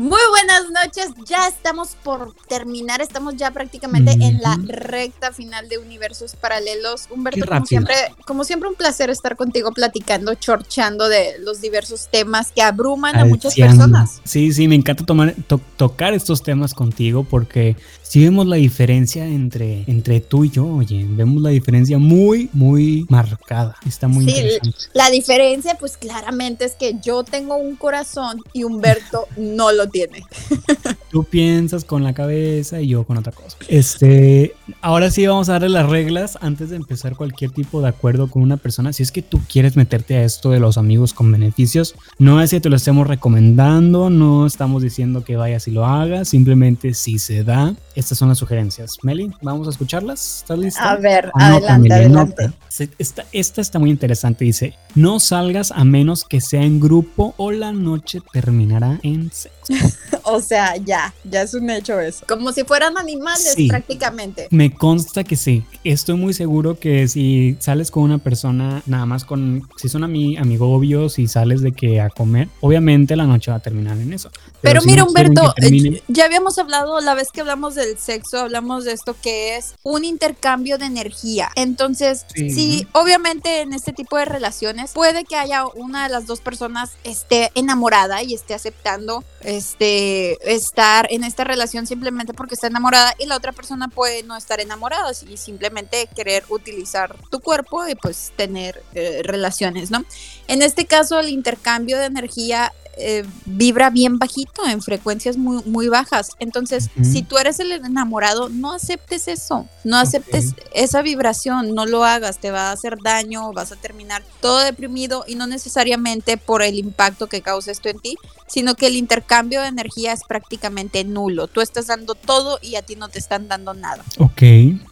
Muy 0.01 0.19
buenas 0.31 0.63
noches, 0.71 1.11
ya 1.27 1.47
estamos 1.47 1.89
por 2.03 2.33
terminar, 2.47 3.01
estamos 3.01 3.35
ya 3.35 3.51
prácticamente 3.51 4.13
en 4.13 4.41
la 4.41 4.57
recta 4.65 5.31
final 5.31 5.69
de 5.69 5.77
Universos 5.77 6.35
Paralelos. 6.35 7.05
Humberto, 7.11 7.45
como 7.45 7.65
siempre, 7.67 7.95
como 8.25 8.43
siempre 8.43 8.67
un 8.67 8.73
placer 8.73 9.11
estar 9.11 9.35
contigo 9.35 9.71
platicando, 9.73 10.33
chorchando 10.33 11.07
de 11.07 11.37
los 11.37 11.61
diversos 11.61 12.07
temas 12.11 12.51
que 12.51 12.63
abruman 12.63 13.15
a 13.15 13.25
muchas 13.25 13.53
personas. 13.53 14.21
Sí, 14.23 14.51
sí, 14.53 14.67
me 14.67 14.73
encanta 14.73 15.05
tomar, 15.05 15.35
to- 15.45 15.61
tocar 15.77 16.15
estos 16.15 16.41
temas 16.41 16.73
contigo 16.73 17.23
porque 17.23 17.75
si 18.11 18.21
vemos 18.21 18.45
la 18.45 18.57
diferencia 18.57 19.25
entre, 19.25 19.85
entre 19.87 20.19
tú 20.19 20.43
y 20.43 20.49
yo, 20.49 20.67
oye, 20.67 21.05
vemos 21.07 21.41
la 21.41 21.51
diferencia 21.51 21.97
muy, 21.97 22.49
muy 22.51 23.05
marcada. 23.07 23.77
Está 23.87 24.09
muy 24.09 24.25
Sí, 24.25 24.31
interesante. 24.31 24.77
La 24.91 25.09
diferencia, 25.09 25.77
pues 25.79 25.95
claramente 25.95 26.65
es 26.65 26.73
que 26.73 26.97
yo 27.01 27.23
tengo 27.23 27.55
un 27.55 27.77
corazón 27.77 28.41
y 28.51 28.65
Humberto 28.65 29.29
no 29.37 29.71
lo 29.71 29.87
tiene. 29.87 30.25
Tú 31.09 31.23
piensas 31.23 31.85
con 31.85 32.03
la 32.03 32.13
cabeza 32.13 32.81
y 32.81 32.89
yo 32.89 33.05
con 33.05 33.17
otra 33.17 33.31
cosa. 33.31 33.57
Este, 33.69 34.55
ahora 34.81 35.09
sí 35.09 35.25
vamos 35.25 35.47
a 35.47 35.53
darle 35.53 35.69
las 35.69 35.89
reglas 35.89 36.37
antes 36.41 36.69
de 36.69 36.77
empezar 36.77 37.15
cualquier 37.15 37.51
tipo 37.51 37.81
de 37.81 37.89
acuerdo 37.89 38.29
con 38.29 38.41
una 38.41 38.57
persona. 38.57 38.93
Si 38.93 39.03
es 39.03 39.11
que 39.11 39.21
tú 39.21 39.41
quieres 39.49 39.75
meterte 39.75 40.15
a 40.15 40.23
esto 40.23 40.51
de 40.51 40.59
los 40.59 40.77
amigos 40.77 41.13
con 41.13 41.29
beneficios, 41.29 41.95
no 42.17 42.41
es 42.41 42.51
que 42.51 42.61
te 42.61 42.69
lo 42.69 42.77
estemos 42.77 43.07
recomendando, 43.07 44.09
no 44.09 44.45
estamos 44.45 44.83
diciendo 44.83 45.25
que 45.25 45.35
vayas 45.35 45.67
y 45.67 45.71
lo 45.71 45.85
hagas, 45.85 46.29
simplemente 46.29 46.93
si 46.93 47.19
se 47.19 47.43
da. 47.43 47.75
Estas 48.01 48.17
son 48.17 48.29
las 48.29 48.39
sugerencias. 48.39 48.97
Meli, 49.03 49.31
vamos 49.43 49.67
a 49.67 49.69
escucharlas. 49.69 50.37
¿Estás 50.39 50.57
lista? 50.57 50.91
A 50.91 50.95
ver, 50.97 51.29
Anota, 51.35 51.55
adelante, 51.75 51.89
Meli, 51.89 51.93
adelante. 52.05 52.51
Esta, 52.97 53.25
esta 53.31 53.61
está 53.61 53.77
muy 53.77 53.91
interesante. 53.91 54.43
Dice: 54.43 54.73
No 54.95 55.19
salgas 55.19 55.71
a 55.71 55.83
menos 55.83 56.23
que 56.25 56.41
sea 56.41 56.63
en 56.63 56.79
grupo 56.79 57.35
o 57.37 57.51
la 57.51 57.71
noche 57.71 58.19
terminará 58.33 58.99
en 59.03 59.31
sexo. 59.31 59.51
O 60.23 60.39
sea, 60.39 60.77
ya, 60.77 61.13
ya 61.23 61.41
es 61.41 61.53
un 61.55 61.69
hecho 61.71 61.99
eso. 61.99 62.23
Como 62.27 62.51
si 62.53 62.63
fueran 62.63 62.95
animales 62.97 63.53
Sí. 63.55 63.67
prácticamente. 63.67 64.47
Me 64.51 64.71
consta 64.71 65.23
que 65.23 65.35
sí. 65.35 65.63
Estoy 65.83 66.15
muy 66.15 66.33
seguro 66.33 66.79
que 66.79 67.07
si 67.07 67.57
sales 67.59 67.89
con 67.91 68.03
una 68.03 68.17
persona, 68.19 68.81
nada 68.85 69.05
más 69.07 69.25
con, 69.25 69.67
si 69.77 69.89
son 69.89 70.03
ami 70.03 70.37
amigobios 70.37 71.17
y 71.19 71.27
sales 71.27 71.61
de 71.61 71.71
que 71.73 71.99
a 71.99 72.09
comer, 72.09 72.47
obviamente 72.61 73.15
la 73.15 73.25
noche 73.25 73.49
va 73.51 73.57
a 73.57 73.61
terminar 73.61 73.97
en 73.97 74.13
eso. 74.13 74.29
Pero, 74.61 74.79
si 74.81 74.87
mira, 74.89 75.01
no 75.01 75.07
Humberto, 75.09 75.53
termine- 75.57 75.97
eh, 75.97 76.03
ya 76.07 76.25
habíamos 76.25 76.57
hablado, 76.59 77.01
la 77.01 77.15
vez 77.15 77.29
que 77.33 77.41
hablamos 77.41 77.73
del 77.75 77.90
sexo, 77.97 78.39
hablamos 78.39 78.85
de 78.85 78.93
esto 78.93 79.15
que 79.21 79.55
es 79.57 79.75
un 79.83 80.05
intercambio 80.05 80.77
de 80.77 80.85
energía. 80.85 81.49
Entonces, 81.55 82.25
Sí. 82.35 82.49
sí, 82.51 82.87
obviamente 82.93 83.61
en 83.61 83.73
este 83.73 83.93
tipo 83.93 84.17
de 84.17 84.25
relaciones 84.25 84.91
puede 84.91 85.23
que 85.25 85.35
haya 85.35 85.65
una 85.67 86.03
de 86.03 86.09
las 86.09 86.25
dos 86.27 86.39
personas 86.41 86.91
esté 87.03 87.51
enamorada 87.55 88.23
y 88.23 88.33
esté 88.33 88.53
aceptando 88.53 89.23
este 89.41 90.37
estar 90.53 91.07
en 91.11 91.23
esta 91.23 91.43
relación 91.43 91.87
simplemente 91.87 92.33
porque 92.33 92.55
está 92.55 92.67
enamorada 92.67 93.13
y 93.19 93.25
la 93.25 93.35
otra 93.35 93.51
persona 93.51 93.87
puede 93.87 94.23
no 94.23 94.35
estar 94.35 94.59
enamorada 94.59 95.11
y 95.29 95.37
simplemente 95.37 96.07
querer 96.15 96.43
utilizar 96.49 97.15
tu 97.29 97.39
cuerpo 97.39 97.87
y 97.87 97.95
pues 97.95 98.31
tener 98.35 98.81
eh, 98.93 99.21
relaciones, 99.23 99.91
¿no? 99.91 100.03
En 100.47 100.61
este 100.61 100.85
caso, 100.85 101.19
el 101.19 101.29
intercambio 101.29 101.97
de 101.97 102.05
energía 102.05 102.73
eh, 102.97 103.23
vibra 103.45 103.89
bien 103.89 104.19
bajito, 104.19 104.65
en 104.67 104.81
frecuencias 104.81 105.37
muy, 105.37 105.63
muy 105.65 105.87
bajas. 105.87 106.29
Entonces, 106.39 106.89
si 107.01 107.23
tú 107.23 107.37
eres 107.37 107.59
el 107.59 107.71
enamorado, 107.71 108.49
no 108.49 108.73
aceptes 108.73 109.27
eso, 109.27 109.67
no 109.83 109.97
aceptes 109.97 110.55
esa 110.73 111.01
vibración, 111.01 111.73
no 111.73 111.85
lo 111.85 112.03
hagas, 112.03 112.39
te 112.39 112.51
va 112.51 112.69
a 112.69 112.71
hacer 112.71 112.97
daño, 113.03 113.53
vas 113.53 113.71
a 113.71 113.75
terminar 113.75 114.23
todo 114.41 114.59
deprimido 114.59 115.23
y 115.27 115.35
no 115.35 115.47
necesariamente 115.47 116.37
por 116.37 116.61
el 116.61 116.77
impacto 116.77 117.27
que 117.27 117.41
causa 117.41 117.71
esto 117.71 117.89
en 117.89 117.99
ti, 117.99 118.17
sino 118.47 118.75
que 118.75 118.87
el 118.87 118.97
intercambio 118.97 119.61
de 119.61 119.69
energía 119.69 120.11
es 120.11 120.21
prácticamente 120.27 121.05
nulo. 121.05 121.47
Tú 121.47 121.61
estás 121.61 121.87
dando 121.87 122.15
todo 122.15 122.59
y 122.61 122.75
a 122.75 122.81
ti 122.81 122.97
no 122.97 123.07
te 123.07 123.17
están 123.17 123.47
dando 123.47 123.73
nada. 123.73 124.03
Ok, 124.17 124.41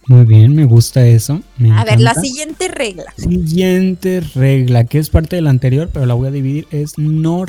muy 0.07 0.25
bien, 0.25 0.55
me 0.55 0.63
gusta 0.63 1.05
eso. 1.05 1.41
me 1.57 1.77
A 1.77 1.83
ver, 1.83 1.99
la 1.99 2.13
siguiente 2.13 2.69
regla. 2.69 3.13
Siguiente 3.17 4.21
regla, 4.21 4.85
que 4.85 4.99
es 4.99 5.09
parte 5.09 5.35
de 5.35 5.41
la 5.41 5.49
anterior, 5.49 5.89
pero 5.91 6.05
la 6.05 6.13
voy 6.13 6.29
a 6.29 6.31
dividir, 6.31 6.67
es 6.71 6.97
no 6.97 7.45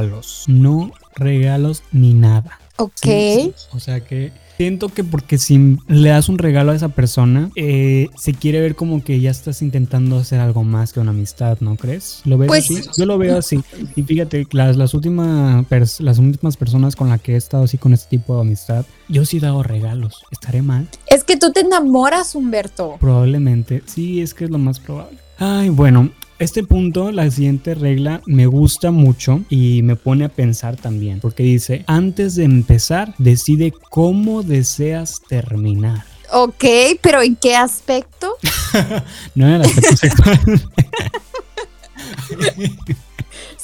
regalos. 0.00 0.44
No 0.46 0.92
regalos 1.16 1.82
ni 1.92 2.14
nada. 2.14 2.58
Ok. 2.76 2.92
Sí, 3.02 3.52
sí. 3.56 3.66
O 3.72 3.80
sea 3.80 4.00
que 4.00 4.32
siento 4.56 4.88
que 4.88 5.04
porque 5.04 5.38
si 5.38 5.76
le 5.88 6.08
das 6.10 6.28
un 6.28 6.38
regalo 6.38 6.72
a 6.72 6.74
esa 6.74 6.88
persona, 6.88 7.50
eh, 7.56 8.08
se 8.16 8.32
quiere 8.32 8.60
ver 8.60 8.74
como 8.74 9.04
que 9.04 9.20
ya 9.20 9.30
estás 9.30 9.60
intentando 9.60 10.18
hacer 10.18 10.40
algo 10.40 10.64
más 10.64 10.92
que 10.92 11.00
una 11.00 11.10
amistad, 11.10 11.58
¿no 11.60 11.76
crees? 11.76 12.22
¿Lo 12.24 12.38
ves 12.38 12.48
Pues- 12.48 12.70
así? 12.70 12.88
Yo 12.96 13.06
lo 13.06 13.18
veo 13.18 13.36
así. 13.38 13.60
Y 13.94 14.02
fíjate, 14.02 14.46
las, 14.52 14.76
las, 14.76 14.94
últimas 14.94 15.66
las 16.00 16.18
últimas 16.18 16.56
personas 16.56 16.96
con 16.96 17.08
las 17.10 17.20
que 17.20 17.34
he 17.34 17.36
estado 17.36 17.64
así 17.64 17.76
con 17.76 17.92
este 17.92 18.08
tipo 18.16 18.34
de 18.36 18.42
amistad, 18.42 18.86
yo 19.08 19.24
sí 19.26 19.36
he 19.36 19.40
dado 19.40 19.62
regalos. 19.62 20.24
¿Estaré 20.30 20.62
mal? 20.62 20.88
Es 21.06 21.24
que 21.24 21.36
tú 21.36 21.52
te 21.52 21.60
enamoras, 21.60 22.34
Humberto. 22.34 22.96
Probablemente. 23.00 23.82
Sí, 23.86 24.22
es 24.22 24.32
que 24.32 24.44
es 24.44 24.50
lo 24.50 24.58
más 24.58 24.80
probable. 24.80 25.18
Ay, 25.38 25.68
bueno. 25.68 26.10
Este 26.42 26.64
punto, 26.64 27.12
la 27.12 27.30
siguiente 27.30 27.72
regla, 27.72 28.20
me 28.26 28.46
gusta 28.46 28.90
mucho 28.90 29.42
y 29.48 29.82
me 29.82 29.94
pone 29.94 30.24
a 30.24 30.28
pensar 30.28 30.74
también, 30.74 31.20
porque 31.20 31.44
dice, 31.44 31.84
antes 31.86 32.34
de 32.34 32.42
empezar, 32.42 33.14
decide 33.18 33.72
cómo 33.90 34.42
deseas 34.42 35.22
terminar. 35.28 36.02
Ok, 36.32 36.64
pero 37.00 37.22
¿en 37.22 37.36
qué 37.36 37.54
aspecto? 37.54 38.38
No 39.36 39.46
en 39.46 39.52
el 39.52 39.60
aspecto 39.62 39.96
sexual. 39.96 40.40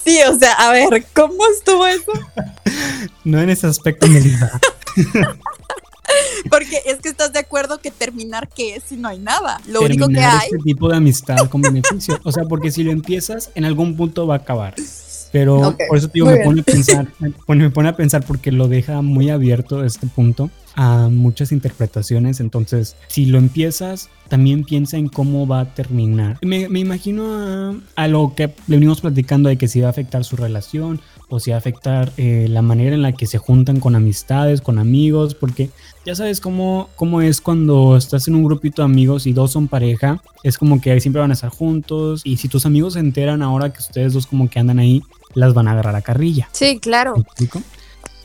Sí, 0.04 0.20
o 0.30 0.38
sea, 0.38 0.52
a 0.52 0.70
ver, 0.70 1.04
¿cómo 1.12 1.36
estuvo 1.52 1.84
eso? 1.84 2.12
no 3.24 3.40
en 3.40 3.50
ese 3.50 3.66
aspecto, 3.66 4.06
Melissa. 4.06 4.58
Porque 6.50 6.82
es 6.86 6.98
que 7.00 7.08
estás 7.08 7.32
de 7.32 7.40
acuerdo 7.40 7.78
que 7.78 7.90
terminar 7.90 8.48
qué 8.48 8.76
es 8.76 8.84
si 8.84 8.96
no 8.96 9.08
hay 9.08 9.18
nada. 9.18 9.60
Lo 9.66 9.80
único 9.80 10.08
que 10.08 10.14
Terminar 10.14 10.40
hay. 10.40 10.46
este 10.50 10.58
tipo 10.58 10.88
de 10.88 10.96
amistad 10.96 11.48
con 11.48 11.60
beneficio. 11.60 12.18
O 12.24 12.32
sea, 12.32 12.44
porque 12.44 12.70
si 12.70 12.82
lo 12.82 12.92
empiezas, 12.92 13.50
en 13.54 13.64
algún 13.64 13.96
punto 13.96 14.26
va 14.26 14.34
a 14.34 14.38
acabar. 14.38 14.74
Pero 15.30 15.76
por 15.88 15.98
eso 15.98 16.08
te 16.08 16.14
digo, 16.14 16.26
me 16.26 16.34
bien. 16.34 16.44
pone 16.44 16.60
a 16.62 16.64
pensar, 16.64 17.08
me 17.18 17.30
pone, 17.30 17.64
me 17.64 17.70
pone 17.70 17.88
a 17.90 17.96
pensar 17.96 18.24
porque 18.24 18.50
lo 18.50 18.66
deja 18.66 19.02
muy 19.02 19.28
abierto 19.28 19.84
este 19.84 20.06
punto 20.06 20.50
a 20.78 21.08
muchas 21.10 21.50
interpretaciones. 21.50 22.38
Entonces, 22.38 22.94
si 23.08 23.26
lo 23.26 23.38
empiezas, 23.38 24.10
también 24.28 24.62
piensa 24.62 24.96
en 24.96 25.08
cómo 25.08 25.44
va 25.44 25.60
a 25.60 25.74
terminar. 25.74 26.38
Me, 26.40 26.68
me 26.68 26.78
imagino 26.78 27.34
a, 27.34 27.74
a 27.96 28.06
lo 28.06 28.32
que 28.36 28.46
le 28.68 28.76
venimos 28.76 29.00
platicando 29.00 29.48
de 29.48 29.58
que 29.58 29.66
si 29.66 29.80
va 29.80 29.88
a 29.88 29.90
afectar 29.90 30.22
su 30.22 30.36
relación 30.36 31.00
o 31.28 31.40
si 31.40 31.50
va 31.50 31.56
a 31.56 31.58
afectar 31.58 32.12
eh, 32.16 32.46
la 32.48 32.62
manera 32.62 32.94
en 32.94 33.02
la 33.02 33.10
que 33.10 33.26
se 33.26 33.38
juntan 33.38 33.80
con 33.80 33.96
amistades, 33.96 34.60
con 34.60 34.78
amigos, 34.78 35.34
porque 35.34 35.70
ya 36.06 36.14
sabes 36.14 36.40
cómo, 36.40 36.90
cómo 36.94 37.22
es 37.22 37.40
cuando 37.40 37.96
estás 37.96 38.28
en 38.28 38.36
un 38.36 38.44
grupito 38.44 38.82
de 38.82 38.86
amigos 38.86 39.26
y 39.26 39.32
dos 39.32 39.50
son 39.50 39.66
pareja, 39.66 40.22
es 40.44 40.58
como 40.58 40.80
que 40.80 41.00
siempre 41.00 41.20
van 41.20 41.32
a 41.32 41.34
estar 41.34 41.50
juntos 41.50 42.22
y 42.22 42.36
si 42.36 42.46
tus 42.46 42.66
amigos 42.66 42.92
se 42.92 43.00
enteran 43.00 43.42
ahora 43.42 43.72
que 43.72 43.80
ustedes 43.80 44.12
dos 44.12 44.28
como 44.28 44.48
que 44.48 44.60
andan 44.60 44.78
ahí, 44.78 45.02
las 45.34 45.54
van 45.54 45.66
a 45.66 45.72
agarrar 45.72 45.96
a 45.96 46.02
carrilla. 46.02 46.48
Sí, 46.52 46.78
claro. 46.78 47.16
¿Me 47.16 47.22
explico? 47.22 47.62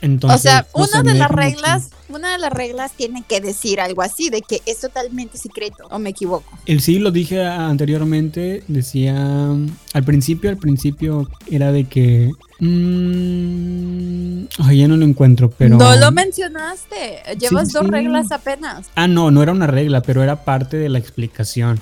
Entonces, 0.03 0.39
o 0.39 0.41
sea, 0.43 0.67
una 0.73 1.01
de 1.01 1.17
las 1.17 1.29
mucho- 1.31 1.41
reglas, 1.41 1.89
una 2.09 2.33
de 2.33 2.37
las 2.37 2.51
reglas 2.51 2.91
tiene 2.91 3.23
que 3.27 3.39
decir 3.39 3.79
algo 3.79 4.01
así, 4.01 4.29
de 4.29 4.41
que 4.41 4.61
es 4.65 4.79
totalmente 4.81 5.37
secreto, 5.37 5.87
o 5.89 5.97
me 5.97 6.09
equivoco. 6.09 6.43
El 6.65 6.81
sí 6.81 6.99
lo 6.99 7.09
dije 7.09 7.41
anteriormente, 7.43 8.63
decía 8.67 9.15
al 9.93 10.03
principio, 10.03 10.49
al 10.49 10.57
principio 10.57 11.29
era 11.49 11.71
de 11.71 11.85
que 11.85 12.31
mm, 13.23 14.45
ay, 14.59 14.77
ya 14.79 14.87
no 14.87 14.97
lo 14.97 15.05
encuentro, 15.05 15.49
pero 15.57 15.77
No 15.77 15.95
lo 15.95 16.11
mencionaste, 16.11 17.21
llevas 17.39 17.67
Sí, 17.69 17.73
dos 17.73 17.85
sí. 17.85 17.91
reglas 17.91 18.31
apenas. 18.31 18.87
Ah, 18.95 19.07
no, 19.07 19.31
no 19.31 19.41
era 19.41 19.51
una 19.51 19.67
regla, 19.67 20.01
pero 20.01 20.23
era 20.23 20.43
parte 20.43 20.77
de 20.77 20.89
la 20.89 20.99
explicación. 20.99 21.79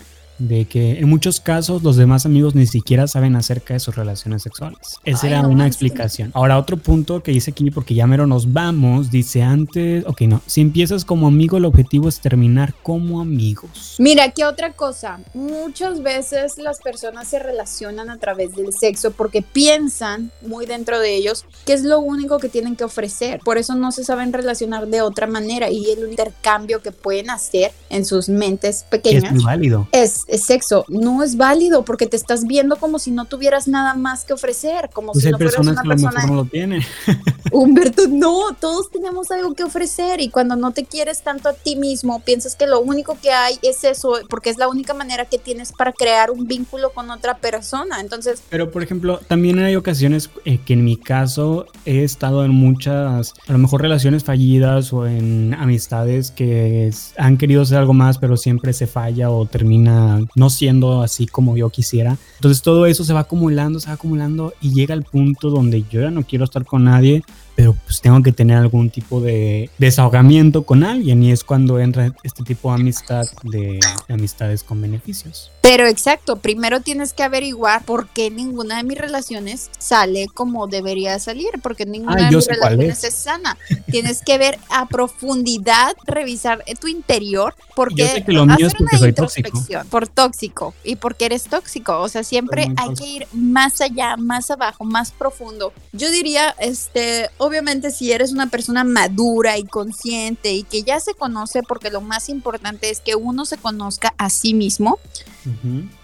De 0.48 0.66
que 0.66 1.00
en 1.00 1.08
muchos 1.10 1.40
casos 1.40 1.84
los 1.84 1.96
demás 1.96 2.26
amigos 2.26 2.56
ni 2.56 2.66
siquiera 2.66 3.08
saben 3.08 3.36
acerca 3.36 3.74
de 3.74 3.80
sus 3.80 3.96
relaciones 3.96 4.44
sexuales. 4.44 4.80
Esa 5.06 5.28
Ay, 5.28 5.34
era 5.34 5.42
no 5.44 5.50
una 5.50 5.68
explicación. 5.68 6.32
Ahora, 6.34 6.58
otro 6.58 6.78
punto 6.78 7.22
que 7.22 7.32
dice 7.32 7.52
aquí, 7.52 7.70
porque 7.72 7.94
ya 7.94 8.08
mero 8.08 8.26
nos 8.28 8.52
vamos, 8.52 9.12
dice 9.12 9.44
antes, 9.44 10.06
ok, 10.06 10.22
no, 10.22 10.42
si 10.46 10.62
empiezas 10.62 11.06
como 11.06 11.28
amigo, 11.28 11.58
el 11.58 11.66
objetivo 11.66 12.10
es 12.10 12.20
terminar 12.20 12.74
como 12.82 13.22
amigos. 13.22 13.96
Mira, 14.00 14.32
¿qué 14.32 14.46
otra 14.46 14.74
cosa? 14.74 15.20
Muchas 15.34 16.02
veces 16.02 16.58
las 16.58 16.80
personas 16.80 17.28
se 17.28 17.40
relacionan 17.40 18.10
a 18.10 18.18
través 18.18 18.56
del 18.56 18.74
sexo 18.74 19.12
porque 19.12 19.42
piensan 19.42 20.32
muy 20.42 20.66
dentro 20.66 21.00
de 21.00 21.16
ellos 21.16 21.46
que 21.66 21.74
es 21.74 21.84
lo 21.84 22.00
único 22.00 22.40
que 22.40 22.50
tienen 22.50 22.76
que 22.76 22.84
ofrecer. 22.84 23.40
Por 23.44 23.58
eso 23.58 23.76
no 23.76 23.92
se 23.92 24.04
saben 24.04 24.34
relacionar 24.34 24.88
de 24.88 25.02
otra 25.02 25.28
manera 25.28 25.70
y 25.70 25.90
el 25.92 26.10
intercambio 26.10 26.82
que 26.82 26.92
pueden 26.92 27.30
hacer 27.30 27.72
en 27.90 28.06
sus 28.06 28.30
mentes 28.30 28.86
Que 28.90 28.98
es 28.98 29.02
pequeñas 29.02 29.34
muy 29.34 29.44
válido. 29.44 29.88
es 29.92 30.26
sexo. 30.38 30.86
No 30.88 31.24
es 31.24 31.38
válido 31.38 31.84
porque 31.84 32.08
te 32.08 32.18
estás 32.18 32.46
viendo 32.46 32.76
como 32.76 33.00
si 33.00 33.12
no 33.12 33.26
tuvieras 33.26 33.68
nada 33.68 33.94
más 33.94 34.26
que 34.26 34.34
ofrecer, 34.34 34.90
como 34.94 35.14
Pues 35.14 35.24
si 35.26 35.32
no 35.32 35.38
fueras 35.38 35.58
una 35.60 35.82
que 35.82 35.88
persona 35.88 36.26
no 36.26 36.36
lo 36.36 36.46
tienen. 36.46 36.82
Humberto, 37.52 38.08
no, 38.08 38.56
todos 38.60 38.90
tenemos 38.92 39.30
algo 39.32 39.54
que 39.54 39.64
ofrecer 39.64 40.22
y 40.22 40.30
cuando 40.30 40.56
no 40.56 40.72
te 40.72 40.86
quieres 40.86 41.22
tanto 41.22 41.50
a 41.50 41.54
ti 41.54 41.76
mismo, 41.76 42.22
piensas 42.22 42.56
que 42.56 42.66
lo 42.66 42.80
único 42.80 43.18
que 43.22 43.32
hay 43.32 43.60
es 43.62 43.84
eso, 43.84 44.20
porque 44.30 44.50
es 44.50 44.58
la 44.58 44.70
única 44.70 44.94
manera 44.94 45.26
que 45.26 45.38
tienes 45.38 45.72
para 45.72 45.92
crear 45.92 46.32
un 46.32 46.48
vínculo 46.48 46.92
con 46.92 47.10
otra 47.10 47.38
persona. 47.38 48.00
Entonces, 48.00 48.42
Pero, 48.50 48.72
por 48.72 48.84
ejemplo, 48.84 49.20
también 49.28 49.60
hay 49.60 49.76
ocasiones 49.76 50.30
eh, 50.46 50.60
que 50.66 50.74
en 50.74 50.86
mi 50.86 50.98
caso 50.98 51.66
he 51.86 52.04
estado 52.04 52.46
en 52.46 52.52
muchas, 52.52 53.34
a 53.48 53.52
lo 53.52 53.58
mejor 53.58 53.82
relaciones 53.82 54.24
fallidas 54.24 54.94
o 54.94 55.06
en 55.06 55.54
amistades 55.54 56.32
que 56.32 56.92
han 57.18 57.38
querido 57.38 57.66
ser 57.66 57.80
algo 57.80 57.94
más, 57.94 58.18
pero 58.18 58.38
siempre 58.38 58.74
se 58.74 58.88
falla 58.88 59.30
o 59.30 59.46
termina 59.46 60.21
no 60.36 60.50
siendo 60.50 61.02
así 61.02 61.28
como 61.28 61.58
yo 61.58 61.70
quisiera. 61.70 62.18
Entonces 62.36 62.62
todo 62.62 62.86
eso 62.86 63.04
se 63.04 63.14
va 63.14 63.22
acumulando, 63.22 63.80
se 63.80 63.88
va 63.88 63.94
acumulando 63.94 64.54
y 64.62 64.74
llega 64.74 64.94
al 64.94 65.04
punto 65.04 65.50
donde 65.50 65.84
yo 65.90 66.02
ya 66.02 66.12
no 66.12 66.24
quiero 66.24 66.46
estar 66.46 66.66
con 66.66 66.86
nadie, 66.86 67.24
pero 67.56 67.76
pues 67.86 68.02
tengo 68.02 68.22
que 68.22 68.32
tener 68.32 68.58
algún 68.58 68.90
tipo 68.90 69.22
de 69.22 69.70
desahogamiento 69.78 70.64
con 70.64 70.84
alguien 70.84 71.24
y 71.24 71.32
es 71.32 71.44
cuando 71.44 71.80
entra 71.80 72.14
este 72.24 72.44
tipo 72.44 72.70
de 72.70 72.82
amistad 72.82 73.26
de 73.44 73.80
amistades 74.10 74.64
con 74.64 74.82
beneficios. 74.82 75.52
Pero 75.62 75.88
exacto, 75.88 76.38
primero 76.38 76.82
tienes 76.82 77.14
que 77.14 77.24
averiguar 77.24 77.84
por 77.86 78.10
qué 78.10 78.30
ninguna 78.32 78.78
de 78.78 78.84
mis 78.84 78.98
relaciones 78.98 79.70
sale 79.78 80.28
como 80.34 80.68
debería 80.68 81.18
salir, 81.20 81.52
porque 81.62 81.86
ninguna 81.86 82.14
Ah, 82.28 82.30
de 82.30 82.36
mis 82.36 82.48
relaciones 82.48 83.04
es. 83.04 83.14
sana. 83.14 83.58
tienes 83.92 84.22
que 84.26 84.38
ver 84.38 84.58
a 84.70 84.88
profundidad, 84.88 85.96
revisar 86.06 86.64
tu 86.80 86.88
interior, 86.88 87.56
porque 87.76 88.04
hacer 88.04 88.24
una 88.40 88.58
tóxico. 88.58 89.06
introspección 89.06 89.88
por 89.88 90.08
tóxico 90.08 90.74
y 90.84 90.96
porque 90.96 91.26
eres 91.26 91.44
tóxico, 91.44 92.00
o 92.02 92.10
sea, 92.10 92.24
siempre 92.24 92.64
hay 92.78 92.88
tóxico. 92.88 92.96
que 93.04 93.10
ir 93.10 93.28
más 93.34 93.82
allá, 93.82 94.18
más 94.18 94.50
abajo, 94.52 94.84
más 94.84 95.12
profundo. 95.12 95.74
Yo 95.94 96.10
diría, 96.10 96.56
este, 96.60 97.30
obviamente 97.38 97.92
si 97.92 98.12
eres 98.12 98.32
una 98.32 98.48
persona 98.48 98.84
madura 98.84 99.58
y 99.58 99.64
consciente 99.66 100.54
y 100.54 100.64
que 100.64 100.84
ya 100.84 101.00
se 101.00 101.14
conoce, 101.14 101.62
porque 101.64 101.92
lo 101.92 102.02
más 102.02 102.30
importante 102.30 102.90
es 102.90 103.00
que 103.00 103.16
uno 103.16 103.46
se 103.46 103.58
conozca 103.58 104.14
a 104.18 104.30
sí 104.32 104.54
mismo, 104.54 104.98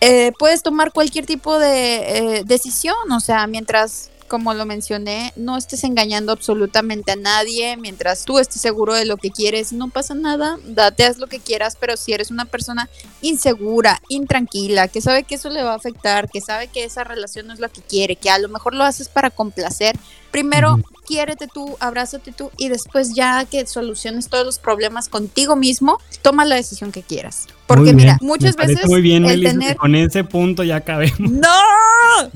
Eh, 0.02 0.32
puedes 0.40 0.64
tomar 0.64 0.92
cualquier 0.92 1.26
tipo 1.26 1.60
de 1.60 2.38
eh, 2.40 2.44
decisión, 2.46 3.12
o 3.12 3.20
sea, 3.20 3.46
mientras, 3.48 4.10
como 4.28 4.54
lo 4.54 4.66
mencioné, 4.66 5.32
no 5.36 5.58
estés 5.58 5.84
engañando 5.84 6.32
absolutamente 6.32 7.12
a 7.12 7.16
nadie, 7.16 7.78
mientras 7.78 8.26
tú 8.26 8.40
estés 8.40 8.62
seguro 8.62 8.94
de 8.94 9.06
lo 9.06 9.18
que 9.18 9.32
quieres, 9.32 9.74
no 9.74 9.90
pasa 9.90 10.16
nada, 10.16 10.58
date, 10.66 11.06
haz 11.06 11.18
lo 11.18 11.28
que 11.28 11.40
quieras, 11.40 11.78
pero 11.80 11.98
si 11.98 12.14
eres 12.14 12.32
una 12.32 12.46
persona 12.46 12.90
insegura, 13.22 14.02
intranquila, 14.10 14.88
que 14.88 15.02
sabe 15.02 15.24
que 15.24 15.36
eso 15.36 15.50
le 15.50 15.64
va 15.64 15.74
a 15.74 15.78
afectar, 15.78 16.30
que 16.30 16.42
sabe 16.42 16.68
que 16.68 16.84
esa 16.84 17.04
relación 17.04 17.48
no 17.48 17.54
es 17.54 17.60
lo 17.60 17.70
que 17.70 17.82
quiere, 17.82 18.16
que 18.16 18.30
a 18.30 18.40
lo 18.40 18.50
mejor 18.50 18.74
lo 18.74 18.84
haces 18.84 19.08
para 19.08 19.30
complacer, 19.30 19.96
primero 20.38 20.80
quiérete 21.08 21.48
tú, 21.48 21.78
abrázate 21.80 22.32
tú 22.32 22.52
y 22.58 22.70
después 22.70 23.16
ya 23.16 23.46
que 23.46 23.66
soluciones 23.66 24.30
todos 24.30 24.46
los 24.46 24.60
problemas 24.60 25.10
contigo 25.10 25.56
mismo, 25.56 26.00
toma 26.22 26.46
la 26.46 26.56
decisión 26.56 26.92
que 26.92 27.02
quieras. 27.02 27.48
Porque 27.66 27.92
mira, 27.92 28.20
muchas 28.22 28.56
veces 28.56 28.86
muy 28.86 29.02
bien, 29.02 29.26
el 29.26 29.32
Melissa, 29.32 29.52
tener 29.52 29.78
con 29.78 29.96
ese 29.96 30.24
punto 30.24 30.64
ya 30.64 30.76
acabemos. 30.76 31.32
¡No! 31.32 31.50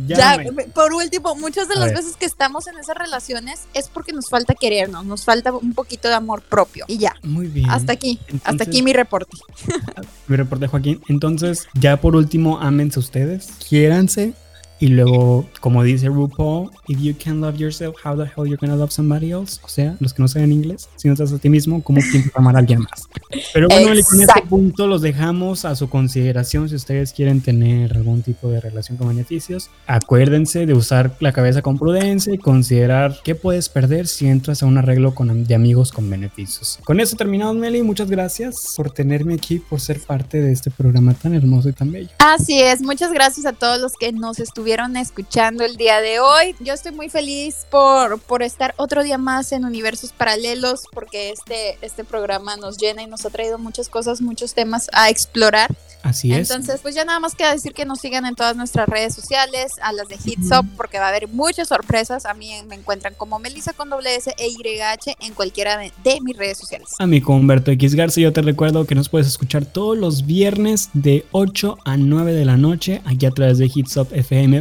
Ya, 0.06 0.38
por 0.76 0.94
último, 0.94 1.34
muchas 1.36 1.68
de 1.68 1.76
A 1.76 1.80
las 1.80 1.88
ver. 1.88 1.98
veces 1.98 2.16
que 2.16 2.26
estamos 2.26 2.68
en 2.68 2.78
esas 2.78 2.96
relaciones 2.96 3.62
es 3.74 3.88
porque 3.88 4.12
nos 4.14 4.30
falta 4.30 4.54
querernos, 4.54 5.06
nos 5.06 5.24
falta 5.26 5.54
un 5.54 5.74
poquito 5.74 6.08
de 6.08 6.14
amor 6.14 6.42
propio. 6.42 6.86
Y 6.88 6.98
ya, 6.98 7.16
Muy 7.24 7.48
bien. 7.48 7.70
hasta 7.70 7.94
aquí, 7.94 8.20
hasta 8.44 8.64
aquí 8.66 8.84
mi 8.84 8.94
reporte. 8.94 9.38
Mi 10.28 10.36
reporte, 10.36 10.68
Joaquín. 10.68 11.02
Entonces, 11.08 11.68
ya 11.74 11.98
por 12.00 12.16
último, 12.16 12.60
ámense 12.60 13.00
ustedes, 13.00 13.50
quiéranse. 13.68 14.34
Y 14.82 14.88
luego, 14.88 15.46
como 15.60 15.84
dice 15.84 16.08
RuPaul, 16.08 16.72
if 16.88 17.00
you 17.00 17.14
can 17.24 17.40
love 17.40 17.56
yourself, 17.56 17.96
how 18.04 18.18
the 18.18 18.24
hell 18.24 18.48
you're 18.48 18.58
gonna 18.58 18.76
love 18.76 18.90
somebody 18.90 19.30
else? 19.30 19.60
O 19.64 19.68
sea, 19.68 19.96
los 20.00 20.12
que 20.12 20.24
no 20.24 20.28
saben 20.28 20.52
inglés, 20.52 20.90
si 20.96 21.08
no 21.08 21.14
amas 21.14 21.32
a 21.32 21.38
ti 21.38 21.50
mismo, 21.50 21.84
¿cómo 21.84 22.02
piensas 22.12 22.32
amar 22.34 22.56
a 22.56 22.60
alguien 22.60 22.80
más? 22.80 23.08
Pero 23.54 23.68
bueno, 23.68 23.94
este 23.94 24.24
Exacto. 24.24 24.50
punto 24.50 24.88
los 24.88 25.04
dejamos 25.04 25.66
a 25.66 25.76
su 25.76 25.88
consideración 25.88 26.68
si 26.68 26.74
ustedes 26.74 27.14
quieren 27.14 27.42
tener 27.42 27.96
algún 27.96 28.24
tipo 28.24 28.50
de 28.50 28.60
relación 28.60 28.98
con 28.98 29.10
beneficios. 29.10 29.70
Acuérdense 29.86 30.66
de 30.66 30.74
usar 30.74 31.16
la 31.20 31.32
cabeza 31.32 31.62
con 31.62 31.78
prudencia 31.78 32.34
y 32.34 32.40
considerar 32.40 33.20
qué 33.24 33.36
puedes 33.36 33.70
perder 33.70 34.08
si 34.08 34.26
entras 34.26 34.64
a 34.64 34.66
un 34.66 34.80
arreglo 34.80 35.14
con, 35.14 35.44
de 35.44 35.54
amigos 35.54 35.92
con 35.92 36.10
beneficios. 36.10 36.80
Con 36.84 37.00
eso 37.00 37.16
terminamos, 37.16 37.56
Meli. 37.56 37.84
Muchas 37.84 38.10
gracias 38.10 38.74
por 38.76 38.90
tenerme 38.90 39.36
aquí, 39.36 39.60
por 39.60 39.80
ser 39.80 40.00
parte 40.00 40.42
de 40.42 40.52
este 40.52 40.72
programa 40.72 41.14
tan 41.14 41.36
hermoso 41.36 41.70
y 41.70 41.74
tan 41.74 41.92
bello. 41.92 42.10
Así 42.18 42.60
es, 42.60 42.82
muchas 42.82 43.14
gracias 43.14 43.46
a 43.46 43.54
todos 43.54 43.80
los 43.80 43.94
que 43.94 44.12
nos 44.12 44.40
estuvieron 44.40 44.71
escuchando 44.72 45.66
el 45.66 45.76
día 45.76 46.00
de 46.00 46.22
hoy. 46.22 46.56
Yo 46.62 46.74
estoy 46.74 46.94
muy 46.94 47.10
feliz 47.10 47.66
por, 47.70 48.20
por 48.22 48.42
estar 48.42 48.74
otro 48.78 49.04
día 49.04 49.18
más 49.18 49.52
en 49.52 49.66
Universos 49.66 50.14
Paralelos, 50.14 50.84
porque 50.94 51.30
este, 51.30 51.78
este 51.82 52.06
programa 52.06 52.56
nos 52.56 52.78
llena 52.78 53.04
y 53.04 53.08
nos 53.08 53.26
ha 53.26 53.30
traído 53.30 53.58
muchas 53.58 53.90
cosas, 53.90 54.22
muchos 54.22 54.54
temas 54.54 54.90
a 54.94 55.10
explorar. 55.10 55.76
Así 56.04 56.34
es. 56.34 56.50
Entonces, 56.50 56.80
pues 56.82 56.96
ya 56.96 57.06
nada 57.06 57.20
más 57.20 57.36
queda 57.36 57.52
decir 57.52 57.74
que 57.74 57.86
nos 57.86 58.00
sigan 58.00 58.26
en 58.26 58.34
todas 58.34 58.56
nuestras 58.56 58.88
redes 58.88 59.14
sociales, 59.14 59.74
a 59.84 59.92
las 59.92 60.08
de 60.08 60.18
Hitsop, 60.24 60.66
porque 60.78 61.00
va 61.00 61.06
a 61.06 61.10
haber 61.10 61.28
muchas 61.28 61.68
sorpresas. 61.68 62.26
A 62.26 62.34
mí 62.34 62.52
me 62.68 62.76
encuentran 62.76 63.14
como 63.16 63.38
Melissa 63.38 63.74
con 63.74 63.90
doble 63.90 64.16
S 64.16 64.34
e 64.38 64.48
YH 64.48 65.18
en 65.20 65.34
cualquiera 65.34 65.78
de, 65.78 65.92
de 66.04 66.22
mis 66.22 66.38
redes 66.38 66.58
sociales. 66.58 66.90
A 66.98 67.06
mí 67.06 67.22
con 67.22 67.36
Humberto 67.36 67.72
X 67.72 67.94
Garza, 67.94 68.22
yo 68.22 68.34
te 68.34 68.42
recuerdo 68.42 68.86
que 68.86 68.96
nos 68.96 69.10
puedes 69.10 69.28
escuchar 69.28 69.66
todos 69.66 69.98
los 69.98 70.26
viernes 70.26 70.90
de 70.94 71.26
8 71.32 71.78
a 71.84 71.98
9 71.98 72.34
de 72.34 72.46
la 72.46 72.58
noche 72.58 73.02
aquí 73.06 73.26
a 73.26 73.32
través 73.32 73.58
de 73.60 73.66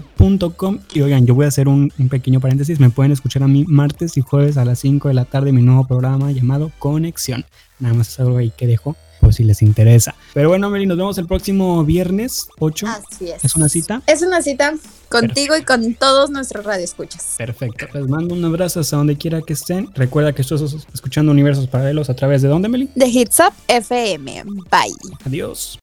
hitsopfm.com. 0.01 0.79
Y 0.93 1.01
oigan, 1.03 1.27
yo 1.27 1.35
voy 1.35 1.45
a 1.45 1.49
hacer 1.49 1.69
un, 1.69 1.93
pequeño 2.11 2.41
paréntesis. 2.41 2.81
Me 2.81 2.91
pueden 2.91 3.13
escuchar 3.13 3.43
a 3.43 3.49
mí 3.49 3.65
martes 3.67 4.17
y 4.17 4.21
jueves 4.21 4.57
a 4.57 4.65
las 4.65 4.79
5 4.81 5.09
de 5.09 5.15
la 5.15 5.25
tarde 5.25 5.53
mi 5.53 5.63
nuevo 5.63 5.87
programa 5.87 6.33
llamado 6.33 6.73
Conexión. 6.79 7.45
Nada 7.79 7.95
más 7.95 8.09
es 8.09 8.21
algo 8.21 8.39
ahí 8.39 8.53
que 8.57 8.67
dejo 8.67 8.97
por 9.21 9.35
si 9.35 9.45
les 9.45 9.61
interesa. 9.63 10.15
Pero 10.33 10.49
bueno, 10.49 10.71
Meli, 10.71 10.87
nos 10.87 10.97
vemos 10.97 11.19
el 11.19 11.27
próximo 11.27 11.85
viernes 11.85 12.47
8. 12.59 12.87
Así 12.87 13.31
es. 13.31 13.45
¿Es 13.45 13.55
una 13.55 13.69
cita? 13.69 14.03
Es 14.07 14.23
una 14.23 14.41
cita 14.41 14.75
contigo 15.11 15.57
y 15.57 15.63
con 15.63 15.95
todos 15.95 16.31
nuestros 16.31 16.65
radioescuchas. 16.65 17.35
Perfecto. 17.37 17.87
Les 17.93 18.09
mando 18.09 18.35
un 18.35 18.45
abrazo 18.45 18.81
hasta 18.81 18.97
donde 18.97 19.17
quiera 19.17 19.43
que 19.43 19.53
estén. 19.53 19.93
Recuerda 19.95 20.33
que 20.33 20.41
estás 20.41 20.63
escuchando 20.95 21.33
Universos 21.33 21.67
Paralelos 21.67 22.09
a 22.09 22.15
través 22.15 22.41
de 22.41 22.49
dónde, 22.49 22.69
Meli. 22.69 22.89
De 22.95 23.07
Hitsop 23.07 23.53
FM. 23.69 24.45
Bye. 24.71 25.17
Adiós. 25.27 25.79